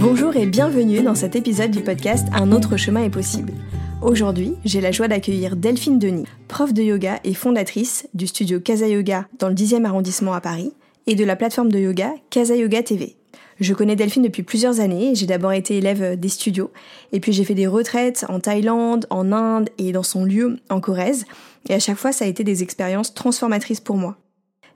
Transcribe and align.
Bonjour 0.00 0.34
et 0.34 0.46
bienvenue 0.46 1.02
dans 1.02 1.14
cet 1.14 1.36
épisode 1.36 1.72
du 1.72 1.82
podcast 1.82 2.26
Un 2.32 2.52
autre 2.52 2.78
chemin 2.78 3.04
est 3.04 3.10
possible. 3.10 3.52
Aujourd'hui, 4.00 4.54
j'ai 4.64 4.80
la 4.80 4.92
joie 4.92 5.08
d'accueillir 5.08 5.56
Delphine 5.56 5.98
Denis, 5.98 6.24
prof 6.48 6.72
de 6.72 6.82
yoga 6.82 7.20
et 7.22 7.34
fondatrice 7.34 8.08
du 8.14 8.26
studio 8.26 8.60
Casa 8.60 8.88
Yoga 8.88 9.26
dans 9.38 9.50
le 9.50 9.54
10e 9.54 9.84
arrondissement 9.84 10.32
à 10.32 10.40
Paris 10.40 10.72
et 11.06 11.16
de 11.16 11.24
la 11.24 11.36
plateforme 11.36 11.70
de 11.70 11.78
yoga 11.78 12.14
Casa 12.30 12.56
Yoga 12.56 12.82
TV. 12.82 13.16
Je 13.60 13.74
connais 13.74 13.94
Delphine 13.94 14.22
depuis 14.22 14.42
plusieurs 14.42 14.80
années, 14.80 15.14
j'ai 15.14 15.26
d'abord 15.26 15.52
été 15.52 15.76
élève 15.76 16.18
des 16.18 16.30
studios, 16.30 16.70
et 17.12 17.20
puis 17.20 17.34
j'ai 17.34 17.44
fait 17.44 17.52
des 17.52 17.66
retraites 17.66 18.24
en 18.30 18.40
Thaïlande, 18.40 19.06
en 19.10 19.32
Inde 19.32 19.68
et 19.76 19.92
dans 19.92 20.02
son 20.02 20.24
lieu 20.24 20.56
en 20.70 20.80
Corrèze, 20.80 21.26
et 21.68 21.74
à 21.74 21.78
chaque 21.78 21.98
fois 21.98 22.12
ça 22.12 22.24
a 22.24 22.28
été 22.28 22.42
des 22.42 22.62
expériences 22.62 23.12
transformatrices 23.12 23.80
pour 23.80 23.98
moi. 23.98 24.16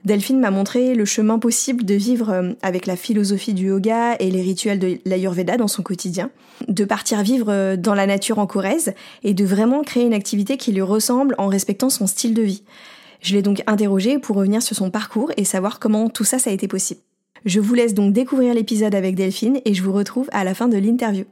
Delphine 0.05 0.39
m'a 0.39 0.51
montré 0.51 0.93
le 0.93 1.03
chemin 1.03 1.39
possible 1.39 1.83
de 1.83 1.95
vivre 1.95 2.29
euh, 2.29 2.51
avec 2.61 2.85
la 2.85 2.95
philosophie 2.95 3.55
du 3.55 3.67
yoga 3.69 4.15
et 4.19 4.29
les 4.29 4.43
rituels 4.43 4.77
de 4.77 4.99
l'Ayurveda 5.03 5.57
dans 5.57 5.67
son 5.67 5.81
quotidien, 5.81 6.29
de 6.67 6.85
partir 6.85 7.23
vivre 7.23 7.47
euh, 7.49 7.75
dans 7.75 7.95
la 7.95 8.05
nature 8.05 8.37
en 8.37 8.45
Corrèze 8.45 8.93
et 9.23 9.33
de 9.33 9.43
vraiment 9.43 9.81
créer 9.81 10.05
une 10.05 10.13
activité 10.13 10.57
qui 10.57 10.71
lui 10.71 10.83
ressemble 10.83 11.33
en 11.39 11.47
respectant 11.47 11.89
son 11.89 12.05
style 12.05 12.35
de 12.35 12.43
vie. 12.43 12.61
Je 13.21 13.33
l'ai 13.33 13.41
donc 13.41 13.63
interrogée 13.65 14.19
pour 14.19 14.35
revenir 14.35 14.61
sur 14.61 14.75
son 14.75 14.91
parcours 14.91 15.31
et 15.37 15.43
savoir 15.43 15.79
comment 15.79 16.07
tout 16.07 16.23
ça 16.23 16.37
ça 16.37 16.51
a 16.51 16.53
été 16.53 16.67
possible. 16.67 17.01
Je 17.43 17.59
vous 17.59 17.73
laisse 17.73 17.95
donc 17.95 18.13
découvrir 18.13 18.53
l'épisode 18.53 18.93
avec 18.93 19.15
Delphine 19.15 19.59
et 19.65 19.73
je 19.73 19.81
vous 19.81 19.93
retrouve 19.93 20.29
à 20.31 20.43
la 20.43 20.53
fin 20.53 20.67
de 20.67 20.77
l'interview. 20.77 21.25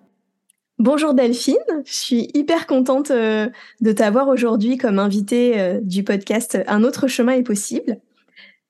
Bonjour 0.80 1.14
Delphine, 1.14 1.56
je 1.86 1.94
suis 1.94 2.32
hyper 2.34 2.66
contente 2.66 3.12
euh, 3.12 3.48
de 3.82 3.92
t'avoir 3.92 4.30
aujourd'hui 4.30 4.78
comme 4.78 4.98
invitée 4.98 5.78
du 5.84 6.04
podcast 6.04 6.58
Un 6.66 6.84
autre 6.84 7.08
chemin 7.08 7.34
est 7.34 7.44
possible. 7.44 8.00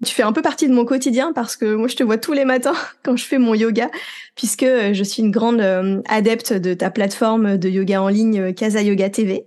Tu 0.04 0.14
fais 0.14 0.24
un 0.24 0.34
peu 0.34 0.42
partie 0.42 0.68
de 0.68 0.74
mon 0.74 0.86
quotidien 0.86 1.34
parce 1.34 1.56
que 1.56 1.76
moi 1.76 1.88
je 1.88 1.96
te 1.96 2.04
vois 2.04 2.18
tous 2.18 2.34
les 2.34 2.46
matins 2.46 2.76
quand 3.04 3.16
je 3.16 3.26
fais 3.26 3.38
mon 3.38 3.54
yoga 3.54 3.90
puisque 4.36 4.64
euh, 4.64 4.94
je 4.94 5.04
suis 5.04 5.22
une 5.24 5.32
grande 5.32 5.62
euh, 5.62 6.02
adepte 6.08 6.54
de 6.54 6.74
ta 6.74 6.90
plateforme 6.90 7.58
de 7.58 7.70
yoga 7.70 8.02
en 8.02 8.08
ligne 8.10 8.40
euh, 8.40 8.54
Casa 8.54 8.82
Yoga 8.82 9.10
TV. 9.10 9.46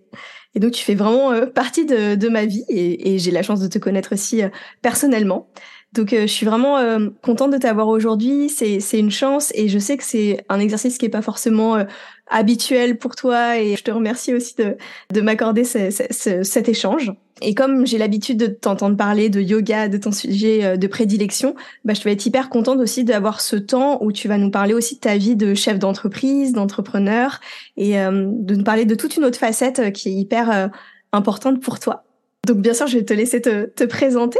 Et 0.54 0.60
donc 0.60 0.72
tu 0.72 0.82
fais 0.82 0.94
vraiment 0.94 1.32
partie 1.54 1.84
de, 1.84 2.14
de 2.14 2.28
ma 2.30 2.46
vie 2.46 2.64
et, 2.70 3.14
et 3.14 3.18
j'ai 3.18 3.30
la 3.30 3.42
chance 3.42 3.60
de 3.60 3.68
te 3.68 3.78
connaître 3.78 4.14
aussi 4.14 4.40
personnellement. 4.80 5.50
Donc 5.92 6.12
je 6.12 6.26
suis 6.26 6.46
vraiment 6.46 6.78
contente 7.20 7.50
de 7.52 7.58
t'avoir 7.58 7.88
aujourd'hui. 7.88 8.48
C'est 8.48 8.98
une 8.98 9.10
chance 9.10 9.52
et 9.54 9.68
je 9.68 9.78
sais 9.78 9.98
que 9.98 10.02
c'est 10.02 10.46
un 10.48 10.58
exercice 10.58 10.96
qui 10.96 11.04
est 11.04 11.10
pas 11.10 11.20
forcément 11.20 11.84
habituel 12.28 12.98
pour 12.98 13.16
toi 13.16 13.58
et 13.58 13.76
je 13.76 13.82
te 13.82 13.90
remercie 13.90 14.34
aussi 14.34 14.54
de 14.56 14.76
de 15.12 15.20
m'accorder 15.20 15.64
ce, 15.64 15.90
ce, 15.90 16.42
cet 16.42 16.68
échange. 16.68 17.12
Et 17.42 17.54
comme 17.54 17.86
j'ai 17.86 17.98
l'habitude 17.98 18.38
de 18.38 18.46
t'entendre 18.46 18.96
parler 18.96 19.28
de 19.28 19.40
yoga, 19.40 19.88
de 19.88 19.98
ton 19.98 20.10
sujet 20.10 20.64
euh, 20.64 20.76
de 20.76 20.86
prédilection, 20.86 21.54
bah, 21.84 21.92
je 21.92 22.02
vais 22.02 22.12
être 22.12 22.24
hyper 22.24 22.48
contente 22.48 22.78
aussi 22.78 23.04
d'avoir 23.04 23.40
ce 23.42 23.56
temps 23.56 24.02
où 24.02 24.10
tu 24.10 24.26
vas 24.26 24.38
nous 24.38 24.50
parler 24.50 24.72
aussi 24.72 24.94
de 24.94 25.00
ta 25.00 25.16
vie 25.16 25.36
de 25.36 25.54
chef 25.54 25.78
d'entreprise, 25.78 26.52
d'entrepreneur, 26.52 27.40
et 27.76 28.00
euh, 28.00 28.26
de 28.30 28.54
nous 28.54 28.64
parler 28.64 28.86
de 28.86 28.94
toute 28.94 29.16
une 29.16 29.24
autre 29.24 29.38
facette 29.38 29.80
euh, 29.80 29.90
qui 29.90 30.08
est 30.08 30.12
hyper 30.12 30.70
importante 31.12 31.60
pour 31.60 31.78
toi. 31.78 32.04
Donc 32.46 32.58
bien 32.58 32.72
sûr, 32.72 32.86
je 32.86 32.98
vais 32.98 33.04
te 33.04 33.12
laisser 33.12 33.42
te, 33.42 33.66
te 33.66 33.84
présenter. 33.84 34.38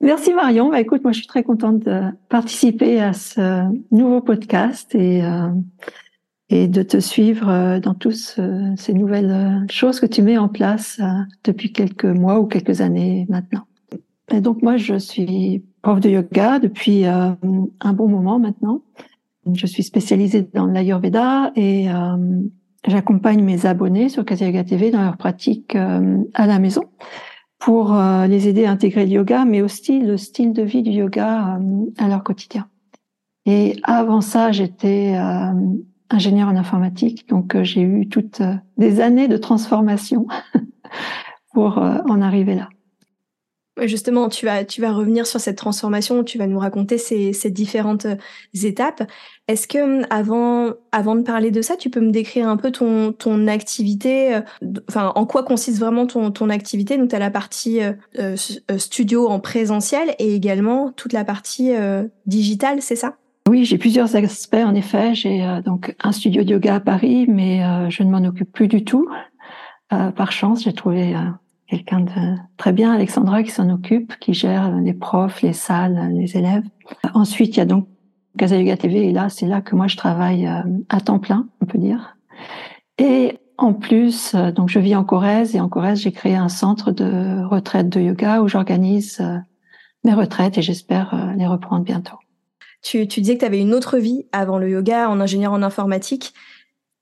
Merci 0.00 0.32
Marion. 0.32 0.70
Bah, 0.70 0.80
écoute, 0.80 1.02
moi 1.02 1.12
je 1.12 1.18
suis 1.18 1.26
très 1.26 1.42
contente 1.42 1.80
de 1.80 2.00
participer 2.30 3.00
à 3.00 3.12
ce 3.12 3.64
nouveau 3.90 4.22
podcast 4.22 4.94
et 4.94 5.22
et 6.54 6.68
de 6.68 6.82
te 6.84 7.00
suivre 7.00 7.48
euh, 7.48 7.80
dans 7.80 7.94
toutes 7.94 8.38
ces 8.76 8.94
nouvelles 8.94 9.32
euh, 9.32 9.66
choses 9.68 9.98
que 9.98 10.06
tu 10.06 10.22
mets 10.22 10.38
en 10.38 10.48
place 10.48 11.00
euh, 11.02 11.06
depuis 11.42 11.72
quelques 11.72 12.04
mois 12.04 12.38
ou 12.38 12.46
quelques 12.46 12.80
années 12.80 13.26
maintenant. 13.28 13.64
Donc 14.40 14.62
moi, 14.62 14.76
je 14.76 14.96
suis 14.96 15.64
prof 15.82 15.98
de 15.98 16.10
yoga 16.10 16.60
depuis 16.60 17.04
un 17.04 17.36
bon 17.92 18.08
moment 18.08 18.38
maintenant. 18.38 18.80
Je 19.52 19.66
suis 19.66 19.82
spécialisée 19.82 20.48
dans 20.54 20.64
l'Ayurveda 20.64 21.52
et 21.56 21.88
j'accompagne 22.88 23.44
mes 23.44 23.66
abonnés 23.66 24.08
sur 24.08 24.24
Casa 24.24 24.46
Yoga 24.46 24.64
TV 24.64 24.90
dans 24.90 25.02
leur 25.02 25.18
pratique 25.18 25.76
à 25.76 26.46
la 26.46 26.58
maison 26.58 26.84
pour 27.58 27.94
les 28.26 28.48
aider 28.48 28.64
à 28.64 28.70
intégrer 28.70 29.04
le 29.04 29.12
yoga, 29.12 29.44
mais 29.44 29.60
aussi 29.60 30.00
le 30.00 30.16
style 30.16 30.54
de 30.54 30.62
vie 30.62 30.82
du 30.82 30.90
yoga 30.90 31.60
à 31.98 32.08
leur 32.08 32.24
quotidien. 32.24 32.66
Et 33.44 33.76
avant 33.82 34.22
ça, 34.22 34.52
j'étais 34.52 35.14
ingénieur 36.14 36.48
en 36.48 36.56
informatique, 36.56 37.28
donc 37.28 37.54
euh, 37.54 37.64
j'ai 37.64 37.82
eu 37.82 38.08
toutes 38.08 38.40
euh, 38.40 38.54
des 38.78 39.00
années 39.00 39.28
de 39.28 39.36
transformation 39.36 40.26
pour 41.52 41.78
euh, 41.78 41.98
en 42.08 42.22
arriver 42.22 42.54
là. 42.54 42.68
Justement, 43.82 44.28
tu 44.28 44.46
vas, 44.46 44.64
tu 44.64 44.80
vas 44.80 44.92
revenir 44.92 45.26
sur 45.26 45.40
cette 45.40 45.58
transformation, 45.58 46.22
tu 46.22 46.38
vas 46.38 46.46
nous 46.46 46.60
raconter 46.60 46.96
ces, 46.96 47.32
différentes 47.50 48.06
étapes. 48.54 49.02
Est-ce 49.48 49.66
que 49.66 50.08
avant, 50.14 50.74
avant 50.92 51.16
de 51.16 51.22
parler 51.22 51.50
de 51.50 51.60
ça, 51.60 51.76
tu 51.76 51.90
peux 51.90 52.00
me 52.00 52.12
décrire 52.12 52.48
un 52.48 52.56
peu 52.56 52.70
ton, 52.70 53.10
ton 53.10 53.48
activité, 53.48 54.38
enfin 54.88 55.10
en 55.16 55.26
quoi 55.26 55.42
consiste 55.42 55.80
vraiment 55.80 56.06
ton, 56.06 56.30
ton 56.30 56.50
activité? 56.50 56.96
Donc 56.98 57.10
tu 57.10 57.16
as 57.16 57.18
la 57.18 57.32
partie 57.32 57.80
studio 58.76 59.26
en 59.26 59.40
présentiel 59.40 60.14
et 60.20 60.36
également 60.36 60.92
toute 60.92 61.12
la 61.12 61.24
partie 61.24 61.72
digitale, 62.26 62.80
c'est 62.80 62.94
ça? 62.94 63.16
Oui, 63.46 63.66
j'ai 63.66 63.76
plusieurs 63.76 64.16
aspects 64.16 64.54
en 64.54 64.74
effet. 64.74 65.14
J'ai 65.14 65.44
euh, 65.44 65.60
donc 65.60 65.94
un 66.02 66.12
studio 66.12 66.44
de 66.44 66.52
yoga 66.52 66.76
à 66.76 66.80
Paris, 66.80 67.26
mais 67.28 67.62
euh, 67.62 67.90
je 67.90 68.02
ne 68.02 68.10
m'en 68.10 68.26
occupe 68.26 68.50
plus 68.50 68.68
du 68.68 68.84
tout. 68.84 69.06
Euh, 69.92 70.10
par 70.12 70.32
chance, 70.32 70.64
j'ai 70.64 70.72
trouvé 70.72 71.14
quelqu'un 71.66 72.00
de 72.00 72.36
très 72.56 72.72
bien, 72.72 72.92
Alexandra, 72.92 73.42
qui 73.42 73.50
s'en 73.50 73.68
occupe, 73.68 74.18
qui 74.18 74.32
gère 74.32 74.74
les 74.80 74.94
profs, 74.94 75.42
les 75.42 75.52
salles, 75.52 76.10
les 76.14 76.38
élèves. 76.38 76.64
Ensuite, 77.12 77.56
il 77.56 77.58
y 77.58 77.60
a 77.60 77.66
donc 77.66 77.86
Casa 78.38 78.56
Yoga 78.56 78.78
TV, 78.78 79.08
et 79.08 79.12
là, 79.12 79.28
c'est 79.28 79.46
là 79.46 79.60
que 79.60 79.76
moi 79.76 79.88
je 79.88 79.96
travaille 79.96 80.46
à 80.88 81.00
temps 81.00 81.18
plein, 81.18 81.46
on 81.60 81.66
peut 81.66 81.78
dire. 81.78 82.16
Et 82.98 83.38
en 83.58 83.74
plus, 83.74 84.34
donc 84.34 84.70
je 84.70 84.78
vis 84.78 84.96
en 84.96 85.04
Corrèze, 85.04 85.54
et 85.54 85.60
en 85.60 85.68
Corrèze, 85.68 86.00
j'ai 86.00 86.12
créé 86.12 86.34
un 86.34 86.48
centre 86.48 86.92
de 86.92 87.44
retraite 87.44 87.90
de 87.90 88.00
yoga 88.00 88.40
où 88.40 88.48
j'organise 88.48 89.22
mes 90.02 90.14
retraites 90.14 90.58
et 90.58 90.62
j'espère 90.62 91.34
les 91.36 91.46
reprendre 91.46 91.84
bientôt. 91.84 92.16
Tu, 92.84 93.08
tu 93.08 93.20
disais 93.20 93.34
que 93.34 93.40
tu 93.40 93.46
avais 93.46 93.60
une 93.60 93.74
autre 93.74 93.98
vie 93.98 94.26
avant 94.30 94.58
le 94.58 94.68
yoga 94.68 95.08
en 95.08 95.18
ingénieur 95.18 95.52
en 95.52 95.62
informatique. 95.62 96.34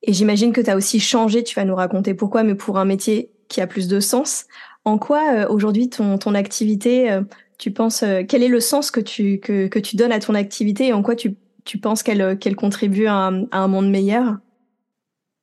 Et 0.02 0.12
j'imagine 0.12 0.52
que 0.52 0.60
tu 0.60 0.70
as 0.70 0.76
aussi 0.76 1.00
changé, 1.00 1.42
tu 1.42 1.54
vas 1.56 1.64
nous 1.64 1.74
raconter 1.74 2.14
pourquoi, 2.14 2.44
mais 2.44 2.54
pour 2.54 2.78
un 2.78 2.84
métier 2.84 3.32
qui 3.48 3.60
a 3.60 3.66
plus 3.66 3.88
de 3.88 4.00
sens. 4.00 4.46
En 4.84 4.96
quoi 4.96 5.34
euh, 5.34 5.46
aujourd'hui 5.48 5.90
ton, 5.90 6.18
ton 6.18 6.34
activité, 6.34 7.10
euh, 7.10 7.22
tu 7.58 7.72
penses, 7.72 8.02
euh, 8.02 8.22
quel 8.26 8.42
est 8.42 8.48
le 8.48 8.60
sens 8.60 8.90
que 8.90 9.00
tu, 9.00 9.38
que, 9.40 9.66
que 9.66 9.78
tu 9.78 9.96
donnes 9.96 10.12
à 10.12 10.20
ton 10.20 10.34
activité 10.34 10.88
et 10.88 10.92
en 10.92 11.02
quoi 11.02 11.16
tu, 11.16 11.36
tu 11.64 11.78
penses 11.78 12.02
qu'elle 12.02 12.38
qu'elle 12.38 12.56
contribue 12.56 13.06
à 13.06 13.14
un, 13.14 13.44
à 13.50 13.58
un 13.58 13.68
monde 13.68 13.90
meilleur? 13.90 14.38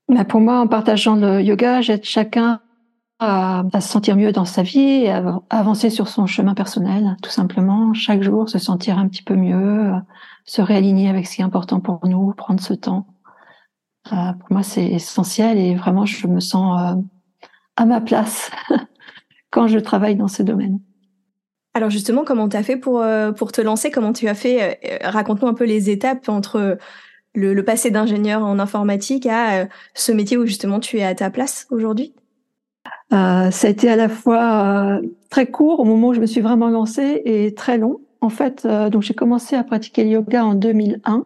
Bah 0.10 0.26
Pour 0.26 0.40
moi, 0.40 0.60
en 0.60 0.68
partageant 0.68 1.16
le 1.16 1.42
yoga, 1.42 1.82
j'aide 1.82 2.04
chacun 2.04 2.62
à, 3.20 3.64
à, 3.74 3.82
se 3.82 3.90
sentir 3.90 4.16
mieux 4.16 4.32
dans 4.32 4.46
sa 4.46 4.64
vie 4.64 5.08
à 5.08 5.42
avancer 5.50 5.90
sur 5.90 6.08
son 6.08 6.26
chemin 6.26 6.54
personnel, 6.54 7.18
tout 7.22 7.30
simplement. 7.30 7.94
Chaque 7.94 8.24
jour, 8.24 8.50
se 8.50 8.60
sentir 8.60 8.98
un 8.98 9.08
petit 9.08 9.24
peu 9.24 9.36
mieux, 9.36 9.92
se 10.46 10.62
réaligner 10.62 11.10
avec 11.10 11.28
ce 11.28 11.36
qui 11.36 11.42
est 11.42 11.46
important 11.46 11.80
pour 11.80 12.00
nous, 12.08 12.34
prendre 12.34 12.62
ce 12.62 12.74
temps. 12.74 13.08
Euh, 14.12 14.34
pour 14.34 14.52
moi, 14.52 14.64
c'est 14.64 14.86
essentiel 14.86 15.58
et 15.58 15.76
vraiment, 15.76 16.06
je 16.06 16.28
me 16.28 16.40
sens 16.40 16.80
euh, 16.82 17.02
à 17.76 17.86
ma 17.86 18.02
place 18.02 18.52
quand 19.52 19.68
je 19.68 19.80
travaille 19.80 20.16
dans 20.16 20.28
ce 20.28 20.44
domaine. 20.44 20.80
Alors 21.74 21.90
justement, 21.90 22.24
comment 22.24 22.50
tu 22.50 22.58
as 22.58 22.64
fait 22.64 22.78
pour, 22.78 23.02
euh, 23.02 23.32
pour 23.32 23.52
te 23.52 23.62
lancer? 23.62 23.92
Comment 23.92 24.14
tu 24.14 24.28
as 24.28 24.34
fait 24.34 24.80
euh, 24.84 24.98
Raconte-nous 25.10 25.48
un 25.48 25.54
peu 25.54 25.66
les 25.66 25.90
étapes 25.90 26.28
entre 26.28 26.78
le, 27.36 27.62
passé 27.64 27.92
d'ingénieur 27.92 28.44
en 28.44 28.60
informatique 28.60 29.28
à 29.28 29.68
ce 29.94 30.12
métier 30.12 30.36
où 30.38 30.46
justement 30.46 30.80
tu 30.80 30.98
es 30.98 31.04
à 31.04 31.14
ta 31.14 31.30
place 31.30 31.68
aujourd'hui? 31.70 32.14
Ça 33.12 33.50
a 33.50 33.70
été 33.70 33.90
à 33.90 33.96
la 33.96 34.10
fois 34.10 35.00
très 35.30 35.48
court 35.48 35.80
au 35.80 35.86
moment 35.86 36.10
où 36.10 36.14
je 36.14 36.22
me 36.22 36.26
suis 36.26 36.42
vraiment 36.42 36.70
lancée 36.70 37.22
et 37.26 37.54
très 37.54 37.78
long. 37.78 38.00
En 38.22 38.30
fait, 38.30 38.68
donc 38.92 39.02
j'ai 39.02 39.14
commencé 39.14 39.56
à 39.56 39.64
pratiquer 39.64 40.04
le 40.04 40.12
yoga 40.12 40.46
en 40.46 40.54
2001 40.54 41.26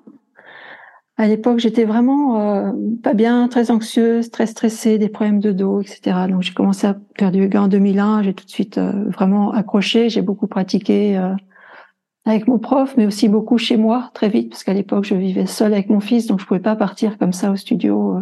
à 1.16 1.28
l'époque, 1.28 1.60
j'étais 1.60 1.86
vraiment 1.86 2.42
euh, 2.42 2.72
pas 3.04 3.14
bien, 3.14 3.48
très 3.48 3.70
anxieuse, 3.70 4.32
très 4.32 4.48
stressée, 4.48 4.98
des 4.98 5.10
problèmes 5.10 5.40
de 5.40 5.52
dos, 5.52 5.82
etc. 5.82 6.26
Donc 6.28 6.42
j'ai 6.42 6.54
commencé 6.54 6.88
à 6.88 6.98
faire 7.18 7.32
du 7.32 7.42
yoga 7.44 7.62
en 7.62 7.68
2001. 7.68 8.24
J'ai 8.24 8.34
tout 8.34 8.46
de 8.46 8.50
suite 8.50 8.80
euh, 8.80 8.92
vraiment 9.10 9.52
accroché. 9.52 10.10
J'ai 10.10 10.24
beaucoup 10.24 10.48
pratiqué 10.48 11.18
euh, 11.18 11.36
avec 12.26 12.48
mon 12.48 12.58
prof, 12.58 12.96
mais 12.98 13.06
aussi 13.06 13.28
beaucoup 13.28 13.58
chez 13.58 13.76
moi 13.76 14.10
très 14.14 14.30
vite, 14.30 14.50
parce 14.50 14.64
qu'à 14.64 14.74
l'époque 14.74 15.04
je 15.04 15.16
vivais 15.16 15.46
seule 15.46 15.74
avec 15.74 15.90
mon 15.90 16.00
fils, 16.00 16.28
donc 16.28 16.40
je 16.40 16.46
pouvais 16.46 16.60
pas 16.60 16.76
partir 16.76 17.18
comme 17.18 17.34
ça 17.34 17.52
au 17.52 17.56
studio, 17.56 18.20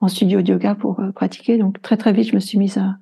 en 0.00 0.08
studio 0.08 0.42
de 0.42 0.52
yoga 0.52 0.74
pour 0.74 1.00
pratiquer. 1.14 1.56
Donc 1.56 1.80
très 1.80 1.96
très 1.96 2.12
vite, 2.12 2.28
je 2.28 2.34
me 2.34 2.40
suis 2.40 2.58
mise 2.58 2.78
à, 2.78 2.96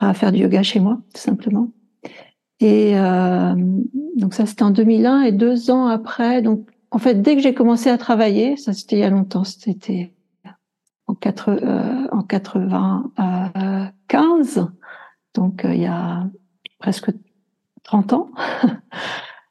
à 0.00 0.14
faire 0.14 0.32
du 0.32 0.40
yoga 0.40 0.62
chez 0.62 0.80
moi, 0.80 0.98
tout 1.14 1.20
simplement. 1.20 1.68
Et 2.60 2.94
donc 4.16 4.32
ça 4.32 4.46
c'était 4.46 4.62
en 4.62 4.70
2001 4.70 5.22
et 5.22 5.32
deux 5.32 5.70
ans 5.70 5.86
après, 5.86 6.40
donc 6.40 6.66
en 6.90 6.98
fait, 6.98 7.20
dès 7.20 7.36
que 7.36 7.42
j'ai 7.42 7.52
commencé 7.52 7.90
à 7.90 7.98
travailler, 7.98 8.56
ça 8.56 8.72
c'était 8.72 8.96
il 8.96 9.00
y 9.00 9.04
a 9.04 9.10
longtemps, 9.10 9.44
c'était 9.44 10.14
en, 11.06 11.14
4, 11.14 11.50
euh, 11.50 12.06
en 12.10 12.22
95, 12.22 14.68
donc 15.34 15.62
euh, 15.64 15.74
il 15.74 15.82
y 15.82 15.86
a 15.86 16.28
presque 16.78 17.10
30 17.82 18.14
ans. 18.14 18.30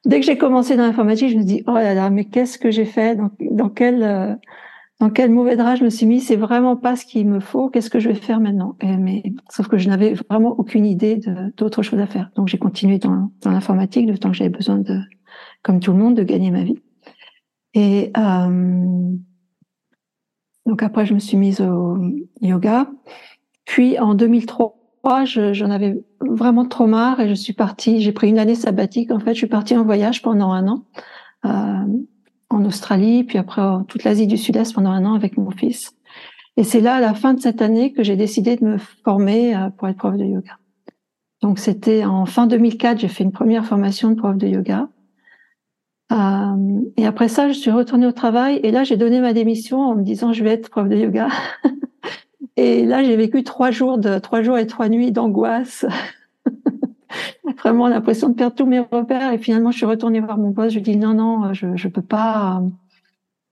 dès 0.06 0.20
que 0.20 0.26
j'ai 0.26 0.38
commencé 0.38 0.76
dans 0.76 0.84
l'informatique, 0.84 1.30
je 1.30 1.38
me 1.38 1.44
dis 1.44 1.64
oh 1.68 1.74
là 1.74 1.94
là, 1.94 2.10
mais 2.10 2.26
qu'est-ce 2.26 2.58
que 2.58 2.72
j'ai 2.72 2.86
fait? 2.86 3.16
Dans, 3.16 3.32
dans 3.52 3.70
quel 3.70 4.04
euh, 4.04 4.34
dans 5.00 5.10
quel 5.10 5.32
mauvais 5.32 5.58
drap 5.58 5.76
je 5.76 5.84
me 5.84 5.90
suis 5.90 6.06
mis? 6.06 6.22
C'est 6.22 6.36
vraiment 6.36 6.78
pas 6.78 6.96
ce 6.96 7.06
qu'il 7.06 7.28
me 7.28 7.40
faut. 7.40 7.70
Qu'est-ce 7.70 7.90
que 7.90 8.00
je 8.00 8.10
vais 8.10 8.16
faire 8.16 8.40
maintenant? 8.40 8.78
Mais 8.82 9.24
sauf 9.50 9.68
que 9.68 9.78
je 9.78 9.90
n'avais 9.90 10.14
vraiment 10.30 10.56
aucune 10.58 10.86
idée 10.86 11.20
d'autre 11.58 11.82
chose 11.82 12.00
à 12.00 12.08
faire. 12.08 12.32
Donc 12.36 12.48
j'ai 12.48 12.58
continué 12.58 12.98
dans, 12.98 13.30
dans 13.42 13.52
l'informatique 13.52 14.08
le 14.08 14.18
temps 14.18 14.32
que 14.32 14.38
j'avais 14.38 14.50
besoin 14.50 14.78
de, 14.78 15.02
comme 15.64 15.82
tout 15.82 15.92
le 15.92 15.98
monde, 15.98 16.16
de 16.16 16.24
gagner 16.24 16.50
ma 16.50 16.64
vie. 16.64 16.80
Et 17.74 18.12
euh, 18.18 19.12
donc 20.66 20.82
après, 20.82 21.06
je 21.06 21.14
me 21.14 21.20
suis 21.20 21.38
mise 21.38 21.60
au 21.62 21.98
yoga. 22.42 22.90
Puis 23.66 24.00
en 24.00 24.16
2003, 24.16 24.78
j'en 25.26 25.70
avais 25.70 26.04
vraiment 26.20 26.66
trop 26.66 26.88
marre 26.88 27.20
et 27.20 27.30
je 27.30 27.34
suis 27.34 27.54
partie. 27.54 28.02
J'ai 28.02 28.12
pris 28.12 28.30
une 28.30 28.40
année 28.40 28.56
sabbatique. 28.56 29.12
En 29.12 29.20
fait, 29.20 29.34
je 29.34 29.40
suis 29.40 29.48
partie 29.48 29.78
en 29.78 29.84
voyage 29.84 30.22
pendant 30.22 30.52
un 30.52 30.68
an 30.68 30.86
euh, 31.46 31.86
en 32.50 32.66
Australie, 32.66 33.24
puis 33.24 33.38
après 33.38 33.62
toute 33.88 34.04
l'Asie 34.04 34.28
du 34.28 34.38
Sud-Est 34.38 34.74
pendant 34.74 34.92
un 34.92 35.06
an 35.06 35.14
avec 35.14 35.38
mon 35.38 35.52
fils. 35.52 35.96
Et 36.58 36.64
c'est 36.64 36.80
là, 36.80 36.96
à 36.96 37.02
la 37.02 37.14
fin 37.14 37.34
de 37.34 37.42
cette 37.42 37.62
année, 37.62 37.92
que 37.92 38.04
j'ai 38.04 38.16
décidé 38.16 38.56
de 38.56 38.66
me 38.66 38.78
former 38.78 39.56
euh, 39.56 39.70
pour 39.70 39.88
être 39.88 39.98
prof 39.98 40.16
de 40.16 40.24
yoga. 40.24 40.58
Donc 41.42 41.60
c'était 41.60 42.06
en 42.06 42.26
fin 42.26 42.48
2004, 42.48 43.00
j'ai 43.00 43.08
fait 43.08 43.24
une 43.24 43.32
première 43.32 43.66
formation 43.66 44.10
de 44.10 44.16
prof 44.16 44.38
de 44.38 44.48
yoga. 44.48 44.90
Euh, 46.12 46.82
et 46.98 47.06
après 47.06 47.28
ça, 47.28 47.48
je 47.50 47.54
suis 47.54 47.72
retournée 47.72 48.08
au 48.08 48.12
travail 48.12 48.60
et 48.64 48.72
là, 48.72 48.84
j'ai 48.84 48.96
donné 48.96 49.20
ma 49.20 49.34
démission 49.34 49.82
en 49.82 49.96
me 49.96 50.04
disant 50.04 50.34
je 50.34 50.44
vais 50.44 50.52
être 50.52 50.70
prof 50.70 50.88
de 50.88 50.96
yoga. 50.96 51.28
et 52.58 52.86
là, 52.86 53.04
j'ai 53.04 53.16
vécu 53.16 53.44
trois 53.44 53.72
jours 53.72 53.98
de 53.98 54.18
trois 54.20 54.42
jours 54.42 54.58
et 54.58 54.68
trois 54.68 54.90
nuits 54.90 55.12
d'angoisse. 55.12 55.86
Vraiment 57.60 57.88
l'impression 57.88 58.30
de 58.30 58.34
perdre 58.34 58.56
tous 58.56 58.66
mes 58.66 58.80
repères. 58.80 59.34
Et 59.34 59.38
finalement, 59.38 59.72
je 59.72 59.78
suis 59.78 59.86
retournée 59.86 60.20
voir 60.20 60.38
mon 60.38 60.50
boss. 60.50 60.72
Je 60.72 60.76
lui 60.76 60.84
dis 60.84 60.98
non, 60.98 61.14
non, 61.14 61.54
je 61.54 61.76
je 61.76 61.88
peux 61.88 62.02
pas, 62.02 62.62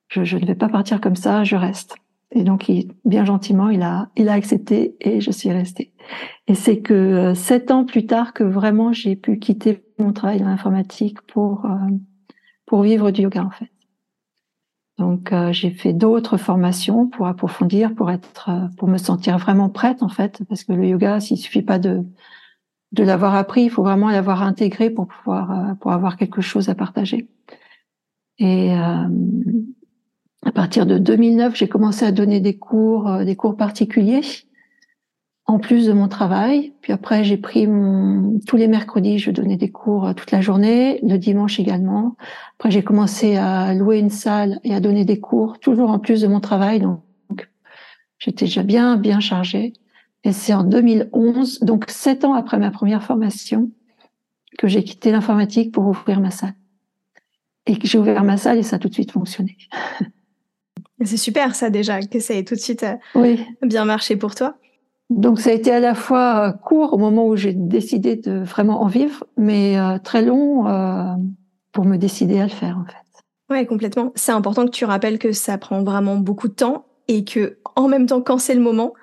je, 0.08 0.24
je 0.24 0.38
ne 0.38 0.46
vais 0.46 0.56
pas 0.56 0.70
partir 0.70 1.02
comme 1.02 1.16
ça. 1.16 1.44
Je 1.44 1.56
reste. 1.56 1.96
Et 2.36 2.44
donc, 2.44 2.68
il, 2.68 2.92
bien 3.06 3.26
gentiment, 3.26 3.70
il 3.70 3.84
a, 3.84 4.10
il 4.16 4.28
a 4.28 4.34
accepté 4.34 4.96
et 5.00 5.22
je 5.22 5.32
suis 5.32 5.52
restée. 5.52 5.94
Et 6.48 6.56
c'est 6.56 6.80
que 6.80 6.94
euh, 6.94 7.36
sept 7.36 7.70
ans 7.72 7.86
plus 7.86 8.08
tard 8.08 8.34
que 8.34 8.44
vraiment 8.44 8.92
j'ai 8.92 9.16
pu 9.16 9.38
quitter 9.38 9.84
mon 10.00 10.14
travail 10.14 10.40
dans 10.40 10.48
l'informatique 10.48 11.22
pour 11.22 11.66
euh, 11.66 11.78
pour 12.66 12.82
vivre 12.82 13.12
du 13.12 13.22
yoga 13.22 13.44
en 13.44 13.52
fait. 13.52 13.73
Donc 15.04 15.34
euh, 15.34 15.52
j'ai 15.52 15.70
fait 15.70 15.92
d'autres 15.92 16.38
formations 16.38 17.08
pour 17.08 17.28
approfondir, 17.28 17.94
pour 17.94 18.10
être, 18.10 18.50
euh, 18.50 18.68
pour 18.78 18.88
me 18.88 18.98
sentir 18.98 19.38
vraiment 19.38 19.68
prête 19.68 20.02
en 20.02 20.08
fait, 20.08 20.42
parce 20.48 20.64
que 20.64 20.72
le 20.72 20.88
yoga, 20.88 21.20
s'il 21.20 21.38
suffit 21.38 21.62
pas 21.62 21.78
de 21.78 22.06
de 22.94 23.04
l'avoir 23.04 23.36
appris, 23.36 23.64
il 23.64 23.70
faut 23.70 23.84
vraiment 23.84 24.10
l'avoir 24.12 24.44
intégré 24.44 24.90
pour 24.90 25.08
pouvoir 25.08 25.52
euh, 25.52 25.74
pour 25.74 25.92
avoir 25.92 26.16
quelque 26.16 26.40
chose 26.40 26.70
à 26.70 26.76
partager. 26.76 27.28
Et 28.40 28.72
à 28.74 29.08
partir 30.54 30.86
de 30.86 30.98
2009, 30.98 31.56
j'ai 31.56 31.68
commencé 31.68 32.04
à 32.06 32.12
donner 32.12 32.40
des 32.40 32.58
cours, 32.58 33.20
des 33.20 33.36
cours 33.36 33.56
particuliers 33.56 34.22
en 35.46 35.60
plus 35.60 35.88
de 35.88 35.94
mon 35.94 36.08
travail. 36.08 36.74
Puis 36.82 36.94
après, 36.94 37.24
j'ai 37.24 37.38
pris 37.38 37.68
mon... 37.68 38.40
tous 38.48 38.58
les 38.58 38.68
mercredis, 38.68 39.20
je 39.20 39.32
donnais 39.32 39.58
des 39.58 39.72
cours 39.72 40.08
euh, 40.08 40.14
toute 40.14 40.32
la 40.32 40.42
journée, 40.42 41.00
le 41.04 41.18
dimanche 41.18 41.60
également. 41.60 42.16
Après, 42.58 42.72
j'ai 42.72 42.84
commencé 42.84 43.36
à 43.36 43.74
louer 43.74 44.00
une 44.00 44.10
salle 44.10 44.60
et 44.64 44.74
à 44.74 44.80
donner 44.80 45.06
des 45.06 45.20
cours, 45.20 45.60
toujours 45.60 45.90
en 45.90 46.00
plus 46.00 46.22
de 46.22 46.28
mon 46.28 46.40
travail. 46.40 46.80
Donc, 46.80 47.02
j'étais 48.20 48.46
déjà 48.46 48.64
bien, 48.64 48.96
bien 48.96 49.20
chargée. 49.20 49.74
Et 50.24 50.32
c'est 50.32 50.54
en 50.54 50.64
2011, 50.64 51.60
donc 51.62 51.86
sept 51.90 52.24
ans 52.24 52.34
après 52.34 52.58
ma 52.58 52.72
première 52.72 53.04
formation, 53.04 53.70
que 54.58 54.68
j'ai 54.68 54.84
quitté 54.84 55.12
l'informatique 55.12 55.74
pour 55.74 55.86
ouvrir 55.86 56.22
ma 56.22 56.32
salle. 56.32 56.54
Et 57.66 57.78
que 57.78 57.88
j'ai 57.88 57.98
ouvert 57.98 58.24
ma 58.24 58.38
salle 58.38 58.58
et 58.58 58.64
ça 58.64 58.78
a 58.78 58.80
tout 58.80 58.88
de 58.88 58.94
suite 58.94 59.12
fonctionné. 59.12 59.58
C'est 61.06 61.18
super 61.18 61.54
ça 61.54 61.70
déjà, 61.70 62.00
que 62.02 62.20
ça 62.20 62.34
ait 62.34 62.46
tout 62.46 62.56
de 62.56 62.60
suite 62.62 62.84
euh, 62.84 62.96
oui. 63.16 63.46
bien 63.62 63.84
marché 63.84 64.16
pour 64.16 64.36
toi. 64.36 64.56
Donc 65.16 65.40
ça 65.40 65.52
a 65.52 65.54
été 65.54 65.72
à 65.72 65.80
la 65.80 65.94
fois 65.94 66.50
euh, 66.50 66.52
court 66.52 66.94
au 66.94 66.98
moment 66.98 67.28
où 67.28 67.36
j'ai 67.36 67.54
décidé 67.54 68.16
de 68.16 68.40
vraiment 68.40 68.82
en 68.82 68.88
vivre, 68.88 69.26
mais 69.38 69.78
euh, 69.78 70.00
très 70.00 70.24
long 70.24 70.68
euh, 70.68 71.14
pour 71.72 71.86
me 71.86 71.98
décider 71.98 72.40
à 72.40 72.44
le 72.44 72.50
faire 72.50 72.80
en 72.80 72.86
fait. 72.86 73.54
Ouais, 73.54 73.66
complètement. 73.66 74.12
C'est 74.16 74.32
important 74.32 74.66
que 74.66 74.72
tu 74.72 74.86
rappelles 74.86 75.20
que 75.20 75.32
ça 75.32 75.58
prend 75.60 75.84
vraiment 75.84 76.16
beaucoup 76.16 76.48
de 76.48 76.54
temps 76.54 76.86
et 77.08 77.24
que 77.24 77.60
en 77.76 77.88
même 77.88 78.08
temps, 78.08 78.22
quand 78.22 78.40
c'est 78.40 78.56
le 78.56 78.62
moment, 78.62 78.94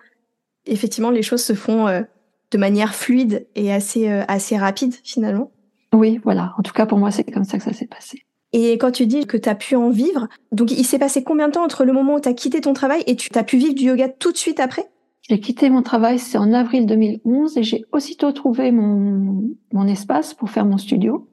effectivement, 0.67 1.11
les 1.11 1.23
choses 1.23 1.45
se 1.45 1.53
font 1.53 1.87
de 1.87 2.59
manière 2.59 2.95
fluide 2.95 3.47
et 3.55 3.73
assez 3.73 4.09
assez 4.09 4.57
rapide 4.57 4.95
finalement. 5.05 5.53
Oui, 5.93 6.21
voilà. 6.25 6.55
En 6.59 6.63
tout 6.63 6.73
cas, 6.73 6.87
pour 6.87 6.99
moi, 6.99 7.11
c'est 7.11 7.25
comme 7.25 7.45
ça 7.45 7.59
que 7.59 7.65
ça 7.65 7.73
s'est 7.73 7.87
passé. 7.87 8.25
Et 8.53 8.73
quand 8.79 8.91
tu 8.91 9.07
dis 9.07 9.27
que 9.27 9.37
tu 9.37 9.49
as 9.49 9.55
pu 9.55 9.77
en 9.77 9.91
vivre, 9.91 10.27
donc 10.51 10.73
il 10.73 10.85
s'est 10.85 10.99
passé 10.99 11.23
combien 11.23 11.49
de 11.49 11.53
temps 11.53 11.65
entre 11.65 11.85
le 11.85 11.93
moment 11.93 12.15
où 12.17 12.21
tu 12.21 12.29
as 12.29 12.35
quitté 12.35 12.61
ton 12.61 12.73
travail 12.73 13.05
et 13.07 13.15
tu 13.15 13.31
as 13.37 13.45
pu 13.45 13.59
vivre 13.59 13.75
du 13.75 13.85
yoga 13.85 14.09
tout 14.09 14.33
de 14.33 14.37
suite 14.37 14.59
après? 14.59 14.89
J'ai 15.23 15.41
quitté 15.41 15.71
mon 15.71 15.83
travail, 15.83 16.19
c'est 16.19 16.39
en 16.39 16.53
avril 16.53 16.87
2011, 16.87 17.57
et 17.57 17.63
j'ai 17.63 17.85
aussitôt 17.93 18.33
trouvé 18.33 18.73
mon, 18.73 19.45
mon 19.73 19.87
espace 19.87 20.35
pour 20.35 20.51
faire 20.51 20.65
mon 20.65 20.79
studio, 20.79 21.29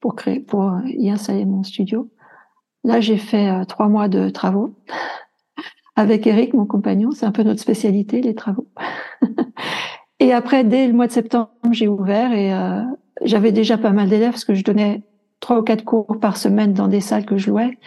pour 0.00 0.14
créer, 0.14 0.40
pour 0.40 0.72
y 0.86 1.10
installer 1.10 1.44
mon 1.44 1.62
studio. 1.62 2.10
Là, 2.84 3.00
j'ai 3.00 3.18
fait 3.18 3.50
euh, 3.50 3.64
trois 3.64 3.88
mois 3.88 4.08
de 4.08 4.30
travaux 4.30 4.74
avec 5.96 6.26
Eric, 6.26 6.54
mon 6.54 6.66
compagnon. 6.66 7.10
C'est 7.12 7.26
un 7.26 7.32
peu 7.32 7.42
notre 7.42 7.60
spécialité, 7.60 8.20
les 8.20 8.34
travaux. 8.34 8.68
et 10.20 10.32
après, 10.32 10.64
dès 10.64 10.86
le 10.86 10.94
mois 10.94 11.06
de 11.06 11.12
septembre, 11.12 11.50
j'ai 11.72 11.88
ouvert 11.88 12.32
et 12.32 12.54
euh, 12.54 12.82
j'avais 13.22 13.52
déjà 13.52 13.76
pas 13.76 13.90
mal 13.90 14.08
d'élèves 14.08 14.32
parce 14.32 14.44
que 14.44 14.54
je 14.54 14.64
donnais 14.64 15.02
trois 15.40 15.58
ou 15.58 15.62
quatre 15.62 15.84
cours 15.84 16.18
par 16.20 16.36
semaine 16.36 16.72
dans 16.72 16.88
des 16.88 17.00
salles 17.00 17.26
que 17.26 17.36
je 17.36 17.50
louais. 17.50 17.78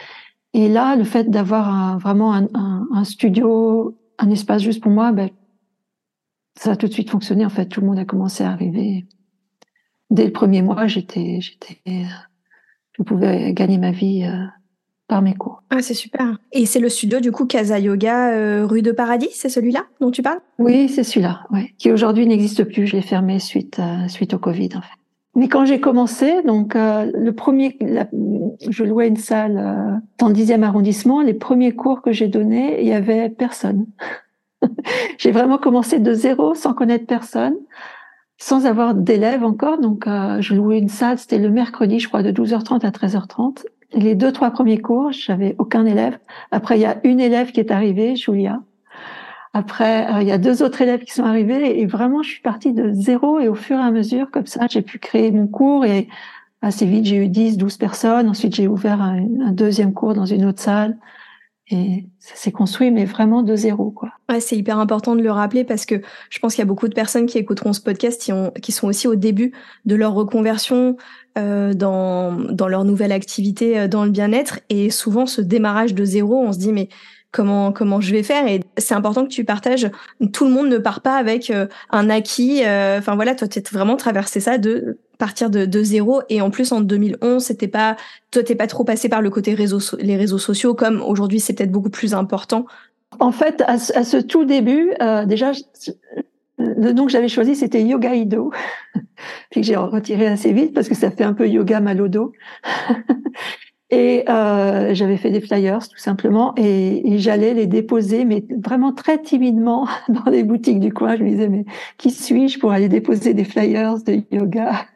Et 0.54 0.70
là, 0.70 0.96
le 0.96 1.04
fait 1.04 1.30
d'avoir 1.30 1.98
vraiment 1.98 2.34
un, 2.34 2.48
un, 2.54 2.88
un, 2.94 3.04
studio, 3.04 3.98
un 4.20 4.30
espace 4.30 4.62
juste 4.62 4.84
pour 4.84 4.92
moi, 4.92 5.12
ben, 5.12 5.30
ça 6.56 6.72
a 6.72 6.76
tout 6.76 6.88
de 6.88 6.94
suite 6.94 7.10
fonctionné. 7.10 7.46
En 7.46 7.50
fait, 7.50 7.66
tout 7.66 7.82
le 7.82 7.88
monde 7.88 8.00
a 8.00 8.06
commencé 8.06 8.44
à 8.44 8.52
arriver. 8.52 9.06
Dès 10.10 10.26
le 10.26 10.32
premier 10.32 10.62
mois, 10.62 10.88
j'étais, 10.88 11.40
j'étais, 11.42 11.80
je 12.98 13.04
pouvais 13.04 13.54
gagner 13.54 13.78
ma 13.78 13.92
vie 13.92 14.24
euh, 14.24 14.46
par 15.08 15.22
mes 15.22 15.34
cours. 15.34 15.64
Ah, 15.70 15.82
c'est 15.82 15.94
super. 15.94 16.38
Et 16.52 16.66
c'est 16.66 16.80
le 16.80 16.90
studio 16.90 17.20
du 17.20 17.32
coup 17.32 17.46
Casa 17.46 17.80
Yoga 17.80 18.32
euh, 18.32 18.66
rue 18.66 18.82
de 18.82 18.92
Paradis, 18.92 19.30
c'est 19.32 19.50
celui-là 19.50 19.86
dont 20.00 20.12
tu 20.12 20.22
parles? 20.22 20.40
Oui, 20.60 20.88
c'est 20.90 21.04
celui-là, 21.04 21.46
ouais, 21.52 21.74
qui 21.78 21.92
aujourd'hui 21.92 22.28
n'existe 22.28 22.64
plus. 22.64 22.88
Je 22.88 22.96
l'ai 22.96 23.02
fermé 23.02 23.40
suite 23.40 23.80
euh, 23.80 24.08
suite 24.08 24.34
au 24.34 24.40
Covid 24.40 24.70
en 24.76 24.82
fait. 24.82 24.98
Mais 25.36 25.48
quand 25.48 25.66
j'ai 25.66 25.80
commencé, 25.80 26.44
donc 26.44 26.76
le 26.76 27.32
premier, 27.32 27.76
je 28.70 28.84
louais 28.84 29.08
une 29.08 29.18
salle 29.18 30.00
dans 30.20 30.28
le 30.28 30.36
10e 30.36 30.62
arrondissement. 30.62 31.24
Les 31.24 31.34
premiers 31.34 31.72
cours 31.72 32.04
que 32.04 32.12
j'ai 32.12 32.28
donnés, 32.28 32.80
il 32.84 32.88
y 32.88 32.94
avait 32.94 33.30
personne. 33.30 33.88
j'ai 35.18 35.32
vraiment 35.32 35.58
commencé 35.58 36.00
de 36.00 36.14
zéro, 36.14 36.54
sans 36.54 36.74
connaître 36.74 37.06
personne, 37.06 37.56
sans 38.38 38.66
avoir 38.66 38.96
d'élèves 38.96 39.44
encore. 39.44 39.80
Donc, 39.80 40.08
euh, 40.08 40.42
je 40.42 40.54
louais 40.56 40.80
une 40.80 40.90
salle, 40.90 41.18
c'était 41.18 41.40
le 41.40 41.50
mercredi, 41.50 42.00
je 42.00 42.08
crois, 42.08 42.24
de 42.24 42.32
12h30 42.32 42.86
à 42.86 42.92
13h30. 42.92 43.66
les 43.94 44.16
deux, 44.16 44.32
trois 44.32 44.52
premiers 44.52 44.82
cours, 44.82 45.12
j'avais 45.12 45.56
aucun 45.60 45.86
élève. 45.86 46.18
Après, 46.52 46.78
il 46.78 46.82
y 46.82 46.86
a 46.86 46.98
une 47.04 47.20
élève 47.20 47.52
qui 47.52 47.60
est 47.60 47.72
arrivée, 47.72 48.16
Julia. 48.16 48.60
Après, 49.54 50.08
il 50.22 50.28
y 50.28 50.32
a 50.32 50.40
deux 50.40 50.64
autres 50.64 50.82
élèves 50.82 51.04
qui 51.04 51.14
sont 51.14 51.26
arrivés 51.26 51.80
et 51.80 51.86
vraiment, 51.86 52.24
je 52.24 52.30
suis 52.30 52.42
partie 52.42 52.74
de 52.74 52.92
zéro 52.92 53.40
et 53.40 53.48
au 53.48 53.54
fur 53.54 53.78
et 53.78 53.84
à 53.84 53.92
mesure, 53.92 54.32
comme 54.32 54.48
ça, 54.48 54.66
j'ai 54.68 54.82
pu 54.82 54.98
créer 54.98 55.30
mon 55.30 55.46
cours 55.46 55.86
et 55.86 56.08
assez 56.64 56.86
vite, 56.86 57.06
j'ai 57.06 57.18
eu 57.18 57.28
10, 57.28 57.58
12 57.58 57.78
personnes. 57.78 58.30
Ensuite, 58.30 58.56
j'ai 58.56 58.68
ouvert 58.68 59.02
un, 59.02 59.22
deuxième 59.52 59.94
cours 59.94 60.16
dans 60.16 60.26
une 60.26 60.46
autre 60.46 60.62
salle. 60.62 60.98
Et 61.70 62.10
ça 62.20 62.36
s'est 62.36 62.52
construit, 62.52 62.92
mais 62.92 63.06
vraiment 63.06 63.42
de 63.42 63.56
zéro, 63.56 63.90
quoi. 63.92 64.10
Ouais, 64.30 64.42
c'est 64.42 64.58
hyper 64.58 64.80
important 64.80 65.16
de 65.16 65.22
le 65.22 65.32
rappeler 65.32 65.64
parce 65.64 65.86
que 65.86 66.02
je 66.30 66.40
pense 66.40 66.56
qu'il 66.56 66.62
y 66.62 66.64
a 66.64 66.68
beaucoup 66.68 66.90
de 66.90 66.94
personnes 66.94 67.26
qui 67.26 67.38
écouteront 67.38 67.72
ce 67.72 67.80
podcast 67.80 68.22
qui, 68.22 68.34
ont, 68.34 68.52
qui 68.62 68.74
sont 68.74 68.88
aussi 68.88 69.08
au 69.08 69.16
début 69.16 69.54
de 69.86 69.96
leur 69.96 70.14
reconversion 70.14 70.98
euh, 71.38 71.74
dans, 71.74 72.34
dans 72.34 72.68
leur 72.68 72.84
nouvelle 72.84 73.14
activité 73.14 73.80
euh, 73.80 73.88
dans 73.88 74.04
le 74.04 74.12
bien-être. 74.12 74.60
Et 74.70 74.90
souvent, 74.90 75.26
ce 75.26 75.40
démarrage 75.40 75.94
de 75.94 76.04
zéro, 76.04 76.38
on 76.38 76.52
se 76.52 76.60
dit, 76.60 76.74
mais 76.74 76.90
comment 77.34 77.74
comment 77.74 78.00
je 78.00 78.12
vais 78.12 78.24
faire? 78.24 78.48
Et 78.48 78.62
c'est 78.78 78.94
important 78.94 79.24
que 79.24 79.30
tu 79.30 79.44
partages 79.44 79.90
tout 80.32 80.46
le 80.46 80.52
monde 80.52 80.70
ne 80.70 80.78
part 80.78 81.02
pas 81.02 81.18
avec 81.18 81.50
euh, 81.50 81.68
un 81.90 82.10
acquis 82.10 82.64
euh, 82.64 83.00
enfin 83.00 83.16
voilà 83.16 83.36
toi 83.36 83.50
tu 83.50 83.60
as 83.60 83.74
vraiment 83.74 83.98
traversé 83.98 84.40
ça 84.40 84.58
de 84.58 85.00
partir 85.18 85.50
de, 85.50 85.66
de 85.66 85.84
zéro. 85.84 86.22
Et 86.30 86.42
en 86.42 86.50
plus 86.50 86.72
en 86.72 86.82
2011 86.82 87.44
c'était 87.44 87.68
pas 87.68 87.96
toi 88.32 88.44
t'es 88.44 88.56
pas 88.56 88.68
trop 88.68 88.84
passé 88.84 89.10
par 89.10 89.22
le 89.22 89.30
côté 89.30 89.54
réseau 89.54 89.80
les 90.00 90.18
réseaux 90.18 90.38
sociaux 90.38 90.74
comme 90.74 91.02
aujourd'hui 91.02 91.40
c'est 91.40 91.54
peut-être 91.54 91.72
beaucoup 91.72 91.90
plus 91.90 92.14
important. 92.14 92.66
En 93.20 93.32
fait 93.32 93.64
à, 93.68 93.78
ce 93.78 94.18
tout 94.18 94.46
début 94.46 94.92
euh, 95.02 95.26
déjà 95.26 95.52
le 96.58 96.92
nom 96.94 97.06
que 97.06 97.12
j'avais 97.12 97.28
choisi 97.28 97.56
c'était 97.56 97.84
Yoga 97.84 98.16
Ido. 98.16 98.52
Puis 99.50 99.62
que 99.62 99.68
j'ai 99.68 99.76
retiré 99.76 100.28
assez 100.28 100.52
vite 100.52 100.74
parce 100.74 100.90
que 100.90 100.96
ça 100.96 101.12
fait 101.12 101.24
un 101.24 101.34
peu 101.34 101.48
yoga 101.48 101.80
mal 101.80 102.02
au 102.02 102.08
dos 102.08 102.34
Et 103.94 104.24
euh, 104.28 104.96
j'avais 104.96 105.18
fait 105.18 105.30
des 105.30 105.40
flyers 105.40 105.88
tout 105.88 105.98
simplement. 105.98 106.56
Et, 106.58 107.20
j'allais 107.20 107.54
les 107.54 107.68
déposer, 107.68 108.26
mais 108.26 108.44
vraiment 108.64 108.92
très 108.92 109.22
timidement 109.22 109.88
dans 110.10 110.32
les 110.32 110.44
boutiques 110.44 110.80
du 110.80 110.92
coin. 110.92 111.16
Je 111.16 111.24
me 111.24 111.30
disais 111.30 111.48
mais 111.48 111.66
qui 112.00 112.10
suis-je 112.10 112.58
pour 112.58 112.72
aller 112.72 112.90
déposer 112.90 113.36
des 113.36 113.44
flyers 113.44 114.02
de 114.04 114.24
yoga? 114.32 114.88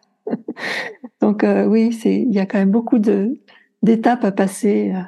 Donc 1.21 1.43
euh, 1.43 1.65
oui, 1.65 1.93
c'est 1.93 2.15
il 2.15 2.33
y 2.33 2.39
a 2.39 2.45
quand 2.45 2.57
même 2.57 2.71
beaucoup 2.71 2.99
de 2.99 3.39
d'étapes 3.83 4.23
à 4.23 4.31
passer 4.31 4.93
euh, 4.95 5.01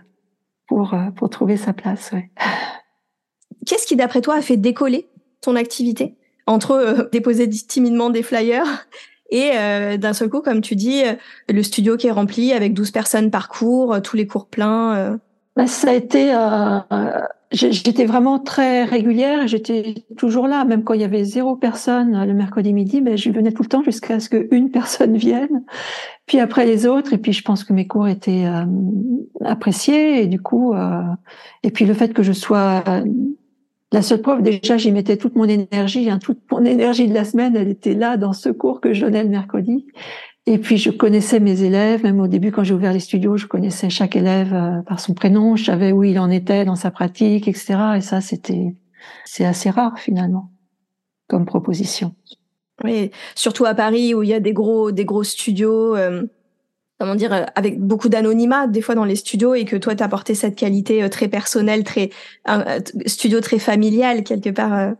pour 0.67 0.93
euh, 0.93 1.11
pour 1.15 1.29
trouver 1.29 1.57
sa 1.57 1.73
place. 1.73 2.11
Qu'est-ce 3.65 3.85
qui 3.85 3.95
d'après 3.95 4.21
toi 4.21 4.35
a 4.35 4.41
fait 4.41 4.57
décoller 4.57 5.09
ton 5.41 5.55
activité 5.55 6.15
entre 6.47 6.71
euh, 6.71 7.09
déposer 7.11 7.49
timidement 7.49 8.09
des 8.09 8.23
flyers 8.23 8.87
et 9.31 9.51
euh, 9.53 9.97
d'un 9.97 10.13
seul 10.13 10.29
coup, 10.29 10.41
comme 10.41 10.61
tu 10.61 10.75
dis, 10.75 11.03
le 11.47 11.61
studio 11.61 11.97
qui 11.97 12.07
est 12.07 12.11
rempli 12.11 12.51
avec 12.51 12.73
12 12.73 12.89
personnes 12.89 13.29
par 13.29 13.47
cours, 13.47 14.01
tous 14.01 14.15
les 14.15 14.25
cours 14.25 14.47
pleins. 14.47 15.19
Bah, 15.55 15.67
ça 15.67 15.89
a 15.89 15.93
été, 15.93 16.33
j'étais 17.51 18.05
vraiment 18.05 18.39
très 18.39 18.85
régulière, 18.85 19.47
j'étais 19.47 20.05
toujours 20.17 20.47
là, 20.47 20.63
même 20.63 20.83
quand 20.83 20.93
il 20.93 21.01
y 21.01 21.03
avait 21.03 21.23
zéro 21.23 21.55
personne 21.55 22.25
le 22.25 22.33
mercredi 22.33 22.71
midi, 22.71 23.01
mais 23.01 23.17
je 23.17 23.29
venais 23.31 23.51
tout 23.51 23.63
le 23.63 23.67
temps 23.69 23.83
jusqu'à 23.83 24.19
ce 24.19 24.29
qu'une 24.29 24.71
personne 24.71 25.17
vienne, 25.17 25.63
puis 26.27 26.39
après 26.39 26.65
les 26.65 26.85
autres, 26.85 27.13
et 27.13 27.17
puis 27.17 27.33
je 27.33 27.43
pense 27.43 27.63
que 27.63 27.73
mes 27.73 27.87
cours 27.87 28.07
étaient 28.07 28.45
appréciés, 29.43 30.23
et 30.23 30.27
du 30.27 30.39
coup, 30.41 30.73
et 31.63 31.71
puis 31.71 31.85
le 31.85 31.93
fait 31.93 32.13
que 32.13 32.23
je 32.23 32.31
sois 32.31 32.83
la 33.91 34.01
seule 34.03 34.21
preuve, 34.21 34.43
déjà, 34.43 34.77
j'y 34.77 34.91
mettais 34.91 35.17
toute 35.17 35.35
mon 35.35 35.45
énergie, 35.45 36.09
hein, 36.09 36.19
toute 36.19 36.39
mon 36.51 36.63
énergie 36.63 37.07
de 37.07 37.13
la 37.13 37.25
semaine, 37.25 37.55
elle 37.55 37.69
était 37.69 37.95
là 37.95 38.17
dans 38.17 38.33
ce 38.33 38.49
cours 38.49 38.81
que 38.81 38.93
je 38.93 39.01
donnais 39.01 39.23
le 39.23 39.29
mercredi. 39.29 39.87
Et 40.45 40.57
puis, 40.57 40.77
je 40.77 40.89
connaissais 40.89 41.39
mes 41.39 41.63
élèves, 41.63 42.03
même 42.03 42.19
au 42.19 42.27
début, 42.27 42.51
quand 42.51 42.63
j'ai 42.63 42.73
ouvert 42.73 42.93
les 42.93 42.99
studios, 42.99 43.37
je 43.37 43.45
connaissais 43.45 43.89
chaque 43.89 44.15
élève 44.15 44.53
euh, 44.53 44.81
par 44.81 44.99
son 44.99 45.13
prénom, 45.13 45.55
je 45.55 45.65
savais 45.65 45.91
où 45.91 46.03
il 46.03 46.17
en 46.19 46.29
était 46.29 46.65
dans 46.65 46.75
sa 46.75 46.91
pratique, 46.91 47.47
etc. 47.47 47.77
Et 47.97 48.01
ça, 48.01 48.21
c'était, 48.21 48.75
c'est 49.25 49.45
assez 49.45 49.69
rare, 49.69 49.99
finalement, 49.99 50.49
comme 51.27 51.45
proposition. 51.45 52.15
Oui, 52.83 53.11
surtout 53.35 53.65
à 53.65 53.75
Paris, 53.75 54.15
où 54.15 54.23
il 54.23 54.29
y 54.29 54.33
a 54.33 54.39
des 54.39 54.53
gros, 54.53 54.91
des 54.91 55.05
gros 55.05 55.23
studios. 55.23 55.95
Euh, 55.95 56.23
comment 56.99 57.15
dire, 57.15 57.33
euh, 57.33 57.43
avec 57.55 57.79
beaucoup 57.79 58.09
d'anonymat 58.09 58.67
des 58.67 58.81
fois 58.81 58.95
dans 58.95 59.05
les 59.05 59.17
studios 59.17 59.53
et 59.53 59.65
que 59.65 59.75
toi 59.75 59.95
t'as 59.95 60.05
apporté 60.05 60.35
cette 60.35 60.55
qualité 60.55 61.09
très 61.09 61.27
personnelle, 61.27 61.83
très 61.83 62.09
un 62.45 62.79
studio 63.05 63.39
très 63.39 63.59
familial 63.59 64.23
quelque 64.23 64.49
part 64.49 64.93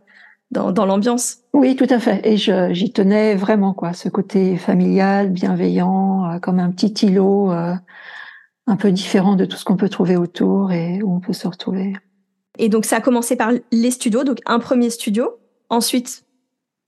dans, 0.50 0.72
dans 0.72 0.86
l'ambiance. 0.86 1.38
Oui, 1.52 1.76
tout 1.76 1.86
à 1.90 1.98
fait. 1.98 2.20
Et 2.24 2.36
j'y 2.36 2.92
tenais 2.92 3.34
vraiment 3.34 3.74
quoi, 3.74 3.92
ce 3.92 4.08
côté 4.08 4.56
familial, 4.56 5.30
bienveillant, 5.30 6.38
comme 6.40 6.58
un 6.58 6.70
petit 6.70 7.06
îlot, 7.06 7.50
un 7.50 8.76
peu 8.76 8.92
différent 8.92 9.36
de 9.36 9.44
tout 9.44 9.56
ce 9.56 9.64
qu'on 9.64 9.76
peut 9.76 9.88
trouver 9.88 10.16
autour 10.16 10.72
et 10.72 11.02
où 11.02 11.14
on 11.14 11.20
peut 11.20 11.32
se 11.32 11.48
retrouver. 11.48 11.94
Et 12.58 12.68
donc 12.68 12.84
ça 12.84 12.96
a 12.96 13.00
commencé 13.00 13.36
par 13.36 13.52
les 13.72 13.90
studios, 13.90 14.24
donc 14.24 14.38
un 14.46 14.58
premier 14.58 14.90
studio, 14.90 15.30
ensuite 15.70 16.24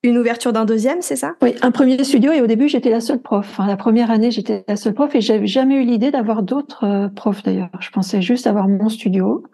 une 0.04 0.18
ouverture 0.18 0.52
d'un 0.52 0.64
deuxième, 0.64 1.00
c'est 1.00 1.14
ça? 1.14 1.34
Oui, 1.40 1.54
un 1.62 1.70
premier 1.70 2.02
studio 2.02 2.32
et 2.32 2.40
au 2.40 2.48
début 2.48 2.68
j'étais 2.68 2.90
la 2.90 3.00
seule 3.00 3.20
prof. 3.20 3.46
Enfin, 3.48 3.68
la 3.68 3.76
première 3.76 4.10
année 4.10 4.32
j'étais 4.32 4.64
la 4.66 4.74
seule 4.76 4.94
prof 4.94 5.14
et 5.14 5.20
j'avais 5.20 5.46
jamais 5.46 5.76
eu 5.76 5.84
l'idée 5.84 6.10
d'avoir 6.10 6.42
d'autres 6.42 6.84
euh, 6.84 7.08
profs 7.08 7.44
d'ailleurs. 7.44 7.70
Je 7.78 7.90
pensais 7.90 8.20
juste 8.20 8.48
avoir 8.48 8.66
mon 8.66 8.88
studio. 8.88 9.44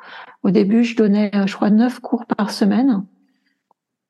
Au 0.42 0.50
début 0.50 0.84
je 0.84 0.96
donnais, 0.96 1.30
euh, 1.34 1.46
je 1.46 1.54
crois, 1.54 1.68
neuf 1.68 2.00
cours 2.00 2.24
par 2.24 2.50
semaine. 2.50 3.04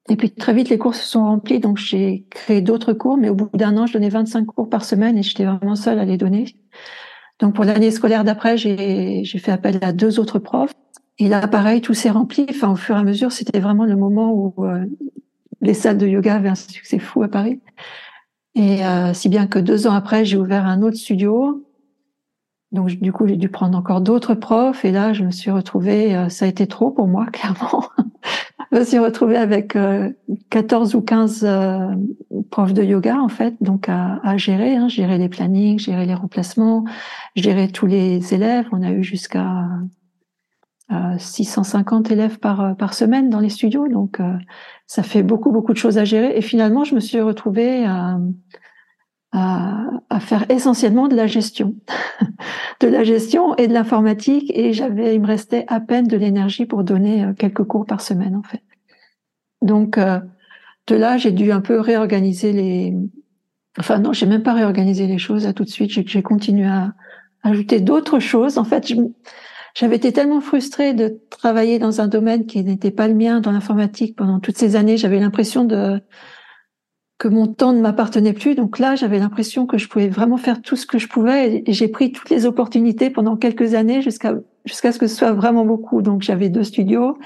Et 0.09 0.17
puis 0.17 0.31
très 0.31 0.55
vite 0.55 0.71
les 0.71 0.79
cours 0.79 0.95
se 0.95 1.05
sont 1.05 1.25
remplis 1.25 1.61
donc 1.61 1.77
j'ai 1.77 2.27
créé 2.31 2.61
d'autres 2.61 2.93
cours. 2.93 3.17
Mais 3.17 3.29
au 3.29 3.35
bout 3.35 3.51
d'un 3.55 3.77
an 3.77 3.87
je 3.87 3.93
donnais 3.93 4.09
25 4.09 4.47
cours 4.47 4.69
par 4.69 4.85
semaine 4.85 5.19
et 5.19 5.23
j'étais 5.23 5.45
vraiment 5.45 5.77
seule 5.77 5.99
à 5.99 6.05
les 6.05 6.17
donner. 6.17 6.57
Donc 7.41 7.55
pour 7.55 7.65
l'année 7.65 7.91
scolaire 7.91 8.25
d'après 8.25 8.57
j'ai 8.57 9.25
fait 9.25 9.53
appel 9.53 9.79
à 9.83 9.93
deux 9.93 10.19
autres 10.19 10.39
profs. 10.39 10.73
Et 11.19 11.29
là, 11.29 11.47
pareil, 11.49 11.81
tout 11.81 11.95
s'est 11.95 12.11
rempli. 12.11 12.47
Enfin, 12.49 12.71
au 12.71 12.77
fur 12.77 12.97
et 12.97 13.01
à 13.01 13.03
mesure, 13.03 13.33
c'était 13.33 13.59
vraiment 13.59 13.85
le 13.85 13.97
moment 13.97 14.33
où 14.33 14.55
euh, 14.65 14.87
les 15.61 15.75
salles 15.75 15.99
de 15.99 16.07
yoga 16.07 16.37
avaient 16.37 16.49
un 16.49 16.55
succès 16.55 16.99
fou 16.99 17.23
à 17.23 17.29
Paris. 17.29 17.61
Et 18.55 18.85
euh, 18.85 19.13
si 19.15 19.29
bien 19.29 19.47
que 19.47 19.59
deux 19.59 19.87
ans 19.87 19.93
après, 19.93 20.25
j'ai 20.25 20.37
ouvert 20.37 20.65
un 20.65 20.83
autre 20.83 20.97
studio. 20.97 21.67
Donc 22.71 22.89
du 22.89 23.13
coup, 23.13 23.27
j'ai 23.27 23.37
dû 23.37 23.49
prendre 23.49 23.77
encore 23.77 24.01
d'autres 24.01 24.35
profs. 24.35 24.85
Et 24.85 24.93
là, 24.93 25.13
je 25.13 25.25
me 25.25 25.33
suis 25.33 25.51
retrouvée, 25.51 26.15
euh, 26.15 26.29
ça 26.29 26.45
a 26.45 26.49
été 26.49 26.69
trop 26.69 26.91
pour 26.91 27.09
moi, 27.09 27.27
clairement. 27.33 27.85
Je 28.73 28.79
me 28.79 28.85
suis 28.85 28.99
retrouvée 28.99 29.37
avec 29.37 29.77
euh, 29.77 30.11
14 30.51 30.95
ou 30.95 31.03
15 31.03 31.45
euh, 31.45 31.95
profs 32.51 32.75
de 32.75 32.83
yoga, 32.83 33.17
en 33.17 33.29
fait, 33.29 33.55
donc 33.61 33.89
à, 33.89 34.37
gérer, 34.37 34.77
hein, 34.77 34.89
gérer 34.89 35.19
les 35.19 35.29
plannings, 35.29 35.79
gérer 35.79 36.07
les 36.07 36.15
remplacements, 36.15 36.85
gérer 37.37 37.69
tous 37.69 37.87
les 37.87 38.35
élèves. 38.35 38.67
On 38.73 38.83
a 38.83 38.93
eu 38.93 39.03
jusqu'à 39.03 39.67
650 41.19 42.11
élèves 42.11 42.39
par, 42.39 42.75
par 42.77 42.95
semaine 42.95 43.29
dans 43.29 43.41
les 43.41 43.51
studios. 43.51 43.89
Donc 43.89 44.21
ça 44.87 45.03
fait 45.03 45.23
beaucoup, 45.23 45.53
beaucoup 45.53 45.73
de 45.73 45.79
choses 45.79 45.99
à 45.99 46.05
gérer. 46.05 46.37
Et 46.37 46.41
finalement, 46.41 46.85
je 46.85 46.95
me 46.95 47.01
suis 47.01 47.21
retrouvée 47.21 47.85
à, 47.85 48.19
à, 49.33 50.21
faire 50.21 50.51
essentiellement 50.51 51.09
de 51.09 51.15
la 51.15 51.27
gestion, 51.27 51.75
de 52.81 52.89
la 52.89 53.05
gestion 53.05 53.55
et 53.57 53.69
de 53.69 53.73
l'informatique. 53.73 54.51
Et 54.55 54.73
j'avais, 54.73 55.15
il 55.15 55.21
me 55.21 55.27
restait 55.27 55.65
à 55.69 55.81
peine 55.81 56.07
de 56.07 56.17
l'énergie 56.17 56.67
pour 56.67 56.85
donner 56.85 57.25
euh, 57.25 57.33
quelques 57.35 57.65
cours 57.65 57.87
par 57.87 58.01
semaine, 58.01 58.37
en 58.37 58.43
fait. 58.43 58.63
Donc, 59.63 59.99
euh, 59.99 60.21
de 60.87 60.97
là, 60.97 61.17
j'ai 61.19 61.33
dû 61.33 61.53
un 61.53 61.61
peu 61.61 61.81
réorganiser 61.81 62.53
les. 62.53 62.95
Enfin, 63.79 63.99
non, 63.99 64.13
j'ai 64.13 64.27
même 64.27 64.43
pas 64.43 64.55
réorganisé 64.55 65.07
les 65.07 65.19
choses 65.19 65.47
à 65.47 65.53
tout 65.53 65.65
de 65.65 65.69
suite. 65.69 65.91
J'ai 65.91 66.23
continué 66.23 66.67
à 66.67 66.95
ajouter 67.43 67.81
d'autres 67.81 68.19
choses. 68.19 68.59
En 68.59 68.65
fait, 68.65 68.93
j'avais 69.75 69.97
été 69.97 70.13
tellement 70.13 70.41
frustrée 70.41 70.95
de 70.95 71.21
travailler 71.31 71.79
dans 71.79 72.01
un 72.01 72.09
domaine 72.09 72.47
qui 72.47 72.65
n'était 72.65 72.91
pas 72.91 73.07
le 73.07 73.15
mien, 73.15 73.41
dans 73.41 73.53
l'informatique, 73.53 74.17
pendant 74.17 74.41
toutes 74.41 74.57
ces 74.59 74.75
années. 74.75 74.97
J'avais 74.97 75.21
l'impression 75.21 75.65
de 75.65 76.01
que 77.19 77.29
mon 77.29 77.47
temps 77.47 77.73
ne 77.73 77.81
m'appartenait 77.81 78.33
plus. 78.33 78.55
Donc 78.55 78.79
là, 78.79 78.95
j'avais 78.95 79.19
l'impression 79.19 79.67
que 79.67 79.77
je 79.77 79.89
pouvais 79.89 80.09
vraiment 80.09 80.37
faire 80.37 80.63
tout 80.63 80.77
ce 80.77 80.87
que 80.87 80.99
je 80.99 81.09
pouvais. 81.09 81.63
Et 81.67 81.73
j'ai 81.73 81.89
pris 81.89 82.13
toutes 82.13 82.31
les 82.31 82.47
opportunités 82.47 83.11
pendant 83.11 83.37
quelques 83.37 83.75
années 83.75 84.03
jusqu'à 84.03 84.35
jusqu'à 84.65 84.93
ce 84.93 84.99
que 84.99 85.07
ce 85.07 85.17
soit 85.17 85.33
vraiment 85.33 85.65
beaucoup. 85.65 86.03
Donc 86.03 86.23
j'avais 86.23 86.49
deux 86.49 86.65
studios. 86.65 87.19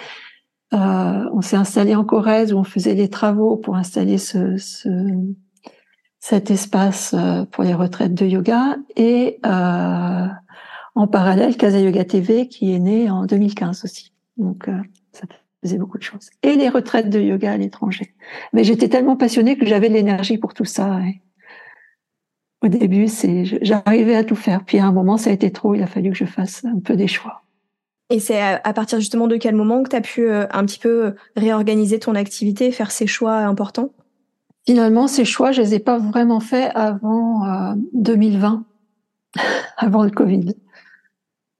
Euh, 0.72 1.28
on 1.32 1.42
s'est 1.42 1.56
installé 1.56 1.94
en 1.94 2.04
Corrèze 2.04 2.52
où 2.54 2.56
on 2.56 2.64
faisait 2.64 2.94
les 2.94 3.10
travaux 3.10 3.56
pour 3.56 3.76
installer 3.76 4.16
ce, 4.16 4.56
ce 4.56 4.88
cet 6.22 6.52
espace 6.52 7.14
euh, 7.18 7.44
pour 7.46 7.64
les 7.64 7.74
retraites 7.74 8.14
de 8.14 8.24
yoga 8.24 8.76
et 8.94 9.40
euh, 9.44 10.26
en 10.94 11.06
parallèle, 11.08 11.56
Casa 11.56 11.80
Yoga 11.80 12.04
TV 12.04 12.46
qui 12.46 12.72
est 12.72 12.78
né 12.78 13.10
en 13.10 13.26
2015 13.26 13.84
aussi. 13.84 14.12
Donc 14.36 14.68
euh, 14.68 14.78
ça 15.10 15.26
faisait 15.62 15.78
beaucoup 15.78 15.98
de 15.98 16.02
choses. 16.02 16.30
Et 16.42 16.56
les 16.56 16.68
retraites 16.68 17.08
de 17.08 17.20
yoga 17.20 17.52
à 17.52 17.56
l'étranger. 17.56 18.14
Mais 18.52 18.64
j'étais 18.64 18.88
tellement 18.88 19.16
passionnée 19.16 19.56
que 19.56 19.66
j'avais 19.66 19.88
de 19.88 19.94
l'énergie 19.94 20.38
pour 20.38 20.54
tout 20.54 20.64
ça. 20.64 21.00
au 22.62 22.68
début, 22.68 23.08
c'est 23.08 23.44
j'arrivais 23.62 24.16
à 24.16 24.24
tout 24.24 24.36
faire. 24.36 24.64
Puis 24.64 24.78
à 24.78 24.86
un 24.86 24.92
moment, 24.92 25.16
ça 25.16 25.30
a 25.30 25.32
été 25.32 25.50
trop. 25.50 25.74
Il 25.74 25.82
a 25.82 25.86
fallu 25.86 26.10
que 26.10 26.16
je 26.16 26.24
fasse 26.24 26.64
un 26.64 26.80
peu 26.80 26.96
des 26.96 27.08
choix. 27.08 27.42
Et 28.10 28.20
c'est 28.20 28.40
à 28.40 28.72
partir 28.74 29.00
justement 29.00 29.26
de 29.26 29.36
quel 29.36 29.54
moment 29.54 29.82
que 29.82 29.88
tu 29.88 29.96
as 29.96 30.00
pu 30.02 30.28
euh, 30.28 30.46
un 30.50 30.66
petit 30.66 30.78
peu 30.78 31.14
réorganiser 31.34 31.98
ton 31.98 32.14
activité, 32.14 32.70
faire 32.70 32.90
ces 32.90 33.06
choix 33.06 33.36
importants? 33.36 33.90
Finalement, 34.66 35.08
ces 35.08 35.24
choix, 35.24 35.50
je 35.50 35.62
les 35.62 35.74
ai 35.74 35.78
pas 35.78 35.98
vraiment 35.98 36.38
faits 36.38 36.70
avant 36.74 37.74
2020, 37.94 38.64
euh, 39.38 39.40
avant 39.78 40.04
le 40.04 40.10
Covid. 40.10 40.54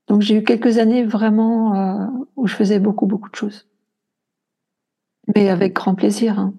Donc 0.09 0.21
j'ai 0.21 0.37
eu 0.37 0.44
quelques 0.44 0.76
années 0.76 1.04
vraiment 1.04 1.75
euh, 1.75 2.06
où 2.37 2.47
je 2.47 2.54
faisais 2.54 2.78
beaucoup, 2.78 3.06
beaucoup 3.06 3.30
de 3.30 3.35
choses. 3.35 3.66
Mais 5.35 5.49
avec 5.49 5.75
grand 5.75 5.95
plaisir. 5.95 6.38
Hein. 6.38 6.55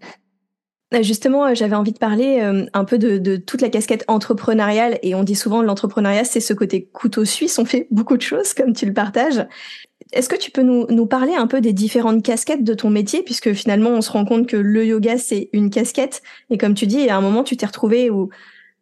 Justement, 1.01 1.53
j'avais 1.55 1.75
envie 1.75 1.91
de 1.91 1.98
parler 1.98 2.39
un 2.74 2.86
peu 2.86 3.00
de, 3.00 3.17
de, 3.17 3.36
toute 3.36 3.62
la 3.62 3.70
casquette 3.70 4.05
entrepreneuriale 4.08 5.00
et 5.01 5.15
on 5.15 5.24
dit 5.24 5.36
souvent 5.36 5.63
l'entrepreneuriat 5.63 6.24
c'est 6.24 6.39
ce 6.39 6.53
côté 6.53 6.86
couteau 6.93 7.25
suisse, 7.25 7.58
on 7.58 7.65
fait 7.65 7.88
beaucoup 7.89 8.15
de 8.15 8.22
choses 8.22 8.53
comme 8.53 8.74
tu 8.74 8.86
le 8.86 8.93
partages. 8.93 9.43
Est-ce 10.12 10.29
que 10.29 10.36
tu 10.36 10.51
peux 10.51 10.62
nous, 10.62 10.86
nous, 10.89 11.08
parler 11.08 11.34
un 11.34 11.48
peu 11.48 11.62
des 11.62 11.74
différentes 11.74 12.22
casquettes 12.24 12.63
de 12.63 12.75
ton 12.75 12.91
métier? 12.91 13.24
Puisque 13.24 13.53
finalement 13.53 13.89
on 13.89 14.01
se 14.01 14.12
rend 14.12 14.25
compte 14.25 14.46
que 14.46 14.58
le 14.58 14.86
yoga 14.86 15.17
c'est 15.17 15.50
une 15.51 15.72
casquette 15.72 16.22
et 16.51 16.60
comme 16.60 16.75
tu 16.75 16.86
dis 16.86 17.10
à 17.10 17.17
un 17.17 17.22
moment 17.22 17.43
tu 17.43 17.58
t'es 17.58 17.65
retrouvé 17.65 18.12
où, 18.12 18.29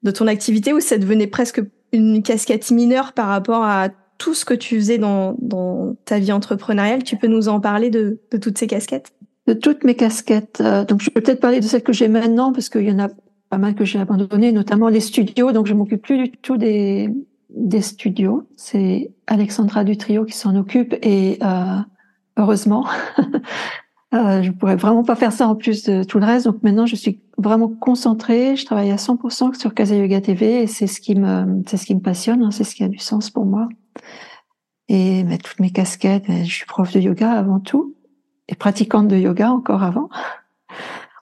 de 0.04 0.12
ton 0.12 0.28
activité 0.28 0.74
où 0.74 0.82
ça 0.82 0.98
devenait 0.98 1.28
presque 1.28 1.62
une 1.94 2.24
casquette 2.24 2.72
mineure 2.72 3.14
par 3.14 3.28
rapport 3.28 3.64
à 3.64 3.88
tout 4.18 4.34
ce 4.34 4.44
que 4.44 4.54
tu 4.54 4.76
faisais 4.76 4.98
dans, 4.98 5.36
dans 5.40 5.96
ta 6.06 6.20
vie 6.20 6.32
entrepreneuriale. 6.32 7.04
Tu 7.04 7.16
peux 7.16 7.28
nous 7.28 7.48
en 7.48 7.60
parler 7.60 7.90
de, 7.90 8.20
de 8.32 8.38
toutes 8.38 8.58
ces 8.58 8.68
casquettes? 8.68 9.14
De 9.48 9.54
toutes 9.54 9.84
mes 9.84 9.96
casquettes. 9.96 10.62
Euh, 10.62 10.86
donc, 10.86 11.02
je 11.02 11.10
peux 11.10 11.22
peut-être 11.22 11.40
parler 11.40 11.60
de 11.60 11.66
celles 11.66 11.84
que 11.84 11.94
j'ai 11.94 12.08
maintenant 12.08 12.52
parce 12.54 12.70
qu'il 12.70 12.84
y 12.84 12.92
en 12.92 13.00
a 13.00 13.10
pas 13.50 13.58
mal 13.58 13.76
que 13.76 13.86
j'ai 13.86 14.00
abandonné, 14.00 14.52
notamment 14.52 14.88
les 14.88 15.00
studios. 15.00 15.52
Donc, 15.52 15.68
je 15.68 15.74
m'occupe 15.74 16.02
plus 16.02 16.18
du 16.18 16.32
tout 16.32 16.58
des, 16.58 17.10
des 17.56 17.82
studios. 17.82 18.48
C'est 18.56 19.12
Alexandra 19.28 19.84
du 19.84 19.98
trio 19.98 20.26
qui 20.26 20.38
s'en 20.38 20.56
occupe 20.56 20.96
et 21.02 21.38
euh, 21.44 21.80
heureusement, 22.38 22.86
euh, 24.14 24.42
je 24.42 24.52
pourrais 24.52 24.76
vraiment 24.76 25.04
pas 25.04 25.16
faire 25.16 25.32
ça 25.32 25.48
en 25.48 25.56
plus 25.56 25.84
de 25.84 26.04
tout 26.04 26.20
le 26.20 26.26
reste. 26.26 26.46
Donc 26.46 26.64
maintenant, 26.64 26.86
je 26.86 26.96
suis 26.96 27.22
vraiment 27.38 27.68
concentrée. 27.68 28.56
Je 28.56 28.66
travaille 28.66 28.92
à 28.92 28.96
100% 28.96 29.60
sur 29.60 29.74
Casa 29.74 29.96
Yoga 29.96 30.22
TV 30.22 30.64
et 30.64 30.68
c'est 30.68 30.88
ce 30.88 31.02
qui 31.02 31.16
me, 31.16 31.64
c'est 31.68 31.78
ce 31.78 31.86
qui 31.86 31.96
me 31.96 32.02
passionne. 32.02 32.44
Hein, 32.44 32.52
c'est 32.52 32.64
ce 32.64 32.76
qui 32.76 32.84
a 32.84 32.88
du 32.88 33.00
sens 33.00 33.30
pour 33.30 33.46
moi. 33.46 33.68
Et 34.88 35.24
mais, 35.24 35.38
toutes 35.38 35.60
mes 35.60 35.72
casquettes, 35.72 36.26
je 36.28 36.52
suis 36.52 36.66
prof 36.66 36.92
de 36.94 37.00
yoga 37.00 37.32
avant 37.32 37.60
tout 37.60 37.96
pratiquante 38.56 39.08
de 39.08 39.18
yoga 39.18 39.52
encore 39.52 39.84
avant. 39.84 40.10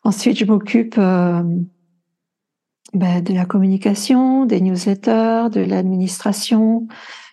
Ensuite, 0.04 0.38
je 0.38 0.46
m'occupe 0.46 0.96
euh, 0.98 1.44
ben, 2.94 3.24
de 3.24 3.34
la 3.34 3.46
communication, 3.46 4.46
des 4.46 4.62
newsletters, 4.62 5.50
de 5.52 5.62
l'administration, 5.62 6.88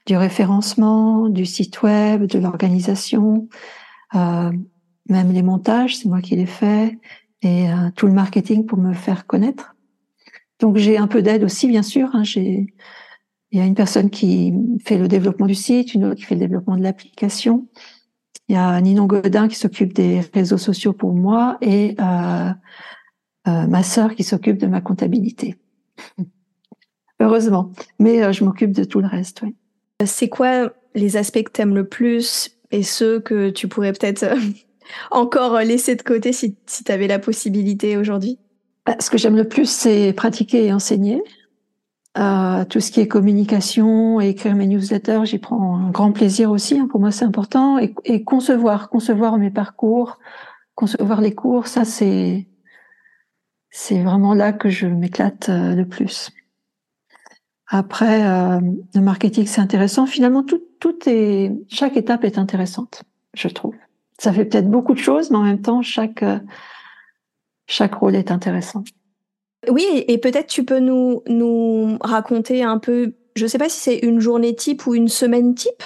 du 0.07 0.17
référencement, 0.17 1.29
du 1.29 1.47
site 1.47 1.83
web, 1.83 2.25
de 2.25 2.39
l'organisation, 2.39 3.49
euh, 4.15 4.53
même 5.09 5.33
les 5.33 5.43
montages, 5.43 5.97
c'est 5.97 6.09
moi 6.09 6.21
qui 6.21 6.37
les 6.37 6.47
fais, 6.47 6.99
et 7.43 7.71
euh, 7.71 7.91
tout 7.95 8.07
le 8.07 8.13
marketing 8.13 8.67
pour 8.67 8.79
me 8.79 8.93
faire 8.93 9.27
connaître. 9.27 9.75
Donc 10.61 10.77
j'ai 10.77 10.97
un 10.97 11.07
peu 11.07 11.23
d'aide 11.23 11.45
aussi, 11.45 11.69
bien 11.69 11.83
sûr. 11.83 12.09
Hein, 12.15 12.23
il 12.35 12.69
y 13.53 13.61
a 13.61 13.65
une 13.65 13.75
personne 13.75 14.11
qui 14.11 14.53
fait 14.85 14.99
le 14.99 15.09
développement 15.09 15.47
du 15.47 15.55
site, 15.55 15.95
une 15.95 16.05
autre 16.05 16.17
qui 16.17 16.25
fait 16.25 16.35
le 16.35 16.41
développement 16.41 16.77
de 16.77 16.83
l'application. 16.83 17.67
Il 18.49 18.55
y 18.55 18.59
a 18.59 18.81
Ninon 18.81 19.07
Godin 19.07 19.49
qui 19.49 19.57
s'occupe 19.57 19.93
des 19.93 20.21
réseaux 20.33 20.59
sociaux 20.59 20.93
pour 20.93 21.13
moi 21.13 21.59
et 21.61 21.97
euh, 22.01 22.51
euh, 23.49 23.67
ma 23.67 23.83
sœur 23.83 24.15
qui 24.15 24.23
s'occupe 24.23 24.59
de 24.59 24.67
ma 24.67 24.81
comptabilité. 24.81 25.57
Heureusement. 27.21 27.73
Mais 27.99 28.23
euh, 28.23 28.33
je 28.33 28.45
m'occupe 28.45 28.73
de 28.73 28.85
tout 28.85 29.01
le 29.01 29.09
reste, 29.09 29.43
oui. 29.43 29.57
C'est 30.05 30.29
quoi 30.29 30.73
les 30.95 31.17
aspects 31.17 31.43
que 31.43 31.51
tu 31.51 31.63
aimes 31.63 31.75
le 31.75 31.89
plus 31.89 32.59
et 32.71 32.83
ceux 32.83 33.19
que 33.19 33.51
tu 33.51 33.67
pourrais 33.67 33.93
peut-être 33.93 34.27
encore 35.11 35.59
laisser 35.61 35.97
de 35.97 36.03
côté 36.03 36.33
si, 36.33 36.57
si 36.67 36.85
tu 36.85 36.93
avais 36.93 37.09
la 37.09 37.19
possibilité 37.19 37.97
aujourd'hui? 37.97 38.39
Bah, 38.85 38.97
Ce 39.01 39.11
que 39.11 39.19
j'aime 39.19 39.37
le 39.37 39.49
plus, 39.49 39.69
c'est 39.69 40.13
pratiquer 40.13 40.67
et 40.67 40.73
enseigner. 40.73 41.23
Euh, 42.19 42.65
tout 42.65 42.81
ce 42.81 42.91
qui 42.91 43.01
est 43.01 43.09
communication 43.09 44.21
et 44.21 44.31
écrire 44.31 44.55
mes 44.55 44.67
newsletters, 44.67 45.21
j'y 45.25 45.39
prends 45.39 45.77
un 45.77 45.91
grand 45.91 46.13
plaisir 46.13 46.51
aussi. 46.51 46.79
Hein. 46.79 46.89
Pour 46.91 46.99
moi, 46.99 47.11
c'est 47.11 47.27
important. 47.27 47.79
Et, 47.79 47.95
et, 48.05 48.25
concevoir, 48.25 48.89
concevoir 48.89 49.37
mes 49.37 49.51
parcours, 49.51 50.19
concevoir 50.75 51.21
les 51.21 51.35
cours, 51.35 51.67
ça, 51.67 51.85
c'est 51.85 52.47
c'est 53.71 54.03
vraiment 54.03 54.33
là 54.33 54.55
que 54.55 54.71
je 54.71 54.87
m'éclate 54.87 55.51
euh, 55.51 55.75
le 55.75 55.87
plus. 55.87 56.31
Après, 57.67 58.27
euh, 58.27 58.61
le 58.95 59.01
marketing, 59.03 59.45
c'est 59.47 59.61
intéressant. 59.61 60.07
Finalement, 60.07 60.43
tout, 60.43 60.63
tout 60.81 60.97
est, 61.07 61.53
chaque 61.69 61.99
étape 61.99 62.25
est 62.25 62.39
intéressante, 62.39 63.03
je 63.35 63.49
trouve. 63.49 63.75
Ça 64.19 64.33
fait 64.33 64.47
peut-être 64.47 64.71
beaucoup 64.71 64.95
de 64.95 64.99
choses, 64.99 65.31
mais 65.31 65.37
en 65.37 65.43
même 65.43 65.61
temps, 65.61 65.83
chaque, 65.83 66.25
chaque 67.67 67.95
rôle 67.97 68.15
est 68.15 68.31
intéressant. 68.31 68.85
Oui, 69.69 70.05
et 70.09 70.19
peut-être 70.19 70.47
tu 70.47 70.65
peux 70.65 70.79
nous, 70.79 71.99
raconter 72.01 72.63
un 72.63 72.79
peu, 72.79 73.15
je 73.35 73.45
ne 73.45 73.49
sais 73.49 73.59
pas 73.59 73.69
si 73.69 73.81
c'est 73.81 73.99
une 73.99 74.21
journée 74.21 74.55
type 74.55 74.87
ou 74.87 74.95
une 74.95 75.09
semaine 75.09 75.55
type. 75.55 75.83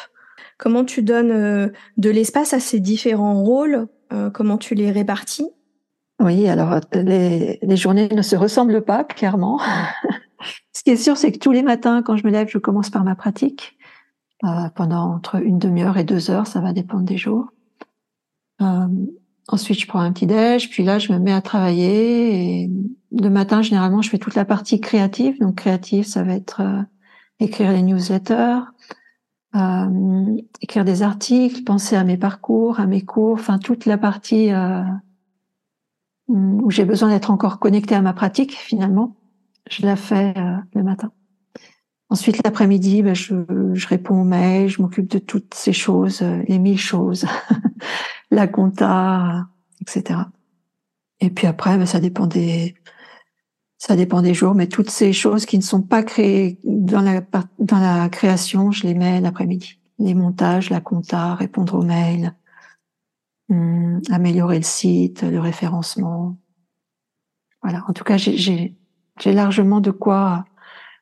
Comment 0.59 0.85
tu 0.85 1.03
donnes 1.03 1.73
de 1.97 2.11
l'espace 2.11 2.53
à 2.53 2.61
ces 2.61 2.81
différents 2.81 3.43
rôles 3.43 3.88
Comment 4.35 4.59
tu 4.59 4.75
les 4.75 4.90
répartis? 4.90 5.49
Oui, 6.21 6.49
alors 6.49 6.81
les, 6.93 7.59
les, 7.62 7.77
journées 7.77 8.09
ne 8.09 8.21
se 8.21 8.37
ressemblent 8.37 8.83
pas, 8.83 9.05
clairement. 9.05 9.59
Ce 10.73 10.83
qui 10.83 10.90
est 10.90 10.97
sûr, 10.97 11.16
c'est 11.16 11.33
que 11.33 11.38
tous 11.38 11.53
les 11.53 11.62
matins, 11.62 12.03
quand 12.03 12.16
je 12.16 12.27
me 12.27 12.33
lève, 12.33 12.49
je 12.49 12.59
commence 12.59 12.90
par 12.90 13.05
ma 13.05 13.14
pratique. 13.14 13.79
Euh, 14.45 14.71
pendant 14.75 15.14
entre 15.14 15.37
une 15.37 15.59
demi-heure 15.59 15.99
et 15.99 16.05
deux 16.05 16.31
heures, 16.31 16.47
ça 16.47 16.61
va 16.61 16.73
dépendre 16.73 17.05
des 17.05 17.19
jours. 17.19 17.51
Euh, 18.62 18.88
ensuite, 19.49 19.79
je 19.79 19.87
prends 19.87 20.01
un 20.01 20.12
petit 20.12 20.27
déj, 20.27 20.71
puis 20.71 20.83
là, 20.83 20.99
je 20.99 21.12
me 21.12 21.19
mets 21.19 21.33
à 21.33 21.43
travailler. 21.43 22.62
Et 22.62 22.71
le 23.12 23.29
matin, 23.29 23.62
généralement, 23.62 24.03
je 24.03 24.11
fais 24.11 24.18
toute 24.18 24.35
la 24.35 24.44
partie 24.44 24.81
créative. 24.81 25.38
Donc, 25.40 25.57
créative, 25.57 26.07
ça 26.07 26.23
va 26.23 26.35
être 26.35 26.61
euh, 26.61 26.83
écrire 27.40 27.73
les 27.73 27.83
newsletters, 27.83 28.61
euh, 29.57 30.37
écrire 30.61 30.85
des 30.85 31.03
articles, 31.03 31.64
penser 31.64 31.96
à 31.96 32.05
mes 32.05 32.16
parcours, 32.16 32.79
à 32.79 32.87
mes 32.87 33.03
cours, 33.03 33.35
enfin 33.35 33.59
toute 33.59 33.87
la 33.87 33.99
partie 33.99 34.53
euh, 34.53 34.83
où 36.29 36.70
j'ai 36.70 36.85
besoin 36.85 37.09
d'être 37.09 37.31
encore 37.31 37.59
connecté 37.59 37.94
à 37.94 38.03
ma 38.03 38.12
pratique 38.12 38.53
finalement, 38.53 39.16
je 39.68 39.85
la 39.85 39.96
fais 39.96 40.35
euh, 40.37 40.57
le 40.75 40.83
matin. 40.83 41.11
Ensuite, 42.11 42.40
l'après-midi, 42.44 43.03
ben, 43.03 43.14
je, 43.14 43.35
je, 43.73 43.87
réponds 43.87 44.23
aux 44.23 44.25
mails, 44.25 44.68
je 44.68 44.83
m'occupe 44.83 45.09
de 45.09 45.18
toutes 45.18 45.55
ces 45.55 45.73
choses, 45.73 46.23
euh, 46.23 46.42
les 46.49 46.59
mille 46.59 46.79
choses, 46.79 47.27
la 48.31 48.49
compta, 48.49 49.46
etc. 49.81 50.20
Et 51.20 51.31
puis 51.31 51.46
après, 51.46 51.77
ben, 51.77 51.87
ça 51.87 52.01
dépend 52.01 52.27
des, 52.27 52.75
ça 53.81 53.97
dépend 53.97 54.23
des 54.23 54.35
jours, 54.35 54.55
mais 54.55 54.69
toutes 54.69 54.90
ces 54.90 55.12
choses 55.12 55.45
qui 55.45 55.59
ne 55.59 55.62
sont 55.62 55.83
pas 55.83 56.05
créées 56.05 56.61
dans 56.62 57.01
la, 57.01 57.21
dans 57.59 57.81
la 57.81 58.09
création, 58.09 58.71
je 58.71 58.87
les 58.87 58.95
mets 58.95 59.21
l'après-midi. 59.21 59.81
Les 59.99 60.14
montages, 60.14 60.71
la 60.71 60.81
compta, 60.81 61.35
répondre 61.35 61.75
aux 61.75 61.83
mails, 61.83 62.33
Hum, 63.51 64.01
améliorer 64.11 64.59
le 64.59 64.64
site, 64.64 65.23
le 65.23 65.40
référencement. 65.40 66.37
Voilà. 67.62 67.85
En 67.88 67.93
tout 67.93 68.05
cas, 68.05 68.16
j'ai 68.16 68.77
largement 69.25 69.81
de 69.81 69.90
quoi 69.90 70.45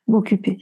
m'occuper. 0.07 0.59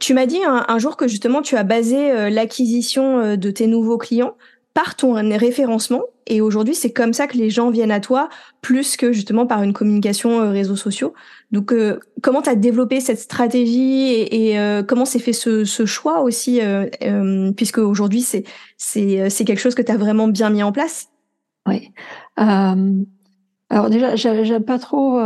Tu 0.00 0.12
m'as 0.12 0.26
dit 0.26 0.40
un, 0.44 0.78
jour 0.78 0.98
que 0.98 1.08
justement 1.08 1.40
tu 1.40 1.56
as 1.56 1.64
basé 1.64 2.10
euh, 2.10 2.30
l'acquisition 2.30 3.18
euh, 3.18 3.36
de 3.36 3.50
tes 3.50 3.66
nouveaux 3.66 3.98
clients 3.98 4.36
par 4.74 4.96
ton 4.96 5.14
référencement 5.14 6.02
et 6.26 6.40
aujourd'hui 6.40 6.74
c'est 6.74 6.92
comme 6.92 7.12
ça 7.12 7.26
que 7.26 7.36
les 7.38 7.48
gens 7.48 7.70
viennent 7.70 7.92
à 7.92 8.00
toi 8.00 8.28
plus 8.60 8.96
que 8.96 9.12
justement 9.12 9.46
par 9.46 9.62
une 9.62 9.72
communication 9.72 10.40
euh, 10.40 10.50
réseaux 10.50 10.76
sociaux. 10.76 11.14
Donc 11.52 11.72
comment 12.22 12.42
tu 12.42 12.50
as 12.50 12.56
développé 12.56 13.00
cette 13.00 13.20
stratégie 13.20 14.10
et, 14.10 14.58
comment 14.88 15.04
s'est 15.04 15.20
fait 15.20 15.32
ce, 15.32 15.64
ce, 15.64 15.86
choix 15.86 16.22
aussi 16.22 16.60
puisque 17.56 17.78
aujourd'hui 17.78 18.22
c'est 18.22 18.42
c'est 18.76 19.30
c'est 19.30 19.44
quelque 19.44 19.60
chose 19.60 19.76
que 19.76 19.82
tu 19.82 19.92
as 19.92 19.96
vraiment 19.96 20.26
bien 20.26 20.50
mis 20.50 20.64
en 20.64 20.72
place? 20.72 21.08
Oui. 21.68 21.92
alors 22.36 23.88
déjà 23.90 24.16
j'aime 24.16 24.64
pas 24.64 24.80
trop 24.80 25.20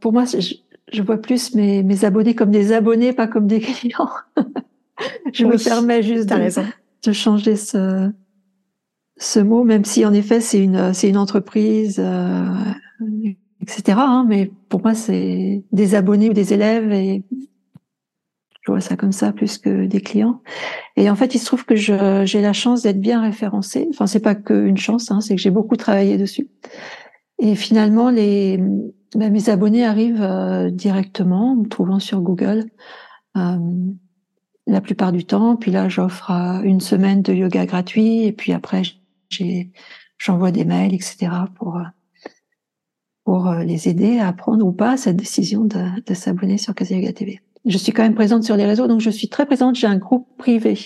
pour 0.00 0.12
moi 0.12 0.24
je, 0.24 0.54
je 0.92 1.02
vois 1.02 1.16
plus 1.16 1.54
mes, 1.54 1.82
mes 1.82 2.04
abonnés 2.04 2.34
comme 2.34 2.50
des 2.50 2.72
abonnés 2.72 3.12
pas 3.12 3.26
comme 3.26 3.46
des 3.46 3.60
clients. 3.60 4.10
je 5.32 5.44
me 5.44 5.62
permets 5.62 6.02
juste 6.02 6.28
de, 6.28 6.34
raison. 6.34 6.64
de 7.04 7.12
changer 7.12 7.56
ce 7.56 8.10
ce 9.16 9.40
mot, 9.40 9.64
même 9.64 9.84
si 9.84 10.04
en 10.04 10.12
effet 10.12 10.40
c'est 10.40 10.62
une 10.62 10.94
c'est 10.94 11.08
une 11.08 11.16
entreprise, 11.16 11.96
euh, 11.98 12.46
etc. 13.60 13.98
Hein, 13.98 14.26
mais 14.28 14.50
pour 14.68 14.82
moi 14.82 14.94
c'est 14.94 15.62
des 15.72 15.94
abonnés 15.94 16.30
ou 16.30 16.32
des 16.32 16.52
élèves 16.54 16.92
et 16.92 17.22
je 18.62 18.70
vois 18.70 18.80
ça 18.80 18.96
comme 18.96 19.12
ça 19.12 19.32
plus 19.32 19.58
que 19.58 19.86
des 19.86 20.00
clients. 20.00 20.40
Et 20.96 21.10
en 21.10 21.16
fait, 21.16 21.34
il 21.34 21.40
se 21.40 21.46
trouve 21.46 21.64
que 21.64 21.74
j'ai 21.74 22.40
la 22.40 22.52
chance 22.52 22.82
d'être 22.82 23.00
bien 23.00 23.20
référencée. 23.20 23.88
Enfin, 23.90 24.06
c'est 24.06 24.20
pas 24.20 24.36
qu'une 24.36 24.76
chance, 24.76 25.10
hein, 25.10 25.20
c'est 25.20 25.34
que 25.34 25.40
j'ai 25.40 25.50
beaucoup 25.50 25.76
travaillé 25.76 26.16
dessus. 26.16 26.48
Et 27.40 27.56
finalement, 27.56 28.08
les 28.08 28.62
ben, 29.16 29.32
mes 29.32 29.50
abonnés 29.50 29.84
arrivent 29.84 30.22
euh, 30.22 30.70
directement, 30.70 31.52
en 31.52 31.56
me 31.56 31.68
trouvant 31.68 31.98
sur 31.98 32.20
Google. 32.20 32.66
Euh, 33.36 33.58
la 34.66 34.80
plupart 34.80 35.12
du 35.12 35.24
temps. 35.24 35.56
Puis 35.56 35.70
là, 35.70 35.88
j'offre 35.88 36.30
une 36.64 36.80
semaine 36.80 37.22
de 37.22 37.32
yoga 37.32 37.66
gratuit 37.66 38.24
et 38.24 38.32
puis 38.32 38.52
après, 38.52 38.82
j'envoie 40.18 40.50
des 40.50 40.64
mails, 40.64 40.94
etc. 40.94 41.30
pour 41.54 41.80
pour 43.24 43.46
euh, 43.48 43.62
les 43.62 43.88
aider 43.88 44.18
à 44.18 44.32
prendre 44.32 44.66
ou 44.66 44.72
pas 44.72 44.96
cette 44.96 45.16
décision 45.16 45.64
de, 45.64 46.14
s'abonner 46.14 46.58
sur 46.58 46.74
Casa 46.74 46.96
Yoga 46.96 47.12
TV. 47.12 47.40
Je 47.64 47.78
suis 47.78 47.92
quand 47.92 48.02
même 48.02 48.16
présente 48.16 48.42
sur 48.42 48.56
les 48.56 48.66
réseaux, 48.66 48.88
donc 48.88 49.00
je 49.00 49.10
suis 49.10 49.28
très 49.28 49.46
présente. 49.46 49.76
J'ai 49.76 49.86
un 49.86 49.98
groupe 49.98 50.26
privé 50.36 50.76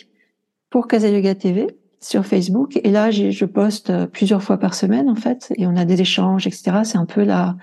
pour 0.68 0.86
Casa 0.86 1.08
Yoga 1.08 1.34
TV. 1.34 1.66
sur 2.02 2.26
Facebook. 2.26 2.78
Et 2.84 2.90
là, 2.90 3.10
je 3.10 3.44
poste 3.46 4.06
plusieurs 4.08 4.42
fois 4.42 4.58
par 4.58 4.74
semaine, 4.74 5.08
en 5.08 5.14
fait, 5.14 5.52
et 5.56 5.66
on 5.66 5.74
a 5.76 5.86
des 5.86 6.02
échanges, 6.02 6.46
etc. 6.46 6.82
C'est 6.84 6.98
un 6.98 7.06
peu 7.06 7.24
la, 7.24 7.56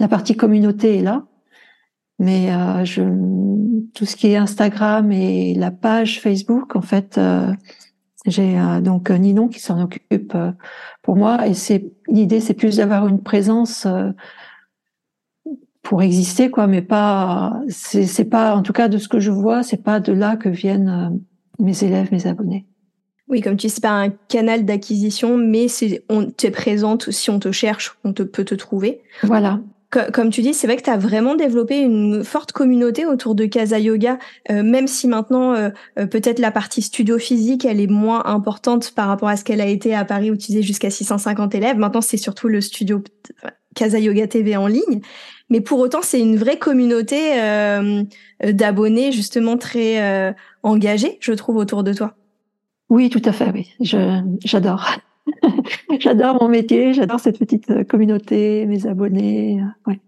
la 0.00 0.08
partie 0.08 0.34
communauté 0.36 0.98
est 0.98 1.02
là. 1.02 1.26
Mais 2.18 2.52
euh, 2.52 2.84
je, 2.84 3.02
tout 3.94 4.06
ce 4.06 4.16
qui 4.16 4.28
est 4.28 4.36
Instagram 4.36 5.10
et 5.10 5.54
la 5.54 5.70
page 5.70 6.20
Facebook, 6.20 6.76
en 6.76 6.82
fait, 6.82 7.18
euh, 7.18 7.52
j'ai 8.26 8.58
euh, 8.58 8.80
donc 8.80 9.10
Ninon 9.10 9.48
qui 9.48 9.60
s'en 9.60 9.82
occupe 9.82 10.36
pour 11.02 11.16
moi. 11.16 11.46
Et 11.46 11.54
c'est 11.54 11.92
l'idée, 12.08 12.40
c'est 12.40 12.54
plus 12.54 12.76
d'avoir 12.76 13.06
une 13.08 13.22
présence 13.22 13.86
pour 15.82 16.02
exister, 16.02 16.50
quoi, 16.50 16.66
mais 16.66 16.82
pas. 16.82 17.60
C'est 17.68 18.24
pas, 18.24 18.56
en 18.56 18.62
tout 18.62 18.72
cas, 18.72 18.88
de 18.88 18.98
ce 18.98 19.08
que 19.08 19.20
je 19.20 19.30
vois, 19.30 19.62
c'est 19.62 19.82
pas 19.82 20.00
de 20.00 20.12
là 20.12 20.36
que 20.36 20.48
viennent 20.48 21.20
mes 21.58 21.84
élèves, 21.84 22.08
mes 22.12 22.26
abonnés. 22.26 22.66
Oui, 23.28 23.40
comme 23.40 23.56
tu 23.56 23.66
dis, 23.66 23.72
c'est 23.72 23.82
pas 23.82 24.02
un 24.02 24.10
canal 24.10 24.64
d'acquisition, 24.64 25.36
mais 25.36 25.68
c'est 25.68 26.04
on 26.10 26.26
t'es 26.26 26.50
présente 26.50 27.10
si 27.10 27.30
on 27.30 27.38
te 27.38 27.52
cherche, 27.52 27.96
on 28.04 28.12
te 28.12 28.22
peut 28.22 28.44
te 28.44 28.54
trouver. 28.54 29.02
Voilà 29.22 29.60
comme 30.12 30.30
tu 30.30 30.42
dis, 30.42 30.54
c'est 30.54 30.66
vrai 30.66 30.76
que 30.76 30.82
tu 30.82 30.90
as 30.90 30.96
vraiment 30.96 31.34
développé 31.34 31.78
une 31.78 32.24
forte 32.24 32.52
communauté 32.52 33.06
autour 33.06 33.34
de 33.34 33.46
Casa 33.46 33.78
Yoga, 33.78 34.18
euh, 34.50 34.62
même 34.62 34.86
si 34.86 35.08
maintenant 35.08 35.54
euh, 35.54 35.70
euh, 35.98 36.06
peut-être 36.06 36.38
la 36.38 36.50
partie 36.50 36.82
studio 36.82 37.18
physique, 37.18 37.64
elle 37.64 37.80
est 37.80 37.86
moins 37.86 38.24
importante 38.26 38.92
par 38.92 39.08
rapport 39.08 39.28
à 39.28 39.36
ce 39.36 39.44
qu'elle 39.44 39.60
a 39.60 39.66
été 39.66 39.94
à 39.94 40.04
Paris 40.04 40.30
où 40.30 40.36
tu 40.36 40.48
disais 40.48 40.62
jusqu'à 40.62 40.90
650 40.90 41.54
élèves. 41.54 41.76
Maintenant, 41.76 42.00
c'est 42.00 42.16
surtout 42.16 42.48
le 42.48 42.60
studio 42.60 43.02
Casa 43.74 43.98
Yoga 43.98 44.26
TV 44.26 44.56
en 44.56 44.66
ligne. 44.66 45.00
Mais 45.50 45.60
pour 45.60 45.78
autant, 45.78 46.00
c'est 46.02 46.20
une 46.20 46.36
vraie 46.36 46.58
communauté 46.58 47.34
d'abonnés 48.42 49.12
justement 49.12 49.58
très 49.58 50.34
engagés, 50.62 51.18
je 51.20 51.32
trouve, 51.32 51.56
autour 51.56 51.84
de 51.84 51.92
toi. 51.92 52.14
Oui, 52.88 53.10
tout 53.10 53.22
à 53.24 53.32
fait, 53.32 53.50
oui. 53.52 53.74
j'adore. 54.44 54.88
j'adore 55.98 56.42
mon 56.42 56.48
métier, 56.48 56.92
j'adore 56.94 57.20
cette 57.20 57.38
petite 57.38 57.70
euh, 57.70 57.84
communauté, 57.84 58.66
mes 58.66 58.86
abonnés. 58.86 59.60
Euh, 59.60 59.90
ouais. 59.90 60.00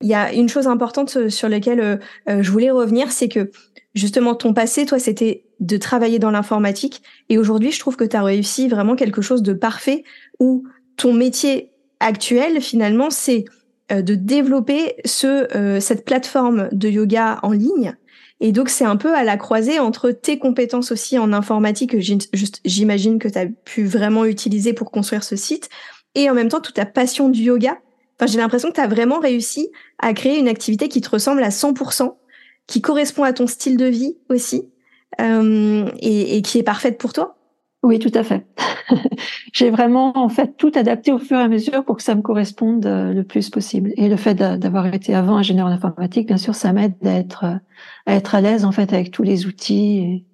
Il 0.00 0.08
y 0.08 0.14
a 0.14 0.32
une 0.32 0.48
chose 0.48 0.66
importante 0.68 1.16
euh, 1.16 1.28
sur 1.28 1.48
laquelle 1.48 2.00
je 2.26 2.50
voulais 2.50 2.70
revenir, 2.70 3.10
c'est 3.10 3.28
que 3.28 3.50
justement 3.94 4.34
ton 4.34 4.54
passé, 4.54 4.86
toi, 4.86 4.98
c'était 4.98 5.44
de 5.60 5.76
travailler 5.76 6.18
dans 6.18 6.30
l'informatique. 6.30 7.02
Et 7.28 7.38
aujourd'hui, 7.38 7.72
je 7.72 7.80
trouve 7.80 7.96
que 7.96 8.04
tu 8.04 8.16
as 8.16 8.22
réussi 8.22 8.68
vraiment 8.68 8.94
quelque 8.94 9.22
chose 9.22 9.42
de 9.42 9.52
parfait 9.52 10.04
où 10.38 10.64
ton 10.96 11.12
métier 11.12 11.72
actuel, 12.00 12.60
finalement, 12.60 13.10
c'est 13.10 13.44
de 13.90 14.14
développer 14.14 14.96
ce, 15.04 15.78
cette 15.80 16.04
plateforme 16.04 16.68
de 16.72 16.88
yoga 16.88 17.40
en 17.42 17.52
ligne 17.52 17.96
et 18.40 18.52
donc, 18.52 18.68
c'est 18.68 18.84
un 18.84 18.96
peu 18.96 19.14
à 19.14 19.24
la 19.24 19.36
croisée 19.36 19.80
entre 19.80 20.10
tes 20.10 20.38
compétences 20.38 20.92
aussi 20.92 21.18
en 21.18 21.32
informatique, 21.32 21.90
que 21.90 21.98
j'imagine 22.64 23.18
que 23.18 23.28
tu 23.28 23.38
as 23.38 23.46
pu 23.46 23.84
vraiment 23.84 24.24
utiliser 24.24 24.72
pour 24.72 24.90
construire 24.90 25.24
ce 25.24 25.34
site, 25.34 25.68
et 26.14 26.30
en 26.30 26.34
même 26.34 26.48
temps 26.48 26.60
toute 26.60 26.76
ta 26.76 26.86
passion 26.86 27.28
du 27.28 27.42
yoga. 27.42 27.78
Enfin, 28.18 28.30
j'ai 28.30 28.38
l'impression 28.38 28.68
que 28.70 28.74
tu 28.74 28.80
as 28.80 28.86
vraiment 28.86 29.18
réussi 29.18 29.70
à 29.98 30.12
créer 30.14 30.38
une 30.38 30.48
activité 30.48 30.88
qui 30.88 31.00
te 31.00 31.10
ressemble 31.10 31.42
à 31.42 31.50
100%, 31.50 32.16
qui 32.66 32.80
correspond 32.80 33.24
à 33.24 33.32
ton 33.32 33.46
style 33.46 33.76
de 33.76 33.86
vie 33.86 34.16
aussi, 34.28 34.70
euh, 35.20 35.90
et, 35.98 36.36
et 36.36 36.42
qui 36.42 36.58
est 36.58 36.62
parfaite 36.62 36.98
pour 36.98 37.12
toi. 37.12 37.37
Oui, 37.82 37.98
tout 37.98 38.10
à 38.14 38.24
fait. 38.24 38.44
J'ai 39.52 39.70
vraiment 39.70 40.16
en 40.16 40.28
fait 40.28 40.56
tout 40.56 40.72
adapté 40.74 41.12
au 41.12 41.18
fur 41.18 41.38
et 41.38 41.42
à 41.42 41.48
mesure 41.48 41.84
pour 41.84 41.96
que 41.96 42.02
ça 42.02 42.14
me 42.14 42.22
corresponde 42.22 42.84
euh, 42.86 43.12
le 43.12 43.24
plus 43.24 43.50
possible. 43.50 43.92
Et 43.96 44.08
le 44.08 44.16
fait 44.16 44.34
d'avoir 44.34 44.86
été 44.92 45.14
avant 45.14 45.36
ingénieur 45.36 45.66
en 45.66 45.70
informatique, 45.70 46.26
bien 46.26 46.38
sûr, 46.38 46.54
ça 46.54 46.72
m'aide 46.72 46.94
à 47.04 47.12
être 47.12 47.44
à 48.06 48.14
être 48.14 48.34
à 48.34 48.40
l'aise 48.40 48.64
en 48.64 48.72
fait 48.72 48.92
avec 48.92 49.10
tous 49.10 49.22
les 49.22 49.46
outils. 49.46 50.24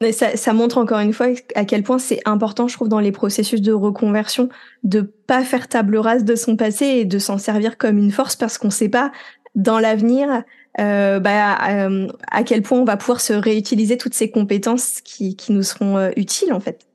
Mais 0.00 0.10
ça, 0.10 0.52
montre 0.52 0.78
encore 0.78 0.98
une 0.98 1.12
fois 1.12 1.28
à 1.54 1.64
quel 1.64 1.84
point 1.84 2.00
c'est 2.00 2.20
important, 2.24 2.66
je 2.66 2.74
trouve, 2.74 2.88
dans 2.88 2.98
les 2.98 3.12
processus 3.12 3.62
de 3.62 3.72
reconversion, 3.72 4.48
de 4.82 5.00
pas 5.00 5.44
faire 5.44 5.68
table 5.68 5.96
rase 5.96 6.24
de 6.24 6.34
son 6.34 6.56
passé 6.56 6.86
et 6.86 7.04
de 7.04 7.20
s'en 7.20 7.38
servir 7.38 7.78
comme 7.78 7.98
une 7.98 8.10
force 8.10 8.34
parce 8.34 8.58
qu'on 8.58 8.66
ne 8.66 8.72
sait 8.72 8.88
pas 8.88 9.12
dans 9.54 9.78
l'avenir 9.78 10.42
euh, 10.80 11.20
bah, 11.20 11.58
euh, 11.68 12.08
à 12.30 12.44
quel 12.44 12.62
point 12.62 12.78
on 12.78 12.84
va 12.84 12.96
pouvoir 12.96 13.20
se 13.20 13.34
réutiliser 13.34 13.98
toutes 13.98 14.14
ces 14.14 14.30
compétences 14.30 15.00
qui, 15.02 15.36
qui 15.36 15.52
nous 15.52 15.62
seront 15.62 15.98
euh, 15.98 16.10
utiles 16.16 16.52
en 16.52 16.60
fait. 16.60 16.86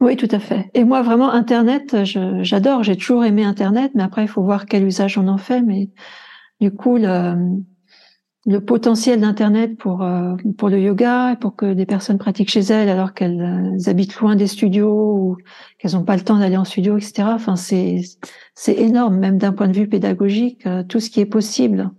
Oui, 0.00 0.16
tout 0.16 0.28
à 0.30 0.38
fait. 0.38 0.70
Et 0.74 0.84
moi, 0.84 1.02
vraiment, 1.02 1.30
Internet, 1.32 1.96
j'adore. 2.04 2.84
J'ai 2.84 2.96
toujours 2.96 3.24
aimé 3.24 3.44
Internet, 3.44 3.92
mais 3.96 4.04
après, 4.04 4.22
il 4.22 4.28
faut 4.28 4.42
voir 4.42 4.66
quel 4.66 4.86
usage 4.86 5.18
on 5.18 5.26
en 5.26 5.38
fait. 5.38 5.60
Mais 5.60 5.90
du 6.60 6.70
coup, 6.70 6.98
le, 6.98 7.34
le 8.46 8.60
potentiel 8.60 9.20
d'Internet 9.20 9.76
pour 9.76 10.08
pour 10.56 10.68
le 10.68 10.80
yoga, 10.80 11.34
pour 11.40 11.56
que 11.56 11.72
des 11.74 11.84
personnes 11.84 12.18
pratiquent 12.18 12.50
chez 12.50 12.60
elles 12.60 12.88
alors 12.88 13.12
qu'elles 13.12 13.76
habitent 13.86 14.14
loin 14.20 14.36
des 14.36 14.46
studios 14.46 15.16
ou 15.16 15.36
qu'elles 15.78 15.94
n'ont 15.94 16.04
pas 16.04 16.16
le 16.16 16.22
temps 16.22 16.38
d'aller 16.38 16.56
en 16.56 16.64
studio, 16.64 16.96
etc. 16.96 17.30
Enfin, 17.32 17.56
c'est 17.56 18.02
c'est 18.54 18.74
énorme, 18.74 19.18
même 19.18 19.36
d'un 19.36 19.52
point 19.52 19.66
de 19.66 19.76
vue 19.76 19.88
pédagogique, 19.88 20.64
tout 20.88 21.00
ce 21.00 21.10
qui 21.10 21.18
est 21.18 21.26
possible 21.26 21.90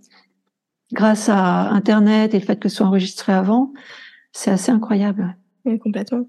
grâce 0.92 1.28
à 1.28 1.70
Internet 1.70 2.34
et 2.34 2.38
le 2.38 2.44
fait 2.44 2.58
que 2.58 2.68
ce 2.68 2.76
soit 2.76 2.86
enregistré 2.86 3.32
avant, 3.32 3.72
c'est 4.32 4.50
assez 4.50 4.70
incroyable. 4.72 5.36
Oui, 5.64 5.78
complètement. 5.78 6.26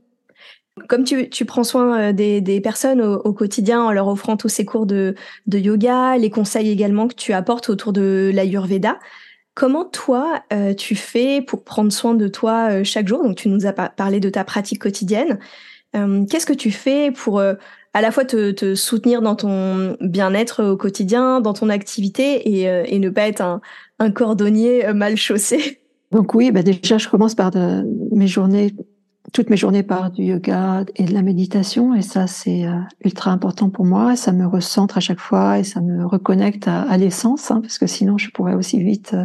Comme 0.87 1.03
tu, 1.03 1.29
tu 1.29 1.45
prends 1.45 1.63
soin 1.63 1.99
euh, 1.99 2.13
des, 2.13 2.39
des 2.41 2.61
personnes 2.61 3.01
au, 3.01 3.33
quotidien 3.33 3.81
en 3.81 3.91
leur 3.91 4.07
offrant 4.07 4.37
tous 4.37 4.49
ces 4.49 4.65
cours 4.65 4.85
de, 4.85 5.15
de 5.47 5.57
yoga, 5.57 6.17
les 6.17 6.29
conseils 6.29 6.69
également 6.69 7.07
que 7.07 7.15
tu 7.15 7.33
apportes 7.33 7.69
autour 7.69 7.91
de 7.91 8.31
l'Ayurveda, 8.33 8.97
comment 9.53 9.83
toi 9.83 10.41
euh, 10.53 10.73
tu 10.73 10.95
fais 10.95 11.41
pour 11.41 11.63
prendre 11.63 11.91
soin 11.91 12.13
de 12.13 12.27
toi 12.29 12.71
euh, 12.71 12.83
chaque 12.85 13.07
jour? 13.07 13.21
Donc 13.21 13.35
tu 13.35 13.49
nous 13.49 13.65
as 13.65 13.73
parlé 13.73 14.19
de 14.19 14.29
ta 14.29 14.43
pratique 14.43 14.81
quotidienne. 14.81 15.39
Qu'est-ce 15.93 16.45
que 16.45 16.53
tu 16.53 16.71
fais 16.71 17.11
pour 17.11 17.43
à 17.93 18.01
la 18.01 18.11
fois 18.11 18.25
te, 18.25 18.51
te 18.51 18.75
soutenir 18.75 19.21
dans 19.21 19.35
ton 19.35 19.97
bien-être 19.99 20.63
au 20.63 20.77
quotidien, 20.77 21.41
dans 21.41 21.53
ton 21.53 21.69
activité 21.69 22.49
et, 22.49 22.63
et 22.63 22.99
ne 22.99 23.09
pas 23.09 23.27
être 23.27 23.41
un, 23.41 23.61
un 24.01 24.11
cordonnier 24.11 24.85
euh, 24.85 24.93
mal 24.93 25.15
chaussé 25.15 25.79
Donc 26.11 26.33
oui, 26.33 26.51
bah 26.51 26.61
déjà 26.61 26.97
je 26.97 27.07
commence 27.07 27.35
par 27.35 27.51
de, 27.51 27.85
mes 28.13 28.27
journées, 28.27 28.75
toutes 29.31 29.49
mes 29.49 29.55
journées 29.55 29.83
par 29.83 30.11
du 30.11 30.23
yoga 30.23 30.83
et 30.97 31.05
de 31.05 31.13
la 31.13 31.21
méditation 31.21 31.95
et 31.95 32.01
ça 32.01 32.27
c'est 32.27 32.67
euh, 32.67 32.75
ultra 33.05 33.31
important 33.31 33.69
pour 33.69 33.85
moi. 33.85 34.17
Ça 34.17 34.33
me 34.33 34.45
recentre 34.45 34.97
à 34.97 34.99
chaque 34.99 35.21
fois 35.21 35.59
et 35.59 35.63
ça 35.63 35.79
me 35.79 36.05
reconnecte 36.05 36.67
à, 36.67 36.97
l'essence 36.97 37.49
hein, 37.49 37.61
parce 37.61 37.77
que 37.77 37.87
sinon 37.87 38.17
je 38.17 38.29
pourrais 38.31 38.55
aussi 38.55 38.83
vite 38.83 39.13
euh, 39.13 39.23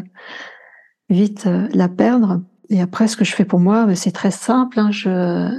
vite 1.11 1.49
la 1.73 1.89
perdre. 1.89 2.43
Et 2.69 2.81
après 2.81 3.09
ce 3.09 3.17
que 3.17 3.25
je 3.25 3.35
fais 3.35 3.45
pour 3.45 3.59
moi, 3.59 3.87
bah, 3.87 3.97
c'est 3.97 4.13
très 4.13 4.31
simple. 4.31 4.79
Hein, 4.79 4.91
je, 4.93 5.51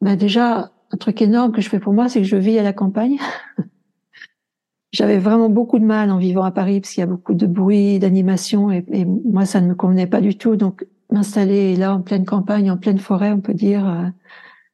bah 0.00 0.14
déjà 0.14 0.70
un 0.96 0.98
truc 0.98 1.20
énorme 1.20 1.52
que 1.52 1.60
je 1.60 1.68
fais 1.68 1.78
pour 1.78 1.92
moi, 1.92 2.08
c'est 2.08 2.22
que 2.22 2.26
je 2.26 2.36
vis 2.36 2.58
à 2.58 2.62
la 2.62 2.72
campagne. 2.72 3.18
J'avais 4.92 5.18
vraiment 5.18 5.50
beaucoup 5.50 5.78
de 5.78 5.84
mal 5.84 6.10
en 6.10 6.16
vivant 6.16 6.42
à 6.42 6.50
Paris 6.50 6.80
parce 6.80 6.94
qu'il 6.94 7.02
y 7.02 7.04
a 7.04 7.06
beaucoup 7.06 7.34
de 7.34 7.46
bruit, 7.46 7.98
d'animation 7.98 8.70
et, 8.70 9.04
moi 9.04 9.44
ça 9.44 9.60
ne 9.60 9.68
me 9.68 9.74
convenait 9.74 10.06
pas 10.06 10.22
du 10.22 10.38
tout. 10.38 10.56
Donc 10.56 10.86
m'installer 11.12 11.76
là 11.76 11.94
en 11.94 12.00
pleine 12.00 12.24
campagne, 12.24 12.70
en 12.70 12.78
pleine 12.78 12.98
forêt, 12.98 13.30
on 13.30 13.42
peut 13.42 13.52
dire, 13.52 13.86
euh, 13.86 14.06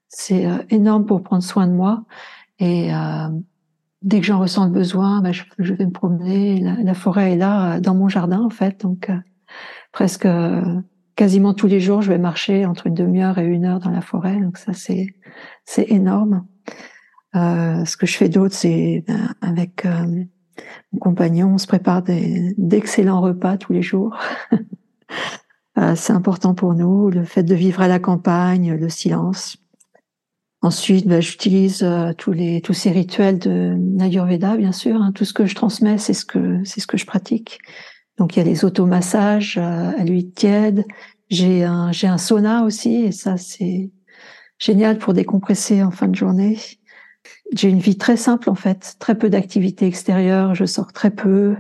c'est 0.09 0.47
euh, 0.47 0.59
énorme 0.71 1.07
pour 1.07 1.25
prendre 1.25 1.43
soin 1.43 1.67
de 1.67 1.73
moi. 1.73 2.05
Et 2.61 2.95
euh, 2.95 3.29
dès 4.03 4.21
que 4.21 4.27
j'en 4.27 4.39
ressens 4.39 4.67
le 4.67 4.71
besoin, 4.71 5.23
bah, 5.23 5.33
je, 5.33 5.43
je, 5.59 5.75
vais 5.75 5.87
me 5.87 5.91
promener. 5.91 6.61
La, 6.61 6.77
la, 6.77 6.95
forêt 6.95 7.33
est 7.33 7.37
là 7.37 7.81
dans 7.81 7.97
mon 7.97 8.09
jardin 8.09 8.43
en 8.43 8.51
fait, 8.51 8.83
donc 8.83 9.11
presque 9.91 10.29
quasiment 11.17 11.55
tous 11.55 11.67
les 11.67 11.81
jours, 11.81 12.03
je 12.03 12.11
vais 12.11 12.19
marcher 12.19 12.67
entre 12.67 12.87
une 12.87 12.95
demi-heure 12.95 13.39
et 13.39 13.47
une 13.47 13.65
heure 13.65 13.81
dans 13.81 13.91
la 13.91 14.01
forêt. 14.01 14.37
Donc 14.41 14.59
ça 14.59 14.73
c'est 14.73 15.15
c'est 15.65 15.91
énorme. 15.91 16.47
Euh, 17.35 17.85
ce 17.85 17.97
que 17.97 18.07
je 18.07 18.17
fais 18.17 18.29
d'autre, 18.29 18.55
c'est 18.55 19.05
ben, 19.07 19.35
avec 19.41 19.87
euh, 19.87 20.25
mon 20.93 20.99
compagnon, 20.99 21.55
on 21.55 21.59
se 21.59 21.67
prépare 21.67 22.03
d'excellents 22.03 23.21
repas 23.21 23.57
tous 23.57 23.73
les 23.73 23.83
jours. 23.83 24.19
euh, 25.79 25.95
c'est 25.97 26.13
important 26.13 26.55
pour 26.55 26.75
nous, 26.75 27.11
le 27.11 27.25
fait 27.25 27.43
de 27.43 27.55
vivre 27.55 27.81
à 27.81 27.89
la 27.89 27.99
campagne, 27.99 28.75
le 28.75 28.89
silence. 28.89 29.57
Ensuite, 30.61 31.09
ben, 31.09 31.21
j'utilise 31.21 31.85
tous 32.19 32.33
les 32.33 32.61
tous 32.61 32.75
ces 32.75 32.91
rituels 32.91 33.39
de 33.39 33.77
l'Ayurveda, 33.99 34.57
bien 34.57 34.73
sûr. 34.73 35.03
Hein. 35.03 35.13
Tout 35.13 35.25
ce 35.25 35.33
que 35.33 35.47
je 35.47 35.55
transmets, 35.55 35.99
c'est 35.99 36.15
ce 36.15 36.25
que 36.25 36.63
c'est 36.65 36.81
ce 36.81 36.87
que 36.87 36.97
je 36.97 37.07
pratique. 37.07 37.59
Donc 38.19 38.37
il 38.37 38.41
y 38.41 38.43
a 38.43 38.45
les 38.45 38.65
automassages 38.65 39.59
euh, 39.59 39.91
à 39.97 40.05
l'huile 40.05 40.33
tiède. 40.33 40.85
J'ai 41.31 41.65
un 41.65 41.93
j'ai 41.93 42.07
un 42.07 42.19
sauna 42.19 42.65
aussi, 42.65 42.95
et 42.97 43.13
ça 43.13 43.37
c'est 43.37 43.91
génial 44.59 44.99
pour 44.99 45.15
décompresser 45.15 45.83
en 45.83 45.91
fin 45.91 46.09
de 46.09 46.15
journée. 46.15 46.59
J'ai 47.55 47.69
une 47.69 47.79
vie 47.81 47.97
très 47.97 48.17
simple 48.17 48.51
en 48.51 48.55
fait, 48.55 48.97
très 48.99 49.17
peu 49.17 49.31
d'activités 49.31 49.87
extérieures, 49.87 50.55
je 50.55 50.65
sors 50.65 50.93
très 50.93 51.11
peu. 51.11 51.57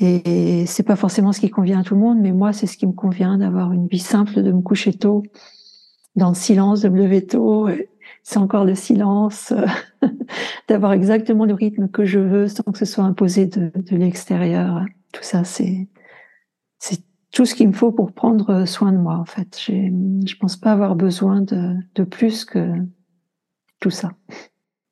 Et 0.00 0.64
c'est 0.66 0.84
pas 0.84 0.94
forcément 0.94 1.32
ce 1.32 1.40
qui 1.40 1.50
convient 1.50 1.80
à 1.80 1.82
tout 1.82 1.94
le 1.94 2.00
monde, 2.00 2.18
mais 2.20 2.32
moi 2.32 2.52
c'est 2.52 2.68
ce 2.68 2.76
qui 2.76 2.86
me 2.86 2.92
convient 2.92 3.36
d'avoir 3.38 3.72
une 3.72 3.88
vie 3.88 3.98
simple, 3.98 4.42
de 4.42 4.52
me 4.52 4.62
coucher 4.62 4.92
tôt, 4.92 5.24
dans 6.14 6.28
le 6.28 6.36
silence, 6.36 6.82
de 6.82 6.88
me 6.88 6.98
lever 6.98 7.26
tôt, 7.26 7.68
c'est 8.28 8.38
encore 8.38 8.66
le 8.66 8.74
silence, 8.74 9.54
d'avoir 10.68 10.92
exactement 10.92 11.46
le 11.46 11.54
rythme 11.54 11.88
que 11.88 12.04
je 12.04 12.18
veux 12.18 12.46
sans 12.46 12.62
que 12.64 12.76
ce 12.76 12.84
soit 12.84 13.04
imposé 13.04 13.46
de, 13.46 13.72
l'extérieur. 13.90 14.84
Tout 15.12 15.22
ça 15.22 15.44
c'est 15.44 15.88
tout 17.30 17.46
ce 17.46 17.54
qu'il 17.54 17.68
me 17.68 17.72
faut 17.72 17.90
pour 17.90 18.12
prendre 18.12 18.66
soin 18.66 18.92
de 18.92 18.98
moi 18.98 19.16
en 19.16 19.24
fait. 19.24 19.58
Je 19.58 20.36
pense 20.36 20.58
pas 20.58 20.72
avoir 20.72 20.94
besoin 20.94 21.40
de, 21.40 22.04
plus 22.04 22.44
que 22.44 22.74
tout 23.80 23.90
ça. 23.90 24.12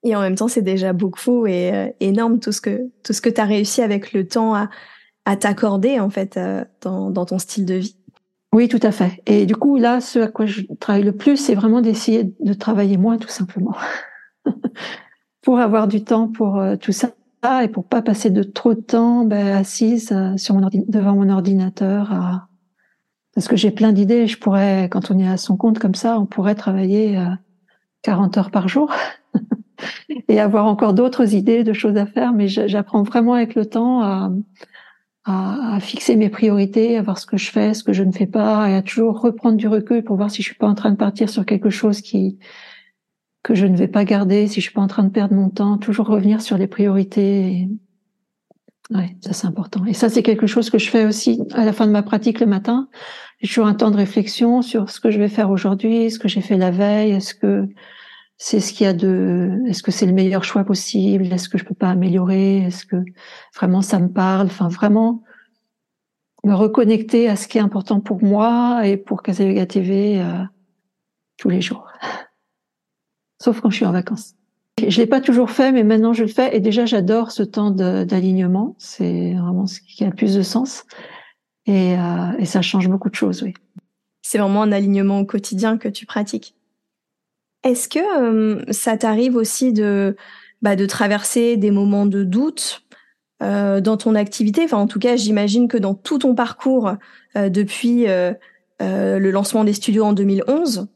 Et 0.02 0.16
en 0.16 0.20
même 0.22 0.36
temps, 0.36 0.48
c'est 0.48 0.62
déjà 0.62 0.94
beaucoup 0.94 1.46
et 1.46 1.94
énorme 2.00 2.40
tout 2.40 2.52
ce 2.52 2.62
que 2.62 2.90
tout 3.02 3.12
ce 3.12 3.20
que 3.20 3.28
tu 3.28 3.40
as 3.40 3.44
réussi 3.44 3.82
avec 3.82 4.14
le 4.14 4.26
temps 4.26 4.54
à, 4.54 5.36
t'accorder 5.36 6.00
en 6.00 6.08
fait 6.08 6.40
dans, 6.80 7.10
dans 7.10 7.26
ton 7.26 7.38
style 7.38 7.66
de 7.66 7.74
vie. 7.74 7.95
Oui, 8.56 8.68
tout 8.68 8.80
à 8.80 8.90
fait. 8.90 9.22
Et 9.26 9.44
du 9.44 9.54
coup, 9.54 9.76
là, 9.76 10.00
ce 10.00 10.18
à 10.18 10.28
quoi 10.28 10.46
je 10.46 10.62
travaille 10.80 11.02
le 11.02 11.12
plus, 11.12 11.36
c'est 11.36 11.54
vraiment 11.54 11.82
d'essayer 11.82 12.32
de 12.40 12.54
travailler 12.54 12.96
moins, 12.96 13.18
tout 13.18 13.28
simplement, 13.28 13.76
pour 15.42 15.58
avoir 15.58 15.86
du 15.88 16.02
temps 16.04 16.26
pour 16.28 16.56
euh, 16.56 16.76
tout 16.76 16.92
ça 16.92 17.10
et 17.62 17.68
pour 17.68 17.84
pas 17.84 18.00
passer 18.00 18.30
de 18.30 18.42
trop 18.42 18.72
de 18.72 18.80
temps 18.80 19.26
ben, 19.26 19.48
assise 19.48 20.10
euh, 20.10 20.34
devant 20.88 21.16
mon 21.16 21.28
ordinateur. 21.28 22.48
Parce 23.34 23.46
que 23.46 23.56
j'ai 23.56 23.70
plein 23.70 23.92
d'idées. 23.92 24.26
Je 24.26 24.38
pourrais, 24.38 24.88
quand 24.90 25.10
on 25.10 25.18
est 25.18 25.28
à 25.28 25.36
son 25.36 25.58
compte 25.58 25.78
comme 25.78 25.94
ça, 25.94 26.18
on 26.18 26.24
pourrait 26.24 26.54
travailler 26.54 27.22
40 28.04 28.38
euh, 28.38 28.40
heures 28.40 28.50
par 28.50 28.68
jour 28.68 28.90
et 30.28 30.40
avoir 30.40 30.64
encore 30.64 30.94
d'autres 30.94 31.34
idées, 31.34 31.62
de 31.62 31.74
choses 31.74 31.98
à 31.98 32.06
faire. 32.06 32.32
Mais 32.32 32.48
j'apprends 32.48 33.02
vraiment 33.02 33.34
avec 33.34 33.54
le 33.54 33.66
temps 33.66 34.00
à 34.00 34.32
à, 35.26 35.74
à, 35.74 35.80
fixer 35.80 36.16
mes 36.16 36.30
priorités, 36.30 36.96
à 36.96 37.02
voir 37.02 37.18
ce 37.18 37.26
que 37.26 37.36
je 37.36 37.50
fais, 37.50 37.74
ce 37.74 37.84
que 37.84 37.92
je 37.92 38.04
ne 38.04 38.12
fais 38.12 38.26
pas, 38.26 38.70
et 38.70 38.74
à 38.74 38.82
toujours 38.82 39.20
reprendre 39.20 39.56
du 39.56 39.68
recul 39.68 40.02
pour 40.02 40.16
voir 40.16 40.30
si 40.30 40.40
je 40.42 40.46
suis 40.48 40.56
pas 40.56 40.68
en 40.68 40.74
train 40.74 40.90
de 40.90 40.96
partir 40.96 41.28
sur 41.28 41.44
quelque 41.44 41.70
chose 41.70 42.00
qui 42.00 42.38
que 43.42 43.54
je 43.54 43.66
ne 43.66 43.76
vais 43.76 43.86
pas 43.86 44.04
garder, 44.04 44.48
si 44.48 44.56
je 44.56 44.66
suis 44.66 44.74
pas 44.74 44.80
en 44.80 44.88
train 44.88 45.04
de 45.04 45.08
perdre 45.08 45.34
mon 45.34 45.50
temps, 45.50 45.78
toujours 45.78 46.06
revenir 46.06 46.42
sur 46.42 46.58
les 46.58 46.66
priorités. 46.66 47.68
Ouais, 48.90 49.16
ça 49.20 49.32
c'est 49.32 49.46
important. 49.46 49.84
Et 49.84 49.94
ça 49.94 50.08
c'est 50.08 50.24
quelque 50.24 50.48
chose 50.48 50.68
que 50.68 50.78
je 50.78 50.90
fais 50.90 51.06
aussi 51.06 51.40
à 51.54 51.64
la 51.64 51.72
fin 51.72 51.86
de 51.86 51.92
ma 51.92 52.02
pratique 52.02 52.40
le 52.40 52.46
matin. 52.46 52.88
J'ai 53.40 53.48
toujours 53.48 53.66
un 53.66 53.74
temps 53.74 53.92
de 53.92 53.96
réflexion 53.96 54.62
sur 54.62 54.90
ce 54.90 54.98
que 54.98 55.12
je 55.12 55.18
vais 55.18 55.28
faire 55.28 55.50
aujourd'hui, 55.50 56.10
ce 56.10 56.18
que 56.18 56.26
j'ai 56.26 56.40
fait 56.40 56.56
la 56.56 56.72
veille, 56.72 57.12
est-ce 57.12 57.34
que 57.34 57.68
c'est 58.38 58.60
ce 58.60 58.72
qu'il 58.72 58.84
y 58.84 58.88
a 58.88 58.92
de, 58.92 59.62
est-ce 59.66 59.82
que 59.82 59.90
c'est 59.90 60.06
le 60.06 60.12
meilleur 60.12 60.44
choix 60.44 60.64
possible, 60.64 61.32
est-ce 61.32 61.48
que 61.48 61.58
je 61.58 61.64
peux 61.64 61.74
pas 61.74 61.88
améliorer, 61.88 62.58
est-ce 62.58 62.84
que 62.84 62.96
vraiment 63.54 63.82
ça 63.82 63.98
me 63.98 64.08
parle, 64.08 64.46
enfin 64.46 64.68
vraiment 64.68 65.22
me 66.44 66.54
reconnecter 66.54 67.28
à 67.28 67.36
ce 67.36 67.48
qui 67.48 67.58
est 67.58 67.62
important 67.62 68.00
pour 68.00 68.22
moi 68.22 68.86
et 68.86 68.96
pour 68.96 69.22
Casa 69.22 69.44
Yoga 69.44 69.66
TV 69.66 70.20
euh, 70.20 70.44
tous 71.38 71.48
les 71.48 71.60
jours, 71.60 71.90
sauf 73.42 73.60
quand 73.60 73.70
je 73.70 73.76
suis 73.76 73.86
en 73.86 73.92
vacances. 73.92 74.34
Je 74.86 74.98
l'ai 75.00 75.06
pas 75.06 75.22
toujours 75.22 75.50
fait, 75.50 75.72
mais 75.72 75.84
maintenant 75.84 76.12
je 76.12 76.22
le 76.22 76.28
fais. 76.28 76.54
Et 76.54 76.60
déjà 76.60 76.84
j'adore 76.84 77.30
ce 77.30 77.42
temps 77.42 77.70
d'alignement, 77.70 78.76
c'est 78.78 79.32
vraiment 79.32 79.66
ce 79.66 79.80
qui 79.80 80.04
a 80.04 80.08
le 80.08 80.14
plus 80.14 80.34
de 80.34 80.42
sens. 80.42 80.84
Et, 81.64 81.98
euh, 81.98 82.32
et 82.38 82.44
ça 82.44 82.60
change 82.60 82.86
beaucoup 82.88 83.08
de 83.08 83.14
choses, 83.14 83.42
oui. 83.42 83.54
C'est 84.20 84.38
vraiment 84.38 84.62
un 84.62 84.72
alignement 84.72 85.20
au 85.20 85.24
quotidien 85.24 85.78
que 85.78 85.88
tu 85.88 86.04
pratiques. 86.04 86.55
Est-ce 87.66 87.88
que 87.88 88.72
ça 88.72 88.96
t'arrive 88.96 89.34
aussi 89.34 89.72
de, 89.72 90.16
bah, 90.62 90.76
de 90.76 90.86
traverser 90.86 91.56
des 91.56 91.72
moments 91.72 92.06
de 92.06 92.22
doute 92.22 92.86
dans 93.40 93.96
ton 93.98 94.14
activité? 94.14 94.62
Enfin, 94.64 94.78
en 94.78 94.86
tout 94.86 95.00
cas, 95.00 95.16
j'imagine 95.16 95.66
que 95.66 95.76
dans 95.76 95.94
tout 95.94 96.18
ton 96.18 96.34
parcours 96.36 96.92
depuis 97.34 98.06
le 98.06 99.30
lancement 99.30 99.64
des 99.64 99.72
studios 99.72 100.04
en 100.04 100.12
2011, 100.12 100.86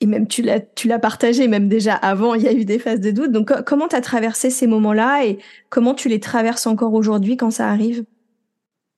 et 0.00 0.06
même 0.06 0.26
tu 0.26 0.42
l'as 0.42 0.98
partagé 0.98 1.46
même 1.46 1.68
déjà 1.68 1.94
avant, 1.94 2.34
il 2.34 2.42
y 2.42 2.48
a 2.48 2.52
eu 2.52 2.64
des 2.64 2.80
phases 2.80 3.00
de 3.00 3.12
doute. 3.12 3.30
Donc, 3.30 3.52
comment 3.62 3.86
tu 3.86 3.94
as 3.96 4.00
traversé 4.00 4.50
ces 4.50 4.66
moments-là 4.66 5.24
et 5.24 5.38
comment 5.70 5.94
tu 5.94 6.08
les 6.08 6.18
traverses 6.18 6.66
encore 6.66 6.94
aujourd'hui 6.94 7.36
quand 7.36 7.52
ça 7.52 7.68
arrive? 7.70 8.04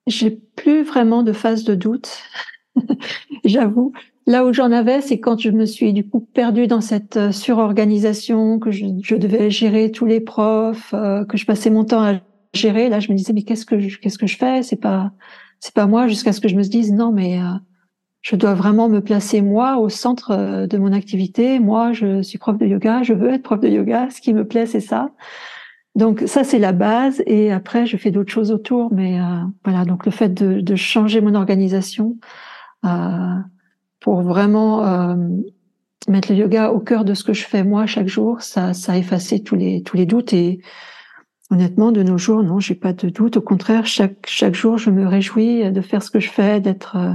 J'ai 0.06 0.30
plus 0.30 0.82
vraiment 0.82 1.22
de 1.22 1.32
phases 1.32 1.64
de 1.64 1.74
doute, 1.74 2.22
j'avoue. 3.44 3.92
Là 4.28 4.44
où 4.44 4.52
j'en 4.52 4.72
avais, 4.72 5.00
c'est 5.02 5.20
quand 5.20 5.40
je 5.40 5.50
me 5.50 5.64
suis 5.64 5.92
du 5.92 6.08
coup 6.08 6.18
perdue 6.18 6.66
dans 6.66 6.80
cette 6.80 7.16
euh, 7.16 7.30
surorganisation, 7.30 8.58
que 8.58 8.72
je, 8.72 9.14
devais 9.14 9.50
gérer 9.50 9.92
tous 9.92 10.04
les 10.04 10.20
profs, 10.20 10.92
euh, 10.94 11.24
que 11.24 11.36
je 11.36 11.46
passais 11.46 11.70
mon 11.70 11.84
temps 11.84 12.02
à 12.02 12.14
gérer. 12.52 12.88
Là, 12.88 12.98
je 12.98 13.12
me 13.12 13.16
disais 13.16 13.32
mais 13.32 13.42
qu'est-ce 13.42 13.64
que 13.64 13.78
je, 13.78 13.98
qu'est-ce 13.98 14.18
que 14.18 14.26
je 14.26 14.36
fais? 14.36 14.64
C'est 14.64 14.80
pas 14.80 15.12
c'est 15.60 15.74
pas 15.74 15.86
moi. 15.86 16.08
Jusqu'à 16.08 16.32
ce 16.32 16.40
que 16.40 16.48
je 16.48 16.56
me 16.56 16.62
dise 16.62 16.92
non 16.92 17.12
mais 17.12 17.40
euh, 17.40 17.44
je 18.20 18.34
dois 18.34 18.54
vraiment 18.54 18.88
me 18.88 19.00
placer 19.00 19.42
moi 19.42 19.78
au 19.78 19.88
centre 19.88 20.66
de 20.66 20.78
mon 20.78 20.92
activité. 20.92 21.60
Moi, 21.60 21.92
je 21.92 22.22
suis 22.22 22.38
prof 22.38 22.58
de 22.58 22.66
yoga, 22.66 23.04
je 23.04 23.12
veux 23.12 23.32
être 23.32 23.44
prof 23.44 23.60
de 23.60 23.68
yoga. 23.68 24.08
Ce 24.10 24.20
qui 24.20 24.34
me 24.34 24.44
plaît, 24.44 24.66
c'est 24.66 24.80
ça. 24.80 25.12
Donc 25.94 26.24
ça, 26.26 26.42
c'est 26.42 26.58
la 26.58 26.72
base. 26.72 27.22
Et 27.26 27.52
après, 27.52 27.86
je 27.86 27.96
fais 27.96 28.10
d'autres 28.10 28.32
choses 28.32 28.50
autour. 28.50 28.92
Mais 28.92 29.20
voilà, 29.64 29.84
donc 29.84 30.04
le 30.04 30.10
fait 30.10 30.34
de, 30.34 30.60
de 30.60 30.74
changer 30.74 31.20
mon 31.20 31.36
organisation. 31.36 32.16
Euh, 32.84 32.88
pour 34.00 34.22
vraiment 34.22 34.84
euh, 34.84 35.16
mettre 36.08 36.30
le 36.30 36.38
yoga 36.38 36.70
au 36.70 36.80
cœur 36.80 37.04
de 37.04 37.14
ce 37.14 37.24
que 37.24 37.32
je 37.32 37.44
fais 37.44 37.64
moi 37.64 37.86
chaque 37.86 38.08
jour, 38.08 38.40
ça, 38.42 38.72
a 38.88 38.96
effacé 38.96 39.42
tous 39.42 39.56
les 39.56 39.82
tous 39.82 39.96
les 39.96 40.06
doutes 40.06 40.32
et 40.32 40.60
honnêtement 41.50 41.92
de 41.92 42.02
nos 42.02 42.18
jours 42.18 42.42
non, 42.42 42.60
j'ai 42.60 42.74
pas 42.74 42.92
de 42.92 43.08
doute. 43.08 43.36
Au 43.36 43.42
contraire, 43.42 43.86
chaque 43.86 44.26
chaque 44.26 44.54
jour, 44.54 44.78
je 44.78 44.90
me 44.90 45.06
réjouis 45.06 45.70
de 45.70 45.80
faire 45.80 46.02
ce 46.02 46.10
que 46.10 46.20
je 46.20 46.30
fais, 46.30 46.60
d'être 46.60 46.96
euh, 46.96 47.14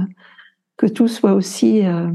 que 0.76 0.86
tout 0.86 1.08
soit 1.08 1.34
aussi 1.34 1.86
euh, 1.86 2.10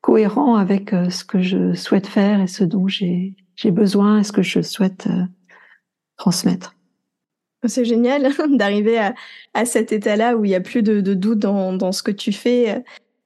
cohérent 0.00 0.56
avec 0.56 0.90
ce 0.90 1.24
que 1.24 1.40
je 1.40 1.74
souhaite 1.74 2.06
faire 2.06 2.40
et 2.40 2.46
ce 2.46 2.62
dont 2.62 2.88
j'ai 2.88 3.34
j'ai 3.56 3.70
besoin 3.70 4.18
et 4.18 4.24
ce 4.24 4.32
que 4.32 4.42
je 4.42 4.60
souhaite 4.60 5.08
transmettre. 6.16 6.74
C'est 7.66 7.86
génial 7.86 8.30
d'arriver 8.56 8.98
à, 8.98 9.14
à, 9.54 9.64
cet 9.64 9.92
état-là 9.92 10.36
où 10.36 10.44
il 10.44 10.50
y 10.50 10.54
a 10.54 10.60
plus 10.60 10.82
de, 10.82 11.00
de 11.00 11.14
doute 11.14 11.38
dans, 11.38 11.72
dans 11.72 11.92
ce 11.92 12.02
que 12.02 12.10
tu 12.10 12.30
fais 12.30 12.84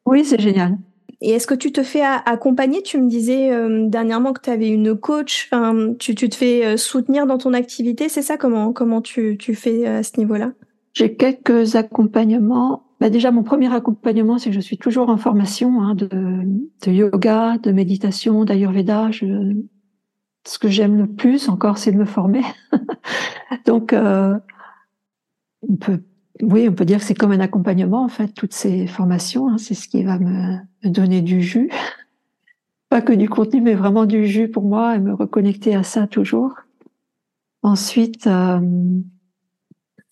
oui, 0.08 0.24
c'est 0.24 0.40
génial. 0.40 0.78
Et 1.20 1.30
est-ce 1.30 1.46
que 1.46 1.54
tu 1.54 1.72
te 1.72 1.82
fais 1.82 2.02
accompagner? 2.02 2.82
Tu 2.82 2.98
me 2.98 3.08
disais 3.08 3.52
euh, 3.52 3.88
dernièrement 3.88 4.32
que 4.32 4.40
tu 4.40 4.50
avais 4.50 4.68
une 4.68 4.96
coach. 4.96 5.50
tu, 5.98 6.14
tu, 6.14 6.28
te 6.28 6.34
fais 6.36 6.64
euh, 6.64 6.76
soutenir 6.76 7.26
dans 7.26 7.38
ton 7.38 7.54
activité, 7.54 8.08
c'est 8.08 8.22
ça? 8.22 8.36
Comment 8.36 8.72
comment 8.72 9.02
tu, 9.02 9.36
tu 9.36 9.54
fais 9.54 9.86
euh, 9.86 9.98
à 9.98 10.02
ce 10.04 10.18
niveau-là? 10.18 10.52
J'ai 10.94 11.14
quelques 11.14 11.74
accompagnements. 11.74 12.84
Bah 13.00 13.10
déjà, 13.10 13.30
mon 13.30 13.42
premier 13.42 13.72
accompagnement, 13.72 14.38
c'est 14.38 14.50
que 14.50 14.54
je 14.56 14.60
suis 14.60 14.78
toujours 14.78 15.08
en 15.08 15.16
formation 15.16 15.82
hein, 15.82 15.94
de, 15.94 16.08
de, 16.08 16.90
yoga, 16.90 17.58
de 17.58 17.72
méditation, 17.72 18.44
d'ayurveda. 18.44 19.10
Je, 19.10 19.54
ce 20.44 20.58
que 20.58 20.68
j'aime 20.68 20.98
le 20.98 21.06
plus 21.06 21.48
encore, 21.48 21.78
c'est 21.78 21.92
de 21.92 21.96
me 21.98 22.04
former. 22.04 22.42
Donc, 23.66 23.92
euh, 23.92 24.34
on 25.68 25.76
peut 25.76 26.00
oui, 26.42 26.68
on 26.68 26.72
peut 26.72 26.84
dire 26.84 26.98
que 26.98 27.04
c'est 27.04 27.14
comme 27.14 27.32
un 27.32 27.40
accompagnement, 27.40 28.04
en 28.04 28.08
fait, 28.08 28.28
toutes 28.28 28.54
ces 28.54 28.86
formations. 28.86 29.48
Hein, 29.48 29.58
c'est 29.58 29.74
ce 29.74 29.88
qui 29.88 30.02
va 30.02 30.18
me, 30.18 30.58
donner 30.84 31.20
du 31.22 31.42
jus. 31.42 31.70
Pas 32.88 33.02
que 33.02 33.12
du 33.12 33.28
contenu, 33.28 33.60
mais 33.60 33.74
vraiment 33.74 34.06
du 34.06 34.26
jus 34.26 34.48
pour 34.48 34.64
moi 34.64 34.96
et 34.96 34.98
me 34.98 35.12
reconnecter 35.12 35.74
à 35.74 35.82
ça 35.82 36.06
toujours. 36.06 36.54
Ensuite, 37.62 38.26
euh, 38.26 38.60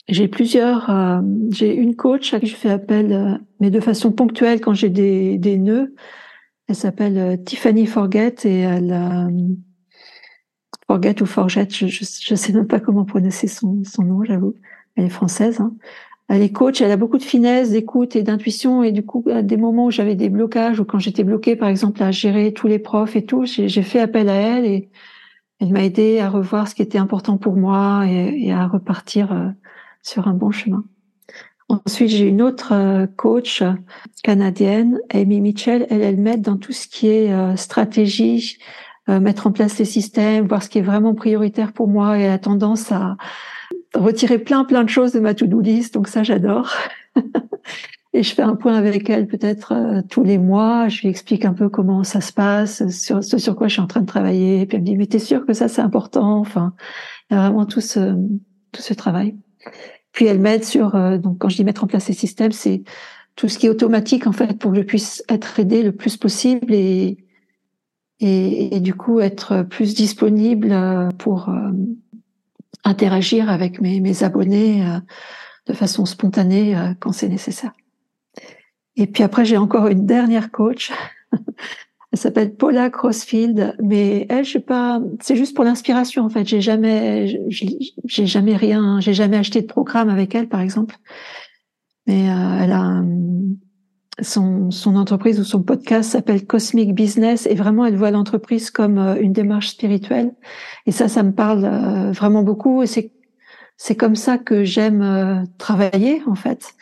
j'ai 0.09 0.29
plusieurs, 0.29 0.91
euh, 0.91 1.23
j'ai 1.51 1.75
une 1.75 1.97
coach 1.97 2.35
à 2.35 2.41
qui 2.41 2.47
je 2.47 2.57
fais 2.57 2.71
appel, 2.71 3.13
euh, 3.13 3.35
mais 3.61 3.71
de 3.71 3.81
façon 3.81 4.13
ponctuelle 4.13 4.61
quand 4.61 4.75
j'ai 4.75 4.91
des, 4.91 5.59
nœuds. 5.59 5.95
Elle 6.69 6.75
s'appelle 6.75 7.43
Tiffany 7.45 7.87
Forget 7.87 8.35
et 8.45 8.59
elle, 8.59 8.93
Forget 10.89 11.23
ou 11.23 11.27
Forget, 11.27 11.69
je, 11.71 11.87
je, 11.87 12.35
sais 12.35 12.53
même 12.53 12.67
pas 12.67 12.81
comment 12.81 13.05
prononcer 13.05 13.47
son, 13.47 13.83
son 13.85 14.03
nom, 14.03 14.25
j'avoue. 14.25 14.55
Elle 14.97 15.05
est 15.05 15.11
française. 15.11 15.61
Hein 15.61 15.75
elle 16.29 16.43
est 16.43 16.51
coach, 16.51 16.81
elle 16.81 16.91
a 16.91 16.97
beaucoup 16.97 17.19
de 17.19 17.23
finesse, 17.23 17.71
d'écoute 17.71 18.17
et 18.17 18.23
d'intuition. 18.23 18.83
Et 18.83 18.91
du 18.91 19.05
coup, 19.05 19.25
à 19.33 19.43
des 19.43 19.57
moments 19.57 19.87
où 19.87 19.91
j'avais 19.91 20.17
des 20.17 20.29
blocages 20.29 20.81
ou 20.81 20.85
quand 20.85 20.99
j'étais 20.99 21.23
bloquée, 21.23 21.55
par 21.55 21.69
exemple, 21.69 22.03
à 22.03 22.11
gérer 22.11 22.53
tous 22.53 22.67
les 22.67 22.81
profs 22.81 23.15
et 23.15 23.25
tout, 23.25 23.45
j'ai 23.45 23.83
fait 23.83 24.01
appel 24.01 24.29
à 24.29 24.35
elle 24.35 24.65
et 24.65 24.91
elle 25.61 25.73
m'a 25.73 25.85
aidé 25.85 26.19
à 26.19 26.29
revoir 26.29 26.67
ce 26.67 26.75
qui 26.75 26.83
était 26.83 26.99
important 26.99 27.39
pour 27.39 27.55
moi 27.55 28.07
et, 28.07 28.53
à 28.53 28.67
repartir 28.67 29.33
euh, 29.33 29.49
sur 30.03 30.27
un 30.27 30.35
bon 30.35 30.51
chemin. 30.51 30.85
Ensuite, 31.69 32.11
j'ai 32.11 32.27
une 32.27 32.43
autre 32.43 32.73
euh, 32.73 33.07
coach 33.07 33.63
canadienne, 34.25 34.99
Amy 35.15 35.41
Mitchell. 35.41 35.87
Elle, 35.91 36.03
elle 36.03 36.19
m'aide 36.19 36.43
dans 36.43 36.57
tout 36.57 36.73
ce 36.73 36.89
qui 36.89 37.07
est 37.09 37.33
euh, 37.33 37.55
stratégie, 37.57 38.59
mettre 39.09 39.47
en 39.47 39.53
place 39.53 39.79
les 39.79 39.85
systèmes, 39.85 40.49
voir 40.49 40.65
ce 40.65 40.69
qui 40.69 40.79
est 40.79 40.83
vraiment 40.83 41.15
prioritaire 41.15 41.73
pour 41.73 41.87
moi. 41.87 42.19
Et 42.19 42.23
elle 42.23 42.33
a 42.33 42.41
tendance 42.41 42.91
à, 42.91 43.17
retirer 43.97 44.39
plein 44.39 44.65
plein 44.65 44.85
de 44.85 44.89
choses 44.89 45.13
de 45.13 45.21
ma 45.21 45.35
to-do 45.35 45.61
list, 45.61 45.95
donc 45.95 46.09
ça 46.09 46.23
j'adore. 46.23 46.73
et 48.13 48.23
je 48.23 48.35
fais 48.35 48.43
un 48.43 48.57
point 48.57 48.75
avec 48.75 49.11
elle 49.11 49.27
peut-être 49.27 49.73
euh, 49.73 50.03
tous 50.09 50.25
les 50.25 50.39
mois. 50.39 50.89
Je 50.89 51.03
lui 51.03 51.09
explique 51.09 51.45
un 51.45 51.53
peu 51.53 51.69
comment 51.69 52.03
ça 52.03 52.21
se 52.21 52.33
passe, 52.33 52.89
sur 52.89 53.23
ce 53.23 53.39
sur 53.39 53.57
quoi 53.57 53.69
je 53.69 53.75
suis 53.75 53.83
en 53.83 53.87
train 53.87 54.01
de 54.01 54.07
travailler. 54.07 54.61
Et 54.61 54.67
puis 54.67 54.77
elle 54.77 54.83
me 54.83 54.87
dit 54.87 54.97
mais 54.97 55.07
t'es 55.07 55.19
sûr 55.19 55.45
que 55.45 55.53
ça 55.53 55.69
c'est 55.69 55.83
important? 55.83 56.39
Enfin, 56.39 56.75
il 57.31 57.35
y 57.35 57.37
a 57.37 57.43
vraiment 57.43 57.67
tout 57.67 57.83
ce 57.83 58.15
tout 58.73 58.83
ce 58.83 58.95
travail. 58.95 59.37
Puis 60.13 60.27
elle 60.27 60.41
m'aide 60.41 60.65
sur 60.65 60.95
euh, 60.95 61.19
donc 61.19 61.39
quand 61.39 61.49
je 61.49 61.57
dis 61.57 61.65
mettre 61.65 61.85
en 61.85 61.87
place 61.87 62.05
ces 62.05 62.15
systèmes, 62.15 62.53
c'est 62.53 62.83
tout 63.37 63.49
ce 63.49 63.59
qui 63.59 63.67
est 63.67 63.71
automatique 63.71 64.27
en 64.27 64.33
fait 64.33 64.59
pour 64.59 64.73
que 64.73 64.79
je 64.79 64.83
puisse 64.83 65.23
être 65.29 65.61
aidée 65.61 65.83
le 65.83 65.93
plus 65.93 66.17
possible 66.17 66.73
et 66.73 67.19
et, 68.21 68.75
et 68.75 68.81
du 68.81 68.95
coup 68.95 69.21
être 69.21 69.63
plus 69.63 69.95
disponible 69.95 70.73
euh, 70.73 71.11
pour 71.19 71.51
interagir 72.87 73.51
avec 73.51 73.81
mes, 73.81 74.23
abonnés 74.23 74.87
euh, 74.87 75.01
de 75.67 75.73
façon 75.73 76.07
spontanée 76.07 76.77
euh, 76.77 76.95
quand 77.01 77.13
c'est 77.13 77.29
nécessaire. 77.29 77.73
Et 78.97 79.07
puis 79.07 79.23
après, 79.23 79.45
j'ai 79.45 79.57
encore 79.57 79.89
une 79.89 80.07
dernière 80.07 80.51
coach. 80.51 80.93
Elle 82.13 82.19
s'appelle 82.19 82.55
Paula 82.55 82.89
Crossfield, 82.89 83.77
mais 83.83 84.27
elle, 84.31 84.45
je 84.45 84.53
sais 84.53 84.61
pas, 84.61 85.03
c'est 85.21 85.37
juste 85.37 85.55
pour 85.55 85.65
l'inspiration 85.65 86.25
en 86.25 86.31
fait. 86.31 86.47
J'ai 86.47 86.63
jamais, 86.63 87.39
j'ai 87.51 88.27
jamais 88.27 88.57
rien, 88.57 89.01
j'ai 89.01 89.13
jamais 89.13 89.37
acheté 89.37 89.61
de 89.61 89.67
programme 89.67 90.09
avec 90.09 90.35
elle, 90.35 90.49
par 90.49 90.61
exemple. 90.61 90.97
Mais 92.07 92.31
euh, 92.31 92.59
elle 92.63 92.73
a 92.73 93.03
son, 94.27 94.97
entreprise 94.97 95.41
ou 95.41 95.45
son 95.45 95.63
podcast 95.63 96.11
s'appelle 96.11 96.47
Cosmic 96.47 96.95
Business 96.95 97.47
et 97.47 97.55
vraiment 97.55 97.85
elle 97.85 97.97
voit 97.97 98.11
l'entreprise 98.11 98.71
comme 98.71 98.99
euh, 98.99 99.21
une 99.21 99.33
démarche 99.33 99.69
spirituelle. 99.69 100.35
Et 100.87 100.93
ça, 100.93 101.09
ça 101.09 101.23
me 101.23 101.33
parle 101.33 101.65
euh, 101.65 102.13
vraiment 102.13 102.43
beaucoup. 102.43 102.83
Et 102.83 102.87
c'est 102.87 103.97
comme 103.97 104.17
ça 104.17 104.39
que 104.39 104.65
j'aime 104.65 105.47
travailler 105.59 106.23
en 106.27 106.35
fait 106.35 106.75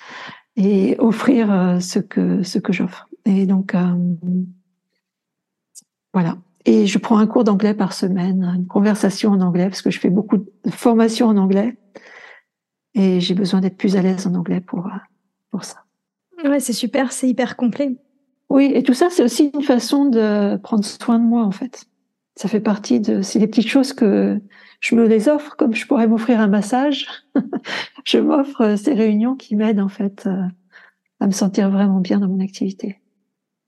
et 0.56 0.96
offrir 0.98 1.78
ce 1.80 1.98
que 1.98 2.42
ce 2.42 2.58
que 2.58 2.72
j'offre. 2.72 3.08
Et 3.24 3.46
donc 3.46 3.74
voilà. 6.12 6.38
Et 6.64 6.86
je 6.86 6.98
prends 6.98 7.18
un 7.18 7.26
cours 7.26 7.44
d'anglais 7.44 7.74
par 7.74 7.92
semaine, 7.92 8.42
une 8.56 8.66
conversation 8.66 9.32
en 9.32 9.40
anglais, 9.40 9.68
parce 9.68 9.82
que 9.82 9.90
je 9.90 10.00
fais 10.00 10.08
beaucoup 10.08 10.38
de 10.38 10.70
formations 10.70 11.28
en 11.28 11.36
anglais. 11.36 11.76
Et 12.94 13.20
j'ai 13.20 13.34
besoin 13.34 13.60
d'être 13.60 13.76
plus 13.76 13.96
à 13.96 14.02
l'aise 14.02 14.26
en 14.26 14.34
anglais 14.34 14.60
pour, 14.60 14.86
euh, 14.86 14.98
pour 15.50 15.64
ça. 15.64 15.83
Ouais, 16.44 16.60
c'est 16.60 16.72
super, 16.72 17.12
c'est 17.12 17.28
hyper 17.28 17.56
complet. 17.56 17.96
Oui, 18.50 18.70
et 18.74 18.82
tout 18.82 18.94
ça, 18.94 19.08
c'est 19.10 19.22
aussi 19.22 19.50
une 19.54 19.62
façon 19.62 20.04
de 20.04 20.56
prendre 20.56 20.84
soin 20.84 21.18
de 21.18 21.24
moi, 21.24 21.44
en 21.44 21.50
fait. 21.50 21.86
Ça 22.36 22.48
fait 22.48 22.60
partie 22.60 23.00
de, 23.00 23.22
c'est 23.22 23.38
des 23.38 23.46
petites 23.46 23.68
choses 23.68 23.92
que 23.92 24.40
je 24.80 24.94
me 24.94 25.06
les 25.06 25.28
offre, 25.28 25.56
comme 25.56 25.74
je 25.74 25.86
pourrais 25.86 26.06
m'offrir 26.06 26.40
un 26.40 26.48
massage. 26.48 27.06
je 28.04 28.18
m'offre 28.18 28.76
ces 28.76 28.92
réunions 28.92 29.36
qui 29.36 29.56
m'aident, 29.56 29.80
en 29.80 29.88
fait, 29.88 30.26
euh, 30.26 30.42
à 31.20 31.26
me 31.26 31.32
sentir 31.32 31.70
vraiment 31.70 32.00
bien 32.00 32.18
dans 32.18 32.28
mon 32.28 32.40
activité. 32.40 33.00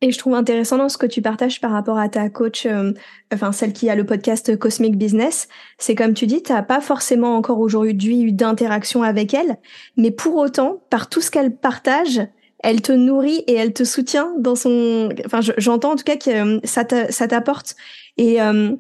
Et 0.02 0.12
je 0.12 0.18
trouve 0.18 0.34
intéressant 0.34 0.76
dans 0.76 0.90
ce 0.90 0.98
que 0.98 1.06
tu 1.06 1.22
partages 1.22 1.58
par 1.58 1.70
rapport 1.70 1.96
à 1.96 2.10
ta 2.10 2.28
coach, 2.28 2.66
euh, 2.66 2.92
enfin 3.32 3.50
celle 3.52 3.72
qui 3.72 3.88
a 3.88 3.94
le 3.94 4.04
podcast 4.04 4.54
Cosmic 4.58 4.98
Business, 4.98 5.48
c'est 5.78 5.94
comme 5.94 6.12
tu 6.12 6.26
dis, 6.26 6.42
tu 6.42 6.52
n'as 6.52 6.62
pas 6.62 6.82
forcément 6.82 7.34
encore 7.34 7.60
aujourd'hui 7.60 8.20
eu 8.20 8.32
d'interaction 8.32 9.02
avec 9.02 9.32
elle, 9.32 9.56
mais 9.96 10.10
pour 10.10 10.36
autant, 10.36 10.82
par 10.90 11.08
tout 11.08 11.22
ce 11.22 11.30
qu'elle 11.30 11.56
partage, 11.56 12.20
elle 12.60 12.80
te 12.82 12.92
nourrit 12.92 13.44
et 13.46 13.54
elle 13.54 13.72
te 13.72 13.84
soutient 13.84 14.32
dans 14.38 14.54
son. 14.54 15.10
Enfin, 15.24 15.40
j'entends 15.58 15.92
en 15.92 15.96
tout 15.96 16.04
cas 16.04 16.16
que 16.16 16.56
euh, 16.56 16.60
ça 16.64 16.84
t'apporte. 17.28 17.76
Et 18.16 18.40
euh, 18.40 18.74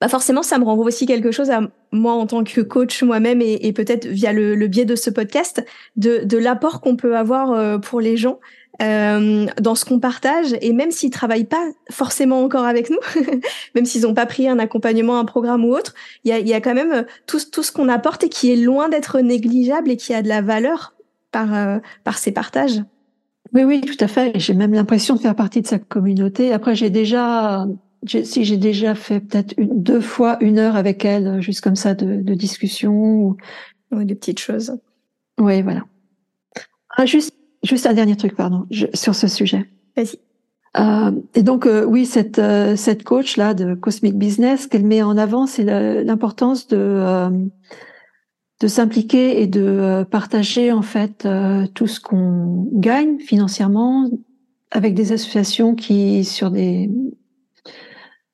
bah 0.00 0.08
forcément, 0.08 0.42
ça 0.42 0.58
me 0.58 0.64
renvoie 0.64 0.86
aussi 0.86 1.06
quelque 1.06 1.30
chose 1.30 1.50
à 1.50 1.60
moi 1.92 2.14
en 2.14 2.26
tant 2.26 2.42
que 2.42 2.60
coach 2.60 3.02
moi-même 3.02 3.40
et, 3.42 3.72
peut-être 3.72 4.06
via 4.06 4.32
le, 4.32 4.66
biais 4.66 4.84
de 4.84 4.96
ce 4.96 5.10
podcast, 5.10 5.64
de, 5.96 6.36
l'apport 6.36 6.80
qu'on 6.80 6.96
peut 6.96 7.16
avoir 7.16 7.80
pour 7.80 8.00
les 8.00 8.16
gens 8.16 8.40
euh, 8.80 9.46
dans 9.60 9.74
ce 9.74 9.84
qu'on 9.84 10.00
partage 10.00 10.56
et 10.62 10.72
même 10.72 10.90
s'ils 10.90 11.10
travaillent 11.10 11.44
pas 11.44 11.64
forcément 11.90 12.42
encore 12.42 12.64
avec 12.64 12.88
nous, 12.88 12.98
même 13.74 13.84
s'ils 13.84 14.02
n'ont 14.02 14.14
pas 14.14 14.24
pris 14.24 14.48
un 14.48 14.58
accompagnement, 14.58 15.18
un 15.18 15.26
programme 15.26 15.64
ou 15.66 15.74
autre, 15.74 15.94
il 16.24 16.34
y 16.34 16.54
a, 16.54 16.60
quand 16.60 16.74
même 16.74 17.04
tout, 17.26 17.38
ce 17.38 17.70
qu'on 17.70 17.88
apporte 17.88 18.24
et 18.24 18.28
qui 18.30 18.50
est 18.50 18.56
loin 18.56 18.88
d'être 18.88 19.20
négligeable 19.20 19.90
et 19.90 19.96
qui 19.98 20.14
a 20.14 20.22
de 20.22 20.28
la 20.28 20.40
valeur 20.40 20.94
euh, 21.36 21.80
par 22.02 22.18
ces 22.18 22.32
partages. 22.32 22.82
Oui, 23.52 23.64
oui, 23.64 23.80
tout 23.82 24.02
à 24.02 24.08
fait. 24.08 24.38
J'ai 24.38 24.54
même 24.54 24.72
l'impression 24.72 25.14
de 25.14 25.20
faire 25.20 25.34
partie 25.34 25.60
de 25.60 25.66
sa 25.66 25.78
communauté. 25.78 26.52
Après, 26.52 26.74
j'ai 26.74 26.90
déjà, 26.90 27.66
si 28.06 28.44
j'ai 28.44 28.56
déjà 28.56 28.94
fait 28.94 29.20
peut-être 29.20 29.54
deux 29.58 30.00
fois 30.00 30.38
une 30.40 30.58
heure 30.58 30.76
avec 30.76 31.04
elle, 31.04 31.40
juste 31.42 31.60
comme 31.60 31.76
ça 31.76 31.94
de, 31.94 32.22
de 32.22 32.34
discussion 32.34 32.92
ou 32.92 33.36
oui, 33.90 34.06
des 34.06 34.14
petites 34.14 34.40
choses. 34.40 34.72
Oui, 35.38 35.60
voilà. 35.62 35.84
Ah, 36.96 37.04
juste 37.04 37.34
Juste 37.62 37.86
un 37.86 37.94
dernier 37.94 38.16
truc, 38.16 38.34
pardon, 38.34 38.66
sur 38.92 39.14
ce 39.14 39.28
sujet. 39.28 39.70
Vas-y. 39.96 40.18
Euh, 40.78 41.12
et 41.34 41.42
donc 41.42 41.66
euh, 41.66 41.84
oui, 41.84 42.06
cette 42.06 42.38
euh, 42.38 42.76
cette 42.76 43.04
coach 43.04 43.36
là 43.36 43.52
de 43.52 43.74
Cosmic 43.74 44.16
Business, 44.16 44.66
qu'elle 44.66 44.86
met 44.86 45.02
en 45.02 45.18
avant, 45.18 45.46
c'est 45.46 45.64
l'importance 46.02 46.66
de 46.66 46.78
euh, 46.78 47.28
de 48.62 48.68
s'impliquer 48.68 49.42
et 49.42 49.46
de 49.46 50.06
partager 50.10 50.72
en 50.72 50.82
fait 50.82 51.28
tout 51.74 51.86
ce 51.88 52.00
qu'on 52.00 52.68
gagne 52.72 53.18
financièrement 53.18 54.08
avec 54.70 54.94
des 54.94 55.12
associations 55.12 55.74
qui 55.74 56.24
sur 56.24 56.50
des 56.50 56.88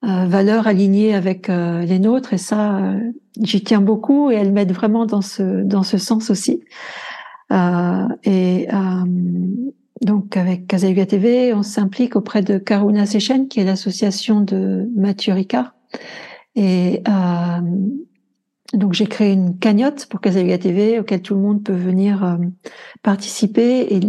valeurs 0.02 0.66
alignées 0.66 1.14
avec 1.14 1.48
les 1.48 1.98
nôtres. 1.98 2.34
Et 2.34 2.38
ça, 2.38 2.94
j'y 3.40 3.64
tiens 3.64 3.80
beaucoup 3.80 4.30
et 4.30 4.34
elle 4.34 4.52
m'aide 4.52 4.72
vraiment 4.72 5.06
dans 5.06 5.22
ce 5.22 5.62
dans 5.62 5.82
ce 5.82 5.96
sens 5.96 6.30
aussi. 6.30 6.60
Euh, 7.52 8.08
et 8.24 8.68
euh, 8.72 9.04
donc 10.02 10.36
avec 10.36 10.66
Kazayuga 10.66 11.06
TV, 11.06 11.54
on 11.54 11.62
s'implique 11.62 12.16
auprès 12.16 12.42
de 12.42 12.58
Karuna 12.58 13.06
Sechen, 13.06 13.48
qui 13.48 13.60
est 13.60 13.64
l'association 13.64 14.40
de 14.40 14.88
Mathieu 14.94 15.32
Ricard. 15.32 15.74
Et 16.54 17.02
euh, 17.08 17.60
donc 18.74 18.92
j'ai 18.92 19.06
créé 19.06 19.32
une 19.32 19.58
cagnotte 19.58 20.06
pour 20.06 20.20
Kazayuga 20.20 20.58
TV 20.58 20.98
auquel 20.98 21.22
tout 21.22 21.34
le 21.34 21.40
monde 21.40 21.62
peut 21.62 21.72
venir 21.72 22.24
euh, 22.24 22.36
participer. 23.02 23.94
Et 23.94 24.00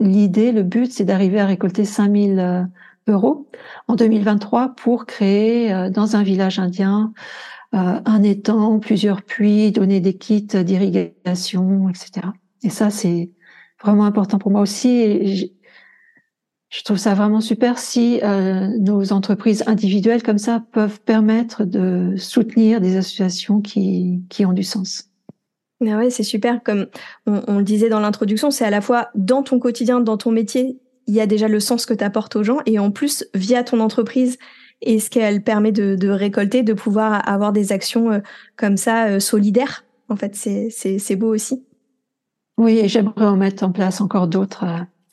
l'idée, 0.00 0.52
le, 0.52 0.62
but, 0.62 0.90
c'est 0.92 1.04
d'arriver 1.04 1.40
à 1.40 1.46
récolter 1.46 1.84
5000 1.84 2.38
euh, 2.38 2.62
euros 3.08 3.48
en 3.88 3.96
2023 3.96 4.74
pour 4.76 5.06
créer 5.06 5.90
dans 5.90 6.16
un 6.16 6.22
village 6.22 6.58
indien 6.58 7.12
euh, 7.74 8.00
un 8.04 8.22
étang, 8.22 8.78
plusieurs 8.80 9.22
puits, 9.22 9.72
donner 9.72 10.00
des 10.00 10.14
kits 10.14 10.46
d'irrigation, 10.46 11.88
etc. 11.88 12.28
Et 12.62 12.68
ça, 12.68 12.90
c'est 12.90 13.30
vraiment 13.82 14.04
important 14.04 14.38
pour 14.38 14.50
moi 14.50 14.60
aussi. 14.60 15.52
Je 16.72 16.82
trouve 16.84 16.96
ça 16.96 17.12
vraiment 17.12 17.42
super 17.42 17.78
si 17.78 18.18
euh, 18.22 18.66
nos 18.78 19.12
entreprises 19.12 19.62
individuelles 19.66 20.22
comme 20.22 20.38
ça 20.38 20.64
peuvent 20.72 21.00
permettre 21.02 21.66
de 21.66 22.14
soutenir 22.16 22.80
des 22.80 22.96
associations 22.96 23.60
qui, 23.60 24.22
qui 24.30 24.46
ont 24.46 24.54
du 24.54 24.62
sens. 24.62 25.10
Ah 25.82 25.98
ouais, 25.98 26.08
c'est 26.08 26.22
super. 26.22 26.62
Comme 26.62 26.86
on, 27.26 27.42
on, 27.46 27.58
le 27.58 27.62
disait 27.62 27.90
dans 27.90 28.00
l'introduction, 28.00 28.50
c'est 28.50 28.64
à 28.64 28.70
la 28.70 28.80
fois 28.80 29.10
dans 29.14 29.42
ton 29.42 29.58
quotidien, 29.58 30.00
dans 30.00 30.16
ton 30.16 30.30
métier, 30.30 30.78
il 31.06 31.14
y 31.14 31.20
a 31.20 31.26
déjà 31.26 31.46
le 31.46 31.60
sens 31.60 31.84
que 31.84 31.92
tu 31.92 32.04
apportes 32.04 32.36
aux 32.36 32.42
gens, 32.42 32.60
et 32.64 32.78
en 32.78 32.90
plus, 32.90 33.26
via 33.34 33.64
ton 33.64 33.80
entreprise, 33.80 34.38
et 34.80 34.98
ce 34.98 35.10
qu'elle 35.10 35.42
permet 35.42 35.72
de, 35.72 35.94
de, 35.94 36.08
récolter, 36.08 36.62
de 36.62 36.72
pouvoir 36.72 37.28
avoir 37.28 37.52
des 37.52 37.72
actions 37.72 38.12
euh, 38.12 38.20
comme 38.56 38.78
ça 38.78 39.08
euh, 39.08 39.20
solidaires. 39.20 39.84
En 40.08 40.16
fait, 40.16 40.34
c'est 40.34 41.16
beau 41.16 41.34
aussi. 41.34 41.66
Oui, 42.56 42.78
et 42.78 42.88
j'aimerais 42.88 43.26
en 43.26 43.36
mettre 43.36 43.62
en 43.62 43.72
place 43.72 44.00
encore 44.00 44.26
d'autres 44.26 44.64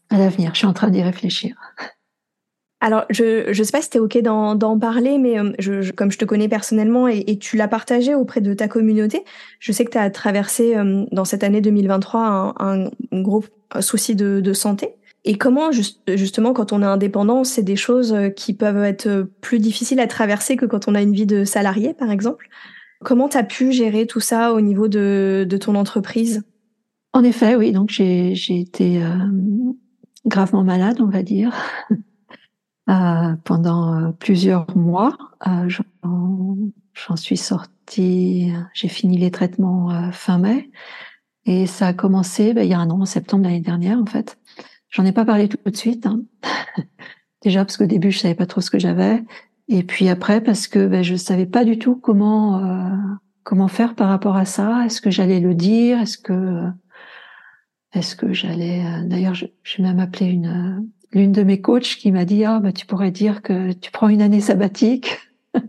à 0.09 0.17
l'avenir. 0.17 0.51
Je 0.53 0.59
suis 0.59 0.67
en 0.67 0.73
train 0.73 0.89
d'y 0.89 1.01
réfléchir. 1.01 1.55
Alors, 2.81 3.03
je 3.09 3.49
ne 3.49 3.63
sais 3.63 3.71
pas 3.71 3.81
si 3.81 3.89
tu 3.89 3.97
es 3.97 3.99
OK 3.99 4.17
d'en 4.19 4.79
parler, 4.79 5.17
mais 5.17 5.35
je, 5.59 5.91
comme 5.91 6.11
je 6.11 6.17
te 6.17 6.23
connais 6.23 6.47
personnellement 6.47 7.09
et, 7.09 7.25
et 7.27 7.37
tu 7.37 7.57
l'as 7.57 7.67
partagé 7.67 8.15
auprès 8.15 8.39
de 8.39 8.53
ta 8.53 8.69
communauté, 8.69 9.25
je 9.59 9.73
sais 9.73 9.83
que 9.83 9.91
tu 9.91 9.97
as 9.97 10.09
traversé 10.09 10.75
dans 11.11 11.25
cette 11.25 11.43
année 11.43 11.59
2023 11.59 12.55
un, 12.57 12.85
un 13.11 13.21
gros 13.21 13.43
souci 13.81 14.15
de, 14.15 14.39
de 14.39 14.53
santé. 14.53 14.95
Et 15.25 15.37
comment 15.37 15.71
justement 16.07 16.53
quand 16.53 16.71
on 16.71 16.81
est 16.81 16.85
indépendant, 16.85 17.43
c'est 17.43 17.63
des 17.63 17.75
choses 17.75 18.13
euh, 18.13 18.29
qui 18.29 18.53
peuvent 18.53 18.83
être 18.83 19.07
euh, 19.07 19.25
plus 19.41 19.59
difficiles 19.59 19.99
à 19.99 20.07
traverser 20.07 20.55
que 20.55 20.65
quand 20.65 20.87
on 20.87 20.95
a 20.95 21.01
une 21.01 21.13
vie 21.13 21.25
de 21.25 21.43
salarié 21.43 21.93
par 21.93 22.09
exemple. 22.09 22.47
Comment 23.03 23.29
tu 23.29 23.37
as 23.37 23.43
pu 23.43 23.71
gérer 23.71 24.07
tout 24.07 24.19
ça 24.19 24.53
au 24.53 24.61
niveau 24.61 24.87
de, 24.87 25.45
de 25.47 25.57
ton 25.57 25.75
entreprise? 25.75 26.43
En 27.13 27.23
effet, 27.23 27.55
oui. 27.55 27.71
Donc 27.71 27.89
j'ai 27.89 28.33
été 28.49 29.03
euh, 29.03 29.09
gravement 30.25 30.63
malade, 30.63 31.01
on 31.01 31.07
va 31.07 31.23
dire, 31.23 31.53
euh, 32.89 33.35
pendant 33.43 34.11
plusieurs 34.13 34.75
mois. 34.75 35.17
Euh, 35.47 35.67
J'en 36.93 37.15
suis 37.15 37.37
sortie, 37.37 38.51
j'ai 38.73 38.89
fini 38.89 39.17
les 39.17 39.31
traitements 39.31 40.11
fin 40.11 40.37
mai. 40.37 40.69
Et 41.45 41.65
ça 41.65 41.87
a 41.87 41.93
commencé 41.93 42.53
ben, 42.53 42.63
il 42.63 42.69
y 42.69 42.73
a 42.73 42.79
un 42.79 42.89
an, 42.89 43.01
en 43.01 43.05
septembre 43.05 43.45
l'année 43.45 43.59
dernière 43.59 43.97
en 43.99 44.05
fait. 44.05 44.37
J'en 44.89 45.03
ai 45.03 45.11
pas 45.11 45.25
parlé 45.25 45.47
tout 45.47 45.57
de 45.65 45.75
suite. 45.75 46.05
Hein. 46.05 46.21
Déjà 47.41 47.65
parce 47.65 47.75
qu'au 47.77 47.85
début 47.85 48.11
je 48.11 48.19
savais 48.19 48.35
pas 48.35 48.45
trop 48.45 48.61
ce 48.61 48.69
que 48.69 48.79
j'avais, 48.79 49.23
et 49.67 49.83
puis 49.83 50.09
après 50.09 50.41
parce 50.41 50.67
que 50.67 50.87
ben, 50.87 51.03
je 51.03 51.15
savais 51.15 51.45
pas 51.47 51.65
du 51.65 51.79
tout 51.79 51.95
comment 51.95 52.63
euh, 52.63 52.95
comment 53.43 53.67
faire 53.67 53.95
par 53.95 54.09
rapport 54.09 54.35
à 54.35 54.45
ça. 54.45 54.85
Est-ce 54.85 55.01
que 55.01 55.09
j'allais 55.09 55.39
le 55.39 55.55
dire? 55.55 55.99
Est-ce 55.99 56.19
que 56.19 56.65
est-ce 57.93 58.15
que 58.15 58.33
j'allais 58.33 58.83
euh, 58.85 59.05
D'ailleurs, 59.05 59.33
j'ai 59.35 59.53
même 59.79 59.99
appelé 59.99 60.27
une 60.27 60.87
l'une 61.11 61.31
de 61.31 61.41
mes 61.41 61.59
coachs 61.59 61.95
qui 61.95 62.11
m'a 62.11 62.23
dit 62.23 62.45
ah 62.45 62.59
bah 62.59 62.71
tu 62.71 62.85
pourrais 62.85 63.09
dire 63.09 63.41
que 63.41 63.71
tu 63.73 63.91
prends 63.91 64.09
une 64.09 64.21
année 64.21 64.41
sabbatique. 64.41 65.17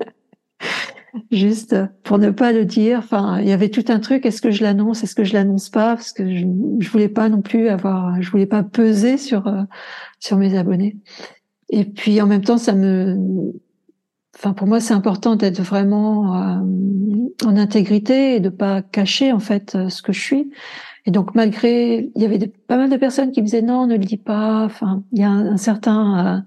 juste 1.31 1.77
pour 2.03 2.19
ne 2.19 2.31
pas 2.31 2.53
le 2.53 2.65
dire. 2.65 2.99
Enfin, 2.99 3.41
il 3.41 3.49
y 3.49 3.53
avait 3.53 3.69
tout 3.69 3.85
un 3.89 4.01
truc. 4.01 4.27
Est-ce 4.27 4.43
que 4.43 4.51
je 4.51 4.63
l'annonce? 4.63 5.03
Est-ce 5.03 5.15
que 5.15 5.25
je 5.25 5.33
l'annonce 5.33 5.69
pas? 5.69 5.97
Parce 5.97 6.13
que 6.13 6.29
je, 6.35 6.47
je 6.79 6.91
voulais 6.91 7.09
pas 7.09 7.29
non 7.29 7.43
plus 7.43 7.69
avoir, 7.69 8.21
je 8.21 8.31
voulais 8.31 8.47
pas 8.47 8.63
peser 8.63 9.17
sur 9.17 9.47
euh, 9.47 9.63
sur 10.19 10.37
mes 10.37 10.57
abonnés. 10.57 10.97
Et 11.71 11.85
puis 11.85 12.21
en 12.21 12.27
même 12.27 12.43
temps, 12.43 12.59
ça 12.59 12.75
me, 12.75 13.17
enfin 14.37 14.53
pour 14.53 14.67
moi, 14.67 14.81
c'est 14.81 14.95
important 14.95 15.37
d'être 15.37 15.61
vraiment 15.63 16.37
euh, 16.37 16.61
en 17.45 17.57
intégrité 17.57 18.37
et 18.37 18.41
de 18.41 18.49
pas 18.49 18.83
cacher 18.83 19.33
en 19.33 19.41
fait 19.41 19.75
euh, 19.75 19.89
ce 19.89 20.03
que 20.03 20.13
je 20.13 20.21
suis. 20.21 20.51
Et 21.07 21.11
donc 21.11 21.35
malgré, 21.35 22.11
il 22.15 22.23
y 22.23 22.25
avait 22.25 22.39
pas 22.67 22.77
mal 22.77 22.91
de 22.91 22.97
personnes 22.97 23.33
qui 23.33 23.41
me 23.41 23.47
disaient 23.47 23.63
non, 23.63 23.87
ne 23.87 23.97
le 23.97 24.05
dis 24.05 24.17
pas. 24.17 24.65
Enfin, 24.65 25.03
il 25.13 25.21
y 25.21 25.25
a 25.25 25.31
un, 25.31 25.57
certain 25.57 26.45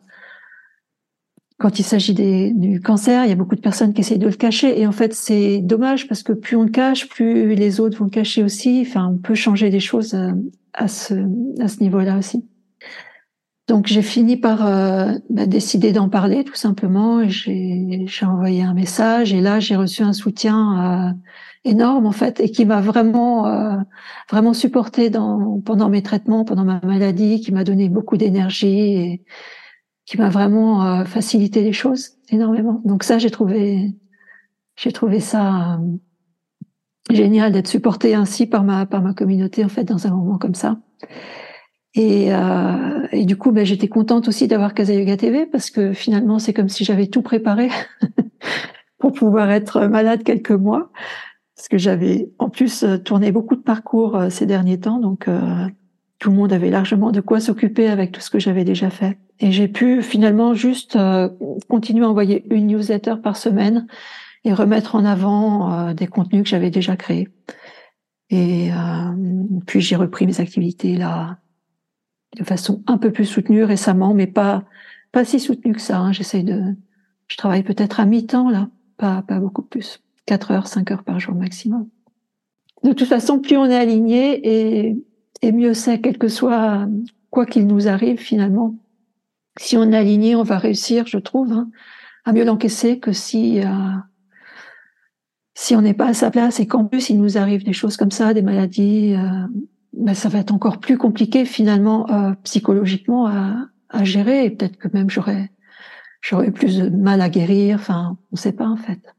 quand 1.63 1.79
il 1.79 1.83
s'agit 1.83 2.13
du 2.13 2.81
cancer, 2.81 3.23
il 3.23 3.29
y 3.29 3.31
a 3.31 3.35
beaucoup 3.35 3.55
de 3.55 3.61
personnes 3.61 3.93
qui 3.93 4.01
essayent 4.01 4.19
de 4.19 4.27
le 4.27 4.33
cacher. 4.33 4.81
Et 4.81 4.85
en 4.85 4.91
fait, 4.91 5.13
c'est 5.13 5.59
dommage 5.59 6.09
parce 6.09 6.21
que 6.21 6.33
plus 6.33 6.57
on 6.57 6.63
le 6.63 6.69
cache, 6.69 7.07
plus 7.07 7.55
les 7.55 7.79
autres 7.79 7.97
vont 7.97 8.05
le 8.05 8.11
cacher 8.11 8.43
aussi. 8.43 8.83
Enfin, 8.85 9.11
on 9.13 9.17
peut 9.17 9.33
changer 9.33 9.69
les 9.69 9.79
choses 9.79 10.13
euh, 10.13 10.31
à 10.73 10.89
ce, 10.89 11.13
à 11.61 11.69
ce 11.69 11.79
niveau-là 11.79 12.17
aussi. 12.17 12.45
Donc, 13.69 13.87
j'ai 13.87 14.01
fini 14.01 14.35
par 14.35 14.67
euh, 14.67 15.13
bah, 15.29 15.45
décider 15.45 15.93
d'en 15.93 16.09
parler 16.09 16.43
tout 16.43 16.55
simplement. 16.55 17.25
J'ai 17.29 18.05
envoyé 18.23 18.63
un 18.63 18.73
message 18.73 19.33
et 19.33 19.39
là, 19.39 19.61
j'ai 19.61 19.77
reçu 19.77 20.03
un 20.03 20.11
soutien 20.11 21.11
euh, 21.11 21.13
énorme 21.65 22.05
en 22.05 22.11
fait 22.11 22.39
et 22.39 22.51
qui 22.51 22.65
m'a 22.65 22.81
vraiment 22.81 23.47
euh, 23.47 23.77
vraiment 24.29 24.53
supporté 24.53 25.09
dans 25.09 25.61
pendant 25.61 25.89
mes 25.89 26.01
traitements, 26.03 26.45
pendant 26.45 26.65
ma 26.65 26.79
maladie, 26.83 27.41
qui 27.41 27.51
m'a 27.51 27.63
donné 27.63 27.89
beaucoup 27.89 28.17
d'énergie 28.17 28.93
et 28.95 29.23
qui 30.05 30.17
m'a 30.17 30.29
vraiment 30.29 30.85
euh, 30.85 31.05
facilité 31.05 31.63
les 31.63 31.73
choses 31.73 32.11
énormément. 32.29 32.81
Donc 32.85 33.03
ça, 33.03 33.17
j'ai 33.17 33.31
trouvé, 33.31 33.93
j'ai 34.75 34.91
trouvé 34.91 35.19
ça 35.19 35.75
euh, 35.75 35.77
génial 37.09 37.51
d'être 37.51 37.67
supporté 37.67 38.15
ainsi 38.15 38.45
par 38.47 38.63
ma 38.63 38.85
par 38.85 39.01
ma 39.01 39.13
communauté 39.13 39.63
en 39.63 39.69
fait 39.69 39.85
dans 39.85 40.07
un 40.07 40.11
moment 40.11 40.37
comme 40.37 40.55
ça. 40.55 40.77
Et, 41.95 42.33
euh, 42.33 43.07
et 43.11 43.25
du 43.25 43.37
coup, 43.37 43.51
ben, 43.51 43.65
j'étais 43.65 43.87
contente 43.87 44.27
aussi 44.27 44.47
d'avoir 44.47 44.73
Casa 44.73 44.93
Yoga 44.93 45.15
TV 45.15 45.45
parce 45.45 45.69
que 45.69 45.93
finalement, 45.93 46.39
c'est 46.39 46.53
comme 46.53 46.69
si 46.69 46.83
j'avais 46.83 47.07
tout 47.07 47.21
préparé 47.21 47.69
pour 48.97 49.13
pouvoir 49.13 49.51
être 49.51 49.85
malade 49.87 50.23
quelques 50.23 50.51
mois. 50.51 50.91
Parce 51.55 51.67
que 51.67 51.77
j'avais 51.77 52.29
en 52.39 52.49
plus 52.49 52.83
tourné 53.05 53.31
beaucoup 53.31 53.55
de 53.55 53.61
parcours 53.61 54.19
ces 54.29 54.45
derniers 54.45 54.79
temps, 54.79 54.99
donc 54.99 55.29
tout 56.23 56.29
le 56.29 56.37
monde 56.37 56.53
avait 56.53 56.69
largement 56.69 57.11
de 57.11 57.19
quoi 57.19 57.41
s'occuper 57.41 57.89
avec 57.89 58.13
tout 58.13 58.21
ce 58.21 58.29
que 58.29 58.39
j'avais 58.39 58.63
déjà 58.63 58.89
fait. 58.89 59.17
Et 59.41 59.51
j'ai 59.51 59.67
pu 59.67 60.01
finalement 60.01 60.53
juste 60.53 60.95
euh, 60.95 61.27
continuer 61.67 62.05
à 62.05 62.09
envoyer 62.09 62.45
une 62.49 62.67
newsletter 62.67 63.15
par 63.21 63.35
semaine 63.35 63.87
et 64.45 64.53
remettre 64.53 64.95
en 64.95 65.03
avant 65.03 65.73
euh, 65.73 65.93
des 65.93 66.07
contenus 66.07 66.43
que 66.43 66.49
j'avais 66.49 66.71
déjà 66.71 66.95
créés. 66.95 67.27
Et 68.29 68.71
euh, 68.71 69.11
puis 69.67 69.81
j'ai 69.81 69.97
repris 69.97 70.25
mes 70.25 70.39
activités 70.39 70.95
là 70.95 71.39
de 72.37 72.45
façon 72.45 72.81
un 72.87 72.97
peu 72.97 73.11
plus 73.11 73.25
soutenue 73.25 73.65
récemment, 73.65 74.13
mais 74.13 74.27
pas 74.27 74.63
pas 75.11 75.25
si 75.25 75.41
soutenue 75.41 75.73
que 75.73 75.81
ça. 75.81 75.99
Hein. 75.99 76.13
J'essaye 76.13 76.45
de, 76.45 76.73
je 77.27 77.35
travaille 77.35 77.63
peut-être 77.63 77.99
à 77.99 78.05
mi-temps 78.05 78.49
là, 78.49 78.69
pas 78.95 79.23
pas 79.23 79.39
beaucoup 79.39 79.61
plus, 79.61 80.01
quatre 80.25 80.51
heures, 80.51 80.67
cinq 80.67 80.91
heures 80.91 81.03
par 81.03 81.19
jour 81.19 81.35
maximum. 81.35 81.87
De 82.83 82.93
toute 82.93 83.07
façon, 83.07 83.39
plus 83.39 83.57
on 83.57 83.65
est 83.65 83.77
aligné 83.77 84.87
et, 84.87 84.97
et 85.41 85.51
mieux 85.51 85.73
c'est, 85.73 86.01
quel 86.01 86.17
que 86.17 86.27
soit 86.27 86.87
quoi 87.29 87.45
qu'il 87.45 87.65
nous 87.67 87.87
arrive 87.87 88.19
finalement, 88.19 88.75
si 89.59 89.77
on 89.77 89.91
est 89.91 89.97
aligné, 89.97 90.35
on 90.35 90.43
va 90.43 90.57
réussir, 90.57 91.07
je 91.07 91.17
trouve, 91.17 91.51
hein, 91.51 91.69
à 92.25 92.33
mieux 92.33 92.43
l'encaisser 92.43 92.99
que 92.99 93.11
si 93.11 93.61
euh, 93.61 93.67
si 95.55 95.75
on 95.75 95.81
n'est 95.81 95.93
pas 95.93 96.07
à 96.07 96.13
sa 96.13 96.31
place 96.31 96.59
et 96.59 96.67
qu'en 96.67 96.85
plus 96.85 97.09
il 97.09 97.19
nous 97.19 97.37
arrive 97.37 97.63
des 97.63 97.73
choses 97.73 97.97
comme 97.97 98.11
ça, 98.11 98.33
des 98.33 98.41
maladies, 98.41 99.15
euh, 99.15 99.47
ben 99.93 100.13
ça 100.13 100.29
va 100.29 100.39
être 100.39 100.53
encore 100.53 100.79
plus 100.79 100.97
compliqué 100.97 101.45
finalement 101.45 102.09
euh, 102.09 102.33
psychologiquement 102.43 103.27
à, 103.27 103.67
à, 103.89 104.03
gérer 104.03 104.45
et 104.45 104.49
peut-être 104.49 104.77
que 104.77 104.87
même 104.93 105.09
j'aurais 105.09 105.51
j'aurais 106.21 106.51
plus 106.51 106.79
de 106.79 106.89
mal 106.89 107.21
à 107.21 107.29
guérir. 107.29 107.75
Enfin, 107.75 108.17
on 108.31 108.35
ne 108.35 108.37
sait 108.37 108.53
pas 108.53 108.67
en 108.67 108.77
fait. 108.77 109.13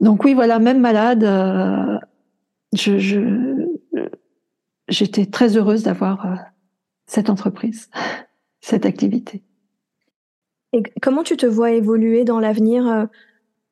Donc 0.00 0.24
oui, 0.24 0.34
voilà, 0.34 0.58
même 0.58 0.80
malade, 0.80 1.24
euh, 1.24 1.98
je, 2.72 2.98
je 2.98 3.20
j'étais 4.88 5.26
très 5.26 5.56
heureuse 5.56 5.82
d'avoir 5.82 6.26
euh, 6.26 6.34
cette 7.06 7.30
entreprise 7.30 7.88
cette 8.60 8.86
activité. 8.86 9.42
Et 10.72 10.82
comment 11.00 11.22
tu 11.22 11.36
te 11.36 11.46
vois 11.46 11.70
évoluer 11.70 12.24
dans 12.24 12.40
l'avenir, 12.40 13.08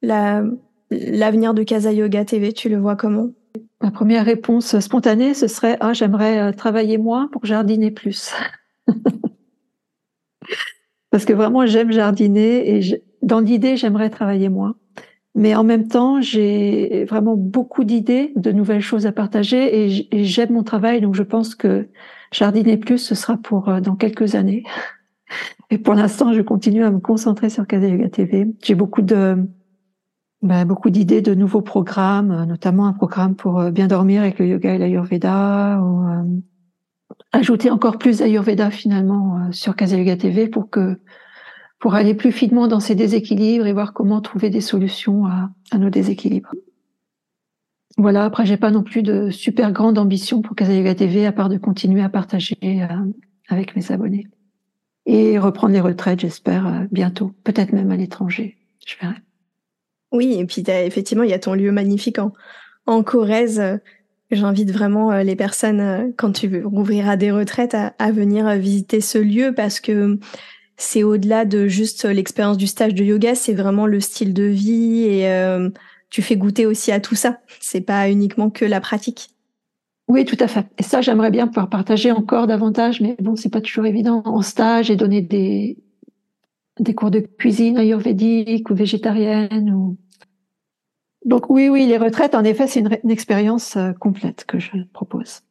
euh, 0.05 0.43
l'avenir 0.91 1.55
de 1.55 1.63
Casa 1.65 1.93
Yoga 1.93 2.25
TV, 2.25 2.53
tu 2.53 2.69
le 2.69 2.79
vois 2.79 2.95
comment? 2.95 3.31
Ma 3.81 3.91
première 3.91 4.25
réponse 4.25 4.79
spontanée, 4.79 5.35
ce 5.35 5.49
serait 5.49 5.77
ah 5.81 5.93
j'aimerais 5.93 6.53
travailler 6.53 6.99
moins 6.99 7.27
pour 7.29 7.45
jardiner 7.45 7.91
plus. 7.91 8.33
Parce 11.11 11.25
que 11.25 11.33
vraiment 11.33 11.67
j'aime 11.67 11.91
jardiner 11.91 12.77
et 12.77 13.03
dans 13.23 13.41
l'idée 13.41 13.77
j'aimerais 13.77 14.09
travailler 14.09 14.49
moins. 14.49 14.77
Mais 15.35 15.55
en 15.55 15.65
même 15.65 15.89
temps, 15.89 16.21
j'ai 16.21 17.05
vraiment 17.09 17.37
beaucoup 17.37 17.85
d'idées, 17.85 18.33
de 18.37 18.53
nouvelles 18.53 18.83
choses 18.83 19.07
à 19.07 19.13
partager 19.13 19.89
et 20.15 20.25
j'aime 20.25 20.53
mon 20.53 20.63
travail, 20.63 21.01
donc 21.01 21.15
je 21.15 21.23
pense 21.23 21.55
que 21.55 21.89
Jardiner 22.33 22.79
plus, 22.79 22.99
ce 22.99 23.15
sera 23.15 23.37
pour 23.37 23.69
euh, 23.69 23.81
dans 23.81 23.95
quelques 23.95 24.35
années. 24.35 24.65
Et 25.71 25.79
pour 25.79 25.95
l'instant, 25.95 26.33
je 26.33 26.41
continue 26.41 26.85
à 26.85 26.91
me 26.91 26.99
concentrer 26.99 27.51
sur 27.51 27.67
Casa 27.67 27.87
Yoga 27.87 28.09
TV. 28.09 28.49
J'ai 28.63 28.75
beaucoup 28.75 29.03
de 29.03 29.37
ben, 30.43 30.65
beaucoup 30.65 30.91
d'idées 30.91 31.23
de 31.23 31.35
nouveaux 31.35 31.63
programmes, 31.63 32.31
euh, 32.33 32.47
notamment 32.47 32.87
un 32.87 32.93
programme 32.93 33.37
pour 33.37 33.61
euh, 33.61 33.71
bien 33.71 33.87
dormir 33.87 34.23
avec 34.23 34.39
le 34.39 34.47
yoga 34.49 34.75
et 34.75 34.79
l'ayurveda, 34.79 35.81
ou 35.81 36.05
ajouter 37.33 37.71
encore 37.71 37.99
plus 37.99 38.19
d'ayurveda 38.19 38.71
finalement 38.71 39.51
sur 39.53 39.77
Casa 39.77 39.97
Yoga 39.97 40.17
TV 40.17 40.49
pour 40.49 40.69
que 40.69 40.99
pour 41.83 41.97
aller 41.97 42.15
plus 42.15 42.31
finement 42.31 42.69
dans 42.69 42.79
ces 42.79 42.95
déséquilibres 42.95 43.67
et 43.67 43.73
voir 43.73 43.93
comment 43.93 44.21
trouver 44.21 44.51
des 44.51 44.61
solutions 44.61 45.27
à, 45.27 45.51
nos 45.77 45.91
déséquilibres. 45.91 46.53
Voilà, 47.99 48.25
après, 48.25 48.47
j'ai 48.47 48.57
pas 48.57 48.71
non 48.71 48.85
plus 48.85 49.03
de 49.03 49.31
super 49.31 49.73
grande 49.73 49.99
ambition 49.99 50.43
pour 50.43 50.55
Casa 50.55 50.95
TV, 50.95 51.27
à 51.27 51.33
part 51.33 51.49
de 51.49 51.59
continuer 51.59 52.01
à 52.01 52.09
partager 52.09 52.57
euh, 52.63 52.87
avec 53.49 53.75
mes 53.75 53.91
abonnés. 53.91 54.29
Et 55.07 55.41
reprendre 55.41 55.73
les 55.73 55.81
retraites, 55.81 56.21
j'espère, 56.21 56.69
euh, 56.69 56.85
bientôt. 56.93 57.33
Peut-être 57.43 57.73
même 57.73 57.91
à 57.91 57.97
l'étranger. 57.97 58.59
Je 58.87 58.95
verrai. 59.01 59.17
Oui, 60.13 60.37
et 60.39 60.47
puis 60.47 60.63
effectivement, 60.69 61.25
il 61.25 61.31
y 61.31 61.35
a 61.35 61.41
ton 61.41 61.55
lieu 61.55 61.73
magnifique 61.73 62.19
en, 62.87 63.03
Corrèze. 63.03 63.61
J'invite 64.31 64.71
vraiment 64.71 65.11
euh, 65.11 65.25
les 65.25 65.35
personnes, 65.35 66.15
quand 66.17 66.31
tu 66.31 66.63
rouvriras 66.65 67.17
des 67.17 67.33
retraites, 67.33 67.75
à 67.75 68.13
venir 68.13 68.49
visiter 68.55 69.01
ce 69.01 69.19
lieu 69.19 69.53
parce 69.53 69.81
que 69.81 70.21
c'est 70.83 71.03
au-delà 71.03 71.45
de 71.45 71.69
juste 71.69 72.05
l'expérience 72.05 72.59
du 72.59 72.67
stage 72.67 72.95
de 72.95 73.05
yoga, 73.05 73.35
c'est 73.35 73.55
vraiment 73.55 73.87
le 73.87 74.01
style 74.01 74.35
de 74.35 74.45
vie 74.45 75.05
et 75.05 75.29
tu 76.11 76.23
fais 76.23 76.37
goûter 76.37 76.67
aussi 76.67 76.93
à 76.93 77.01
tout 77.01 77.15
ça. 77.15 77.41
C'est 77.61 77.81
pas 77.81 78.11
uniquement 78.11 78.51
que 78.51 78.65
la 78.65 78.81
pratique. 78.81 79.31
Oui, 80.09 80.25
tout 80.25 80.37
à 80.41 80.49
fait. 80.49 80.67
Et 80.79 80.83
ça, 80.83 81.01
j'aimerais 81.01 81.31
bien 81.31 81.47
pouvoir 81.47 81.71
partager 81.71 82.11
encore 82.11 82.47
davantage, 82.47 83.01
mais 83.01 83.17
bon, 83.21 83.37
c'est 83.37 83.49
pas 83.49 83.61
toujours 83.61 83.87
évident 83.87 84.23
en 84.25 84.43
stage 84.43 84.91
et 84.91 84.97
donner 84.97 85.23
des 85.23 86.95
cours 86.95 87.11
de 87.11 87.21
cuisine 87.21 87.79
ayurvédique 87.79 88.69
ou 88.71 88.75
végétarienne 88.75 89.97
donc 91.25 91.49
oui, 91.51 91.69
oui, 91.69 91.87
les 91.87 91.99
retraites, 91.99 92.35
en 92.35 92.45
effet, 92.45 92.67
c'est 92.67 92.81
une, 92.81 93.11
expérience 93.11 93.77
euh, 93.77 93.93
complète 93.93 94.45
que 94.45 94.59
je 94.59 94.71
propose. 94.93 95.43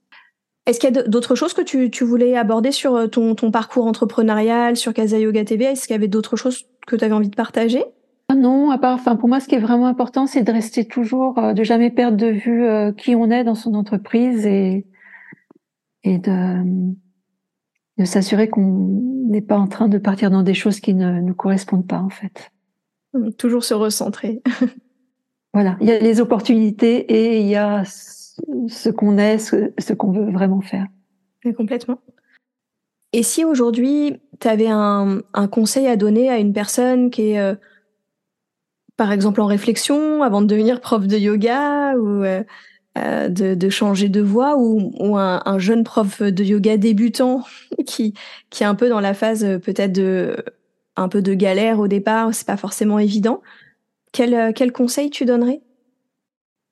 Est-ce 0.65 0.79
qu'il 0.79 0.93
y 0.93 0.97
a 0.97 1.03
d'autres 1.03 1.35
choses 1.35 1.53
que 1.53 1.61
tu, 1.61 1.89
tu, 1.89 2.03
voulais 2.03 2.37
aborder 2.37 2.71
sur 2.71 2.95
euh, 2.95 3.07
ton, 3.07 3.33
ton 3.35 3.49
parcours 3.51 3.85
entrepreneurial, 3.85 4.77
sur 4.77 4.93
Casa 4.93 5.17
Yoga 5.17 5.43
TV 5.43 5.65
Est-ce 5.65 5.87
qu'il 5.87 5.95
y 5.95 5.97
avait 5.97 6.07
d'autres 6.07 6.35
choses 6.35 6.65
que 6.85 6.95
tu 6.95 7.03
avais 7.03 7.13
envie 7.13 7.29
de 7.29 7.35
partager? 7.35 7.83
Ah 8.29 8.35
non, 8.35 8.71
à 8.71 8.77
part, 8.77 8.95
enfin 8.95 9.15
pour 9.15 9.27
moi, 9.27 9.39
ce 9.39 9.47
qui 9.47 9.55
est 9.55 9.59
vraiment 9.59 9.87
important, 9.87 10.27
c'est 10.27 10.43
de 10.43 10.51
rester 10.51 10.85
toujours, 10.85 11.37
euh, 11.39 11.53
de 11.53 11.63
jamais 11.63 11.89
perdre 11.89 12.17
de 12.17 12.27
vue 12.27 12.63
euh, 12.63 12.91
qui 12.91 13.15
on 13.15 13.29
est 13.29 13.43
dans 13.43 13.55
son 13.55 13.73
entreprise 13.73 14.45
et 14.45 14.85
et 16.03 16.17
de, 16.17 16.63
de 17.97 18.05
s'assurer 18.05 18.49
qu'on 18.49 19.01
n'est 19.27 19.41
pas 19.41 19.57
en 19.57 19.67
train 19.67 19.87
de 19.87 19.97
partir 19.97 20.31
dans 20.31 20.43
des 20.43 20.53
choses 20.53 20.79
qui 20.79 20.93
ne 20.93 21.19
nous 21.19 21.35
correspondent 21.35 21.87
pas 21.87 21.99
en 21.99 22.09
fait. 22.09 22.51
Toujours 23.37 23.63
se 23.63 23.73
recentrer. 23.73 24.41
voilà, 25.53 25.77
il 25.81 25.87
y 25.87 25.91
a 25.91 25.99
les 25.99 26.21
opportunités 26.21 26.99
et 27.11 27.41
il 27.41 27.47
y 27.47 27.55
a 27.55 27.83
ce 28.67 28.89
qu'on 28.89 29.17
est, 29.17 29.37
ce, 29.37 29.93
qu'on 29.93 30.11
veut 30.11 30.31
vraiment 30.31 30.61
faire. 30.61 30.87
complètement. 31.55 31.99
Et 33.13 33.23
si 33.23 33.43
aujourd'hui, 33.43 34.21
tu 34.39 34.47
avais 34.47 34.69
un, 34.69 35.21
un, 35.33 35.47
conseil 35.47 35.87
à 35.87 35.97
donner 35.97 36.29
à 36.29 36.37
une 36.37 36.53
personne 36.53 37.09
qui 37.09 37.31
est 37.31 37.39
euh, 37.39 37.55
par 38.95 39.11
exemple 39.11 39.41
en 39.41 39.47
réflexion 39.47 40.23
avant 40.23 40.41
de 40.41 40.47
devenir 40.47 40.79
prof 40.79 41.05
de 41.07 41.17
yoga 41.17 41.95
ou 41.95 42.23
euh, 42.23 42.43
euh, 42.97 43.27
de, 43.27 43.69
changer 43.69 44.07
de 44.07 44.21
voie 44.21 44.55
ou, 44.57 45.17
un, 45.17 45.59
jeune 45.59 45.83
prof 45.83 46.21
de 46.21 46.43
yoga 46.43 46.77
débutant 46.77 47.43
qui 47.85 48.13
qui 48.49 48.63
est 48.63 48.67
un 48.67 48.75
peu 48.75 48.87
dans 48.87 49.01
la 49.01 49.13
phase 49.13 49.59
peut-être 49.61 49.91
de 49.91 50.37
un 50.95 51.09
peu 51.09 51.21
de 51.21 51.33
galère 51.33 51.79
au 51.79 51.87
départ, 51.87 52.33
c'est 52.33 52.47
pas 52.47 52.57
forcément 52.57 52.99
évident. 52.99 53.41
Quel, 54.11 54.53
quel 54.53 54.73
conseil 54.73 55.09
tu 55.09 55.23
donnerais? 55.25 55.61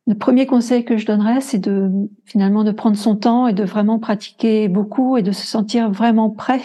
Le 0.10 0.16
premier 0.16 0.48
conseil 0.48 0.86
que 0.86 0.98
je 0.98 1.06
donnerais, 1.06 1.40
c'est 1.40 1.60
de 1.60 1.92
finalement 2.26 2.64
de 2.64 2.72
prendre 2.72 2.98
son 2.98 3.16
temps 3.16 3.46
et 3.46 3.54
de 3.54 3.64
vraiment 3.64 4.00
pratiquer 4.00 4.68
beaucoup 4.68 5.18
et 5.18 5.22
de 5.22 5.32
se 5.32 5.46
sentir 5.46 5.92
vraiment 5.92 6.32
prêt 6.32 6.62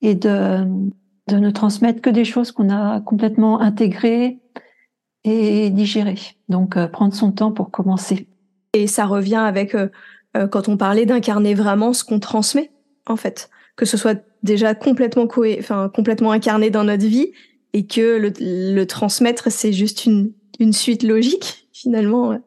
et 0.00 0.14
de 0.14 0.66
de 1.28 1.36
ne 1.36 1.50
transmettre 1.50 2.00
que 2.00 2.08
des 2.08 2.24
choses 2.24 2.52
qu'on 2.52 2.70
a 2.70 3.00
complètement 3.02 3.60
intégrées 3.60 4.38
et 5.24 5.68
digérer. 5.68 6.18
Donc 6.48 6.78
euh, 6.78 6.86
prendre 6.86 7.12
son 7.12 7.30
temps 7.30 7.52
pour 7.52 7.70
commencer. 7.70 8.26
Et 8.72 8.86
ça 8.86 9.04
revient 9.04 9.34
avec 9.34 9.74
euh, 9.74 9.88
euh, 10.36 10.48
quand 10.48 10.68
on 10.68 10.78
parlait 10.78 11.04
d'incarner 11.04 11.52
vraiment 11.52 11.92
ce 11.92 12.04
qu'on 12.04 12.20
transmet 12.20 12.70
en 13.04 13.16
fait, 13.16 13.50
que 13.76 13.84
ce 13.84 13.98
soit 13.98 14.18
déjà 14.42 14.74
complètement 14.74 15.26
coé, 15.26 15.58
enfin 15.60 15.90
complètement 15.94 16.32
incarné 16.32 16.70
dans 16.70 16.84
notre 16.84 17.04
vie 17.04 17.32
et 17.74 17.86
que 17.86 18.16
le, 18.16 18.32
le 18.40 18.86
transmettre 18.86 19.52
c'est 19.52 19.74
juste 19.74 20.06
une, 20.06 20.32
une 20.58 20.72
suite 20.72 21.02
logique 21.02 21.68
finalement. 21.74 22.38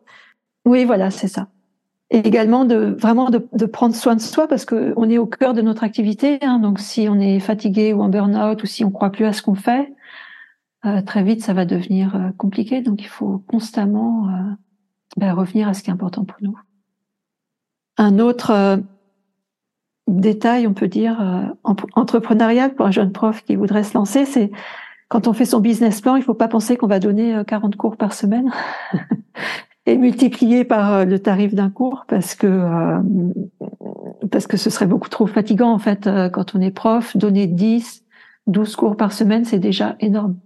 Oui, 0.69 0.85
voilà, 0.85 1.09
c'est 1.09 1.27
ça. 1.27 1.47
Et 2.11 2.19
également 2.19 2.63
de 2.63 2.95
vraiment 2.99 3.31
de, 3.31 3.65
prendre 3.65 3.95
soin 3.95 4.15
de 4.15 4.21
soi 4.21 4.47
parce 4.47 4.65
que 4.65 4.93
on 4.97 5.09
est 5.09 5.17
au 5.17 5.25
cœur 5.25 5.55
de 5.55 5.63
notre 5.63 5.83
activité. 5.83 6.37
Hein, 6.43 6.59
donc 6.59 6.79
si 6.79 7.07
on 7.09 7.19
est 7.19 7.39
fatigué 7.39 7.91
ou 7.91 8.03
en 8.03 8.09
burn-out 8.09 8.61
ou 8.61 8.67
si 8.67 8.85
on 8.85 8.91
croit 8.91 9.11
plus 9.11 9.25
à 9.25 9.33
ce 9.33 9.41
qu'on 9.41 9.55
fait, 9.55 9.91
euh, 10.85 11.01
très 11.01 11.23
vite 11.23 11.43
ça 11.43 11.53
va 11.53 11.65
devenir 11.65 12.15
euh, 12.15 12.29
compliqué. 12.37 12.81
Donc 12.81 13.01
il 13.01 13.07
faut 13.07 13.43
constamment 13.47 14.27
euh, 14.27 14.53
ben, 15.17 15.33
revenir 15.33 15.67
à 15.67 15.73
ce 15.73 15.81
qui 15.81 15.89
est 15.89 15.93
important 15.93 16.23
pour 16.23 16.37
nous. 16.41 16.55
Un 17.97 18.19
autre 18.19 18.79
détail, 20.07 20.67
on 20.67 20.73
peut 20.73 20.87
dire, 20.87 21.53
entrepreneurial 21.95 22.75
pour 22.75 22.85
un 22.85 22.91
jeune 22.91 23.11
prof 23.11 23.43
qui 23.43 23.55
voudrait 23.55 23.83
se 23.83 23.95
lancer, 23.95 24.25
c'est 24.25 24.51
quand 25.09 25.27
on 25.27 25.33
fait 25.33 25.45
son 25.45 25.59
business 25.59 25.99
plan, 25.99 26.15
il 26.15 26.19
ne 26.19 26.23
faut 26.23 26.33
pas 26.33 26.47
penser 26.47 26.77
qu'on 26.77 26.87
va 26.87 26.99
donner 26.99 27.41
40 27.45 27.75
cours 27.75 27.97
par 27.97 28.13
semaine 28.13 28.51
et 29.89 29.97
multiplier 29.97 30.63
par 30.63 31.05
le 31.05 31.19
tarif 31.19 31.53
d'un 31.53 31.69
cours 31.69 32.05
parce 32.07 32.35
que 32.35 33.01
parce 34.31 34.47
que 34.47 34.57
ce 34.57 34.69
serait 34.69 34.85
beaucoup 34.85 35.09
trop 35.09 35.27
fatigant 35.27 35.71
en 35.71 35.79
fait 35.79 36.09
quand 36.31 36.55
on 36.55 36.61
est 36.61 36.71
prof. 36.71 37.17
Donner 37.17 37.47
10, 37.47 38.03
12 38.47 38.75
cours 38.75 38.97
par 38.97 39.13
semaine, 39.13 39.45
c'est 39.45 39.59
déjà 39.59 39.95
énorme. 39.99 40.37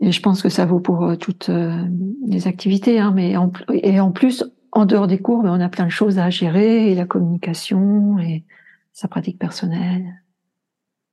Et 0.00 0.10
je 0.10 0.20
pense 0.20 0.42
que 0.42 0.48
ça 0.48 0.66
vaut 0.66 0.80
pour 0.80 1.04
euh, 1.04 1.16
toutes 1.16 1.48
euh, 1.48 1.84
les 2.26 2.48
activités, 2.48 2.98
hein, 2.98 3.12
mais 3.14 3.34
et 3.72 4.00
en 4.00 4.10
plus, 4.10 4.44
en 4.72 4.84
dehors 4.84 5.06
des 5.06 5.18
cours, 5.18 5.42
ben, 5.44 5.50
on 5.50 5.60
a 5.60 5.68
plein 5.68 5.84
de 5.84 5.90
choses 5.90 6.18
à 6.18 6.28
gérer, 6.28 6.90
et 6.90 6.94
la 6.96 7.04
communication, 7.04 8.18
et 8.18 8.44
sa 8.92 9.06
pratique 9.06 9.38
personnelle. 9.38 10.21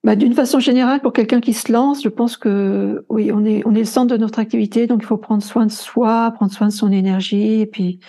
Bah, 0.04 0.16
D'une 0.16 0.34
façon 0.34 0.60
générale, 0.60 1.02
pour 1.02 1.12
quelqu'un 1.12 1.42
qui 1.42 1.54
se 1.54 1.72
lance, 1.72 2.02
je 2.02 2.10
pense 2.10 2.38
que 2.38 3.06
oui, 3.10 3.32
on 3.34 3.44
est, 3.44 3.64
on 3.66 3.76
est 3.76 3.80
le 3.80 3.86
centre 3.86 4.12
de 4.16 4.18
notre 4.18 4.40
activité, 4.40 4.88
donc 4.88 5.02
il 5.04 5.06
faut 5.06 5.18
prendre 5.18 5.44
soin 5.44 5.66
de 5.66 5.72
soi, 5.72 6.32
prendre 6.32 6.54
soin 6.54 6.68
de 6.68 6.74
son 6.74 6.92
énergie, 6.92 7.60
et 7.62 7.66
puis 7.66 8.00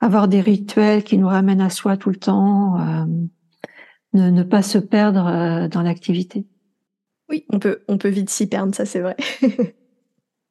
avoir 0.00 0.26
des 0.26 0.40
rituels 0.40 1.04
qui 1.04 1.18
nous 1.18 1.28
ramènent 1.28 1.60
à 1.60 1.70
soi 1.70 1.96
tout 1.96 2.10
le 2.10 2.16
temps, 2.16 2.80
euh, 2.80 3.04
ne, 4.12 4.30
ne 4.30 4.42
pas 4.42 4.62
se 4.62 4.78
perdre 4.78 5.26
euh, 5.26 5.68
dans 5.68 5.82
l'activité. 5.82 6.46
Oui, 7.28 7.44
on 7.50 7.58
peut, 7.58 7.80
on 7.88 7.98
peut 7.98 8.08
vite 8.08 8.30
s'y 8.30 8.48
perdre, 8.48 8.74
ça 8.74 8.84
c'est 8.84 9.00
vrai. 9.00 9.16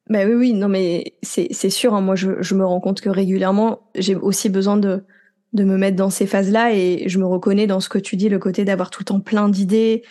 Bah 0.08 0.20
oui, 0.24 0.34
oui, 0.34 0.52
non, 0.52 0.68
mais 0.68 1.16
c'est 1.22 1.70
sûr. 1.70 1.94
Hein, 1.94 2.00
moi, 2.00 2.14
je, 2.14 2.40
je, 2.40 2.54
me 2.54 2.64
rends 2.64 2.78
compte 2.78 3.00
que 3.00 3.08
régulièrement, 3.08 3.90
j'ai 3.96 4.14
aussi 4.14 4.48
besoin 4.48 4.76
de, 4.76 5.04
de 5.52 5.64
me 5.64 5.76
mettre 5.76 5.96
dans 5.96 6.10
ces 6.10 6.26
phases-là 6.28 6.72
et 6.72 7.08
je 7.08 7.18
me 7.18 7.26
reconnais 7.26 7.66
dans 7.66 7.80
ce 7.80 7.88
que 7.88 7.98
tu 7.98 8.14
dis, 8.14 8.28
le 8.28 8.38
côté 8.38 8.64
d'avoir 8.64 8.90
tout 8.90 9.00
le 9.00 9.06
temps 9.06 9.18
plein 9.18 9.48
d'idées, 9.48 10.04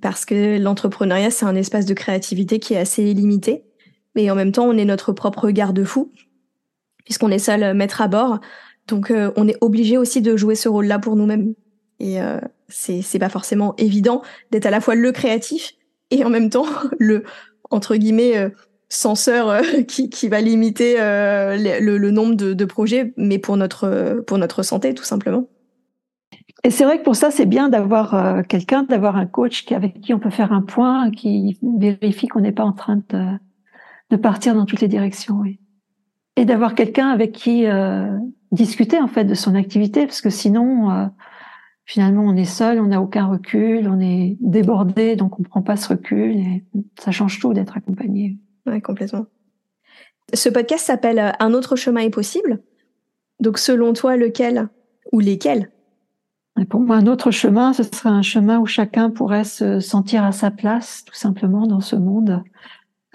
parce 0.00 0.24
que 0.24 0.58
l'entrepreneuriat, 0.58 1.30
c'est 1.30 1.46
un 1.46 1.54
espace 1.54 1.86
de 1.86 1.94
créativité 1.94 2.58
qui 2.58 2.74
est 2.74 2.78
assez 2.78 3.12
limité. 3.14 3.64
Mais 4.14 4.30
en 4.30 4.34
même 4.34 4.52
temps, 4.52 4.66
on 4.66 4.76
est 4.76 4.84
notre 4.84 5.12
propre 5.12 5.50
garde-fou, 5.50 6.12
puisqu'on 7.04 7.30
est 7.30 7.38
seul 7.38 7.74
maître 7.74 8.00
à 8.00 8.08
bord. 8.08 8.40
Donc, 8.86 9.10
euh, 9.10 9.32
on 9.36 9.48
est 9.48 9.56
obligé 9.60 9.98
aussi 9.98 10.22
de 10.22 10.36
jouer 10.36 10.54
ce 10.54 10.68
rôle-là 10.68 10.98
pour 10.98 11.16
nous-mêmes. 11.16 11.54
Et 12.00 12.20
euh, 12.20 12.38
c'est 12.68 13.18
pas 13.18 13.28
forcément 13.28 13.74
évident 13.76 14.22
d'être 14.50 14.66
à 14.66 14.70
la 14.70 14.80
fois 14.80 14.94
le 14.94 15.12
créatif 15.12 15.72
et 16.10 16.24
en 16.24 16.30
même 16.30 16.50
temps 16.50 16.66
le, 16.98 17.24
entre 17.70 17.96
guillemets, 17.96 18.36
euh, 18.36 18.50
censeur 18.88 19.48
euh, 19.48 19.62
qui, 19.88 20.10
qui, 20.10 20.28
va 20.28 20.40
limiter 20.40 20.96
euh, 21.00 21.56
le, 21.80 21.98
le, 21.98 22.10
nombre 22.10 22.34
de, 22.34 22.52
de, 22.52 22.64
projets, 22.64 23.12
mais 23.16 23.38
pour 23.38 23.56
notre, 23.56 24.22
pour 24.26 24.38
notre 24.38 24.62
santé, 24.62 24.94
tout 24.94 25.04
simplement. 25.04 25.48
Et 26.64 26.70
c'est 26.70 26.84
vrai 26.84 26.98
que 26.98 27.04
pour 27.04 27.16
ça, 27.16 27.30
c'est 27.30 27.46
bien 27.46 27.68
d'avoir 27.68 28.14
euh, 28.14 28.42
quelqu'un, 28.42 28.82
d'avoir 28.84 29.16
un 29.16 29.26
coach 29.26 29.70
avec 29.70 30.00
qui 30.00 30.14
on 30.14 30.18
peut 30.18 30.30
faire 30.30 30.52
un 30.52 30.62
point, 30.62 31.10
qui 31.10 31.58
vérifie 31.62 32.26
qu'on 32.26 32.40
n'est 32.40 32.52
pas 32.52 32.64
en 32.64 32.72
train 32.72 33.02
de, 33.10 33.26
de, 34.10 34.16
partir 34.16 34.54
dans 34.54 34.64
toutes 34.64 34.80
les 34.80 34.88
directions. 34.88 35.36
Oui. 35.36 35.60
Et 36.36 36.44
d'avoir 36.44 36.74
quelqu'un 36.74 37.08
avec 37.08 37.32
qui 37.32 37.66
discuter 38.50 38.98
en 38.98 39.06
fait 39.06 39.24
de 39.24 39.34
son 39.34 39.54
activité, 39.54 40.04
parce 40.04 40.20
que 40.20 40.30
sinon, 40.30 41.10
finalement, 41.84 42.22
on 42.22 42.34
est 42.34 42.44
seul, 42.44 42.80
on 42.80 42.86
n'a 42.86 43.00
aucun 43.00 43.26
recul, 43.26 43.88
on 43.88 44.00
est 44.00 44.36
débordé, 44.40 45.16
donc 45.16 45.38
on 45.38 45.42
prend 45.42 45.62
pas 45.62 45.76
ce 45.76 45.88
recul. 45.88 46.36
Et 46.36 46.64
ça 46.98 47.12
change 47.12 47.38
tout 47.38 47.52
d'être 47.52 47.76
accompagné. 47.76 48.38
Ouais, 48.66 48.80
complètement. 48.80 49.26
Ce 50.32 50.48
podcast 50.48 50.86
s'appelle 50.86 51.18
euh, 51.18 51.30
Un 51.38 51.52
autre 51.52 51.76
chemin 51.76 52.00
est 52.00 52.10
possible. 52.10 52.62
Donc, 53.40 53.58
selon 53.58 53.92
toi, 53.92 54.16
lequel 54.16 54.68
ou 55.12 55.20
lesquels 55.20 55.70
Pour 56.68 56.80
moi, 56.80 56.96
un 56.96 57.06
autre 57.08 57.32
chemin, 57.32 57.72
ce 57.72 57.82
serait 57.82 58.10
un 58.10 58.22
chemin 58.22 58.60
où 58.60 58.66
chacun 58.66 59.10
pourrait 59.10 59.44
se 59.44 59.80
sentir 59.80 60.22
à 60.22 60.30
sa 60.30 60.52
place, 60.52 61.04
tout 61.04 61.14
simplement, 61.14 61.66
dans 61.66 61.80
ce 61.80 61.96
monde, 61.96 62.44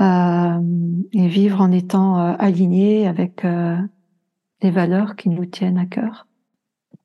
euh, 0.02 0.60
et 1.14 1.28
vivre 1.28 1.62
en 1.62 1.72
étant 1.72 2.20
euh, 2.20 2.36
aligné 2.38 3.08
avec 3.08 3.46
euh, 3.46 3.78
les 4.62 4.72
valeurs 4.72 5.16
qui 5.16 5.30
nous 5.30 5.46
tiennent 5.46 5.78
à 5.78 5.86
cœur. 5.86 6.28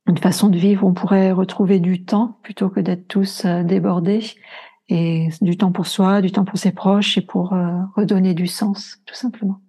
Une 0.09 0.18
façon 0.18 0.49
de 0.49 0.59
vivre, 0.59 0.85
on 0.85 0.93
pourrait 0.93 1.30
retrouver 1.30 1.78
du 1.78 2.05
temps 2.05 2.37
plutôt 2.43 2.68
que 2.68 2.80
d'être 2.80 3.07
tous 3.07 3.45
euh, 3.45 3.62
débordés 3.62 4.24
et 4.89 5.28
du 5.41 5.57
temps 5.57 5.70
pour 5.72 5.87
soi, 5.87 6.20
du 6.20 6.32
temps 6.32 6.45
pour 6.45 6.59
ses 6.59 6.72
proches 6.72 7.16
et 7.16 7.22
pour 7.22 7.57
redonner 7.97 8.35
du 8.35 8.47
sens, 8.47 8.99
tout 9.07 9.14
simplement. 9.14 9.61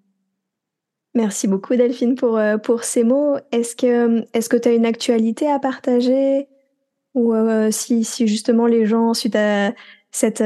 Merci 1.14 1.48
beaucoup 1.48 1.74
Delphine 1.78 2.16
pour, 2.16 2.38
pour 2.62 2.84
ces 2.84 3.06
mots. 3.06 3.38
Est-ce 3.54 3.78
que 3.78 4.58
tu 4.58 4.68
as 4.68 4.74
une 4.74 4.86
actualité 4.86 5.50
à 5.50 5.58
partager? 5.58 6.50
Ou 7.16 7.34
euh, 7.34 7.72
si, 7.72 8.04
si 8.04 8.28
justement 8.28 8.68
les 8.68 8.86
gens 8.86 9.14
suite 9.14 9.36
à 9.36 9.74
cet 10.12 10.44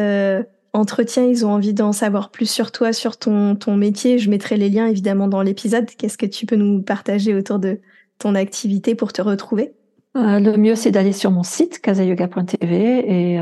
entretien, 0.73 1.25
ils 1.25 1.45
ont 1.45 1.51
envie 1.51 1.73
d'en 1.73 1.91
savoir 1.91 2.31
plus 2.31 2.49
sur 2.49 2.71
toi, 2.71 2.93
sur 2.93 3.17
ton, 3.17 3.55
ton 3.55 3.75
métier, 3.75 4.17
je 4.17 4.29
mettrai 4.29 4.55
les 4.55 4.69
liens 4.69 4.87
évidemment 4.87 5.27
dans 5.27 5.41
l'épisode. 5.41 5.85
Qu'est-ce 5.85 6.17
que 6.17 6.25
tu 6.25 6.45
peux 6.45 6.55
nous 6.55 6.81
partager 6.81 7.35
autour 7.35 7.59
de 7.59 7.79
ton 8.17 8.33
activité 8.33 8.95
pour 8.95 9.13
te 9.13 9.21
retrouver? 9.21 9.73
Le 10.15 10.55
mieux 10.57 10.75
c'est 10.75 10.91
d'aller 10.91 11.11
sur 11.11 11.29
mon 11.29 11.43
site 11.43 11.81
casayoga.tv 11.81 12.75
et 13.07 13.39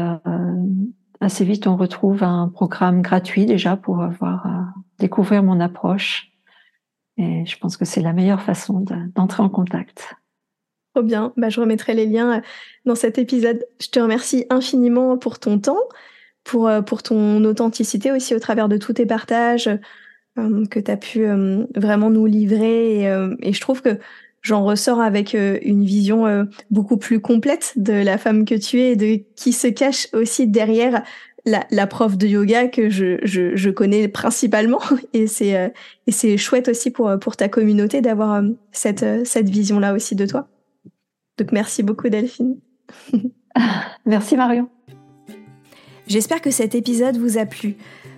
assez 1.20 1.46
vite, 1.46 1.68
on 1.68 1.76
retrouve 1.76 2.24
un 2.24 2.48
programme 2.48 3.02
gratuit 3.02 3.46
déjà 3.46 3.76
pour 3.76 4.02
avoir 4.02 4.46
euh, 4.46 4.62
découvrir 5.00 5.44
mon 5.44 5.60
approche. 5.60 6.32
Et 7.18 7.46
je 7.46 7.58
pense 7.58 7.78
que 7.78 7.86
c'est 7.86 8.02
la 8.02 8.14
meilleure 8.14 8.42
façon 8.42 8.86
d'entrer 9.16 9.42
en 9.42 9.50
contact. 9.50 10.16
Bien. 11.04 11.34
Bah, 11.38 11.50
je 11.50 11.60
remettrai 11.60 11.94
les 11.94 12.06
liens 12.06 12.38
euh, 12.38 12.42
dans 12.86 12.96
cet 12.96 13.18
épisode. 13.18 13.66
Je 13.82 13.88
te 13.90 14.00
remercie 14.00 14.46
infiniment 14.50 15.18
pour 15.18 15.40
ton 15.40 15.60
temps, 15.60 15.84
pour, 16.44 16.68
euh, 16.68 16.82
pour 16.82 17.04
ton 17.04 17.44
authenticité 17.46 18.12
aussi 18.12 18.36
au 18.36 18.40
travers 18.40 18.70
de 18.70 18.78
tous 18.78 18.94
tes 18.94 19.06
partages 19.06 19.70
que 20.70 20.80
tu 20.80 20.92
as 20.92 20.98
pu 20.98 21.26
vraiment 21.76 22.12
nous 22.12 22.28
livrer. 22.28 23.06
Et, 23.42 23.54
je 23.54 23.60
trouve 23.60 23.82
que 23.82 23.98
j'en 24.48 24.64
ressors 24.64 25.02
avec 25.02 25.36
euh, 25.36 25.60
une 25.62 25.84
vision 25.84 26.26
euh, 26.26 26.46
beaucoup 26.72 26.98
plus 26.98 27.20
complète 27.20 27.74
de 27.76 27.94
la 27.94 28.18
femme 28.18 28.46
que 28.46 28.56
tu 28.56 28.80
es 28.80 28.92
et 28.92 28.96
de 28.96 29.22
qui 29.36 29.52
se 29.52 29.68
cache 29.68 30.08
aussi 30.14 30.48
derrière 30.48 31.04
la, 31.46 31.66
la 31.70 31.88
prof 31.88 32.18
de 32.18 32.28
yoga 32.28 32.68
que 32.68 32.90
je, 32.90 33.18
je, 33.24 33.56
je 33.56 33.70
connais 33.70 34.08
principalement 34.08 34.82
et 35.14 35.28
c'est 35.28 35.58
euh, 35.58 35.70
et 36.08 36.12
c'est 36.12 36.38
chouette 36.38 36.70
aussi 36.70 36.92
pour 36.92 37.12
pour 37.20 37.36
ta 37.36 37.50
communauté 37.50 38.02
d'avoir 38.02 38.42
cette 38.72 39.06
cette 39.26 39.50
vision 39.50 39.80
là 39.80 39.94
aussi 39.94 40.16
de 40.16 40.26
toi. 40.26 40.48
Donc 41.38 41.52
merci 41.52 41.84
beaucoup 41.84 42.10
Delphine. 42.10 42.58
merci 44.06 44.36
Marion. 44.36 44.70
J'espère 46.08 46.42
que 46.42 46.52
cet 46.52 46.74
épisode 46.74 47.18
vous 47.18 47.38
a 47.38 47.46
plu. 47.46 47.76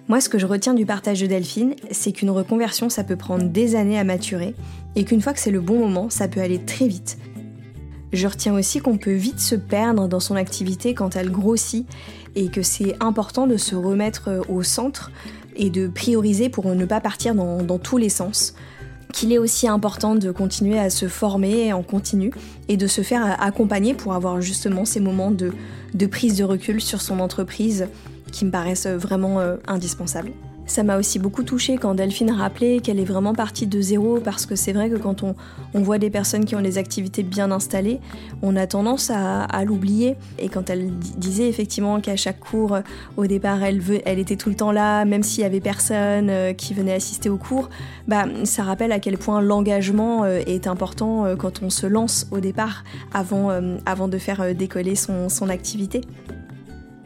Moi, 0.10 0.22
ce 0.22 0.30
que 0.30 0.40
je 0.40 0.46
retiens 0.46 0.74
du 0.74 0.86
partage 0.86 1.22
de 1.22 1.28
Delphine, 1.28 1.76
c'est 1.92 2.12
qu'une 2.12 2.30
reconversion, 2.30 2.90
ça 2.90 3.04
peut 3.04 3.16
prendre 3.16 3.46
des 3.46 3.76
années 3.76 4.00
à 4.00 4.04
maturer, 4.04 4.56
et 4.96 5.06
qu'une 5.06 5.22
fois 5.22 5.34
que 5.34 5.40
c'est 5.40 5.52
le 5.52 5.62
bon 5.62 5.80
moment, 5.80 6.10
ça 6.10 6.28
peut 6.28 6.40
aller 6.40 6.60
très 6.60 6.88
vite. 6.88 7.18
Je 8.12 8.28
retiens 8.28 8.56
aussi 8.56 8.80
qu'on 8.80 8.98
peut 8.98 9.14
vite 9.14 9.40
se 9.40 9.56
perdre 9.56 10.08
dans 10.08 10.20
son 10.20 10.36
activité 10.36 10.96
quand 10.96 11.16
elle 11.16 11.30
grossit, 11.30 11.88
et 12.36 12.50
que 12.50 12.64
c'est 12.64 12.96
important 13.00 13.46
de 13.46 13.58
se 13.58 13.76
remettre 13.76 14.30
euh, 14.30 14.42
au 14.50 14.64
centre 14.64 15.12
et 15.56 15.70
de 15.70 15.88
prioriser 15.88 16.50
pour 16.50 16.74
ne 16.74 16.86
pas 16.86 17.02
partir 17.02 17.36
dans, 17.36 17.62
dans 17.62 17.80
tous 17.80 17.98
les 17.98 18.10
sens 18.10 18.56
qu'il 19.14 19.32
est 19.34 19.38
aussi 19.38 19.68
important 19.68 20.16
de 20.16 20.32
continuer 20.32 20.80
à 20.80 20.90
se 20.90 21.08
former 21.08 21.74
en 21.74 21.84
continu 21.84 22.32
et 22.68 22.78
de 22.78 22.88
se 22.88 23.02
faire 23.02 23.42
accompagner 23.42 23.94
pour 23.94 24.14
avoir 24.14 24.42
justement 24.42 24.86
ces 24.86 25.00
moments 25.00 25.32
de, 25.32 25.52
prise 26.08 26.38
de 26.38 26.44
recul 26.44 26.82
sur 26.82 27.02
son 27.02 27.20
entreprise 27.20 27.88
qui 28.32 28.46
me 28.46 28.52
paraissent 28.52 28.88
vraiment 28.88 29.40
euh, 29.40 29.58
indispensables. 29.68 30.32
Ça 30.70 30.84
m'a 30.84 31.00
aussi 31.00 31.18
beaucoup 31.18 31.42
touchée 31.42 31.78
quand 31.78 31.96
Delphine 31.96 32.30
rappelait 32.30 32.80
qu'elle 32.80 33.00
est 33.00 33.06
vraiment 33.06 33.34
partie 33.34 33.66
de 33.66 33.82
zéro 33.82 34.20
parce 34.20 34.46
que 34.46 34.56
c'est 34.56 34.72
vrai 34.72 34.88
que 34.92 34.98
quand 34.98 35.24
on, 35.24 35.36
on, 35.74 35.82
voit 35.82 35.98
des 35.98 36.12
personnes 36.12 36.46
qui 36.46 36.56
ont 36.56 36.62
des 36.62 36.78
activités 36.78 37.24
bien 37.24 37.50
installées, 37.50 38.00
on 38.44 38.56
a 38.56 38.68
tendance 38.68 39.10
à, 39.10 39.66
l'oublier. 39.66 40.16
Et 40.38 40.48
quand 40.48 40.70
elle 40.70 40.92
disait 41.00 41.50
effectivement 41.50 42.00
qu'à 42.02 42.16
chaque 42.16 42.40
cours, 42.40 42.78
au 43.18 43.26
départ, 43.26 43.64
elle, 43.64 43.82
elle 44.06 44.20
était 44.20 44.36
tout 44.36 44.50
le 44.50 44.56
temps 44.56 44.72
là, 44.72 45.06
même 45.06 45.24
s'il 45.24 45.42
y 45.42 45.46
avait 45.46 45.60
personne 45.60 46.30
euh, 46.30 46.54
qui 46.54 46.76
venait 46.76 46.94
assister 46.94 47.30
au 47.30 47.38
cours, 47.38 47.70
bah, 48.08 48.26
ça 48.44 48.62
rappelle 48.62 48.92
à 48.92 49.00
quel 49.00 49.18
point 49.18 49.42
l'engagement 49.42 50.24
euh, 50.24 50.40
est 50.46 50.68
important 50.68 51.36
quand 51.36 51.64
on 51.64 51.72
se 51.72 51.88
lance 51.88 52.28
au 52.30 52.42
départ 52.42 52.84
avant, 53.12 53.50
avant 53.88 54.08
de 54.08 54.20
faire 54.20 54.54
décoller 54.54 54.94
son, 54.94 55.30
son 55.30 55.50
activité. 55.50 56.02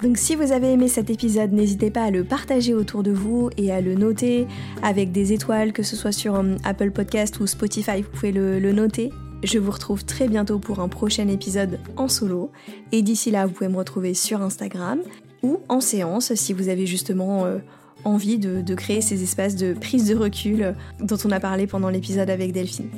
Donc 0.04 0.18
si 0.18 0.36
vous 0.36 0.52
avez 0.52 0.74
aimé 0.74 0.90
cet 0.90 1.10
épisode, 1.10 1.54
n'hésitez 1.54 1.90
pas 1.90 2.04
à 2.04 2.12
le 2.12 2.26
partager 2.26 2.74
autour 2.74 3.04
de 3.04 3.12
vous 3.12 3.50
et 3.56 3.72
à 3.72 3.80
le 3.80 3.96
noter 3.96 4.48
avec 4.82 5.14
des 5.14 5.32
étoiles, 5.32 5.72
que 5.72 5.82
ce 5.82 5.96
soit 5.96 6.12
sur 6.12 6.36
um, 6.36 6.58
Apple 6.66 6.92
Podcast 6.92 7.40
ou 7.40 7.48
Spotify, 7.48 8.02
vous 8.02 8.10
pouvez 8.10 8.34
le, 8.34 8.74
noter. 8.74 9.12
Je 9.44 9.60
vous 9.60 9.72
retrouve 9.72 10.04
très 10.04 10.28
bientôt 10.28 10.60
pour 10.60 10.82
un 10.82 10.90
prochain 10.90 11.30
épisode 11.30 11.80
en 11.96 12.10
solo. 12.10 12.52
Et 12.92 13.02
d'ici 13.02 13.32
là, 13.32 13.46
vous 13.46 13.54
pouvez 13.54 13.70
me 13.70 13.78
retrouver 13.78 14.14
sur 14.14 14.42
Instagram 14.42 15.00
ou 15.42 15.60
en 15.70 15.80
séance 15.80 16.36
si 16.36 16.52
vous 16.52 16.68
avez 16.68 16.86
justement 16.86 17.46
euh, 17.46 17.60
envie 18.04 18.40
de, 18.40 18.76
créer 18.76 19.00
ces 19.00 19.24
espaces 19.24 19.56
de 19.56 19.72
prise 19.72 20.10
de 20.10 20.16
recul 20.16 20.76
dont 21.00 21.18
on 21.24 21.32
a 21.32 21.40
parlé 21.40 21.66
pendant 21.66 21.90
l'épisode 21.90 22.30
avec 22.30 22.52
Delphine. 22.52 22.90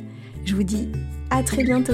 Je 0.44 0.56
vous 0.56 0.64
dis 0.64 0.90
à 1.30 1.44
très 1.44 1.64
bientôt 1.64 1.94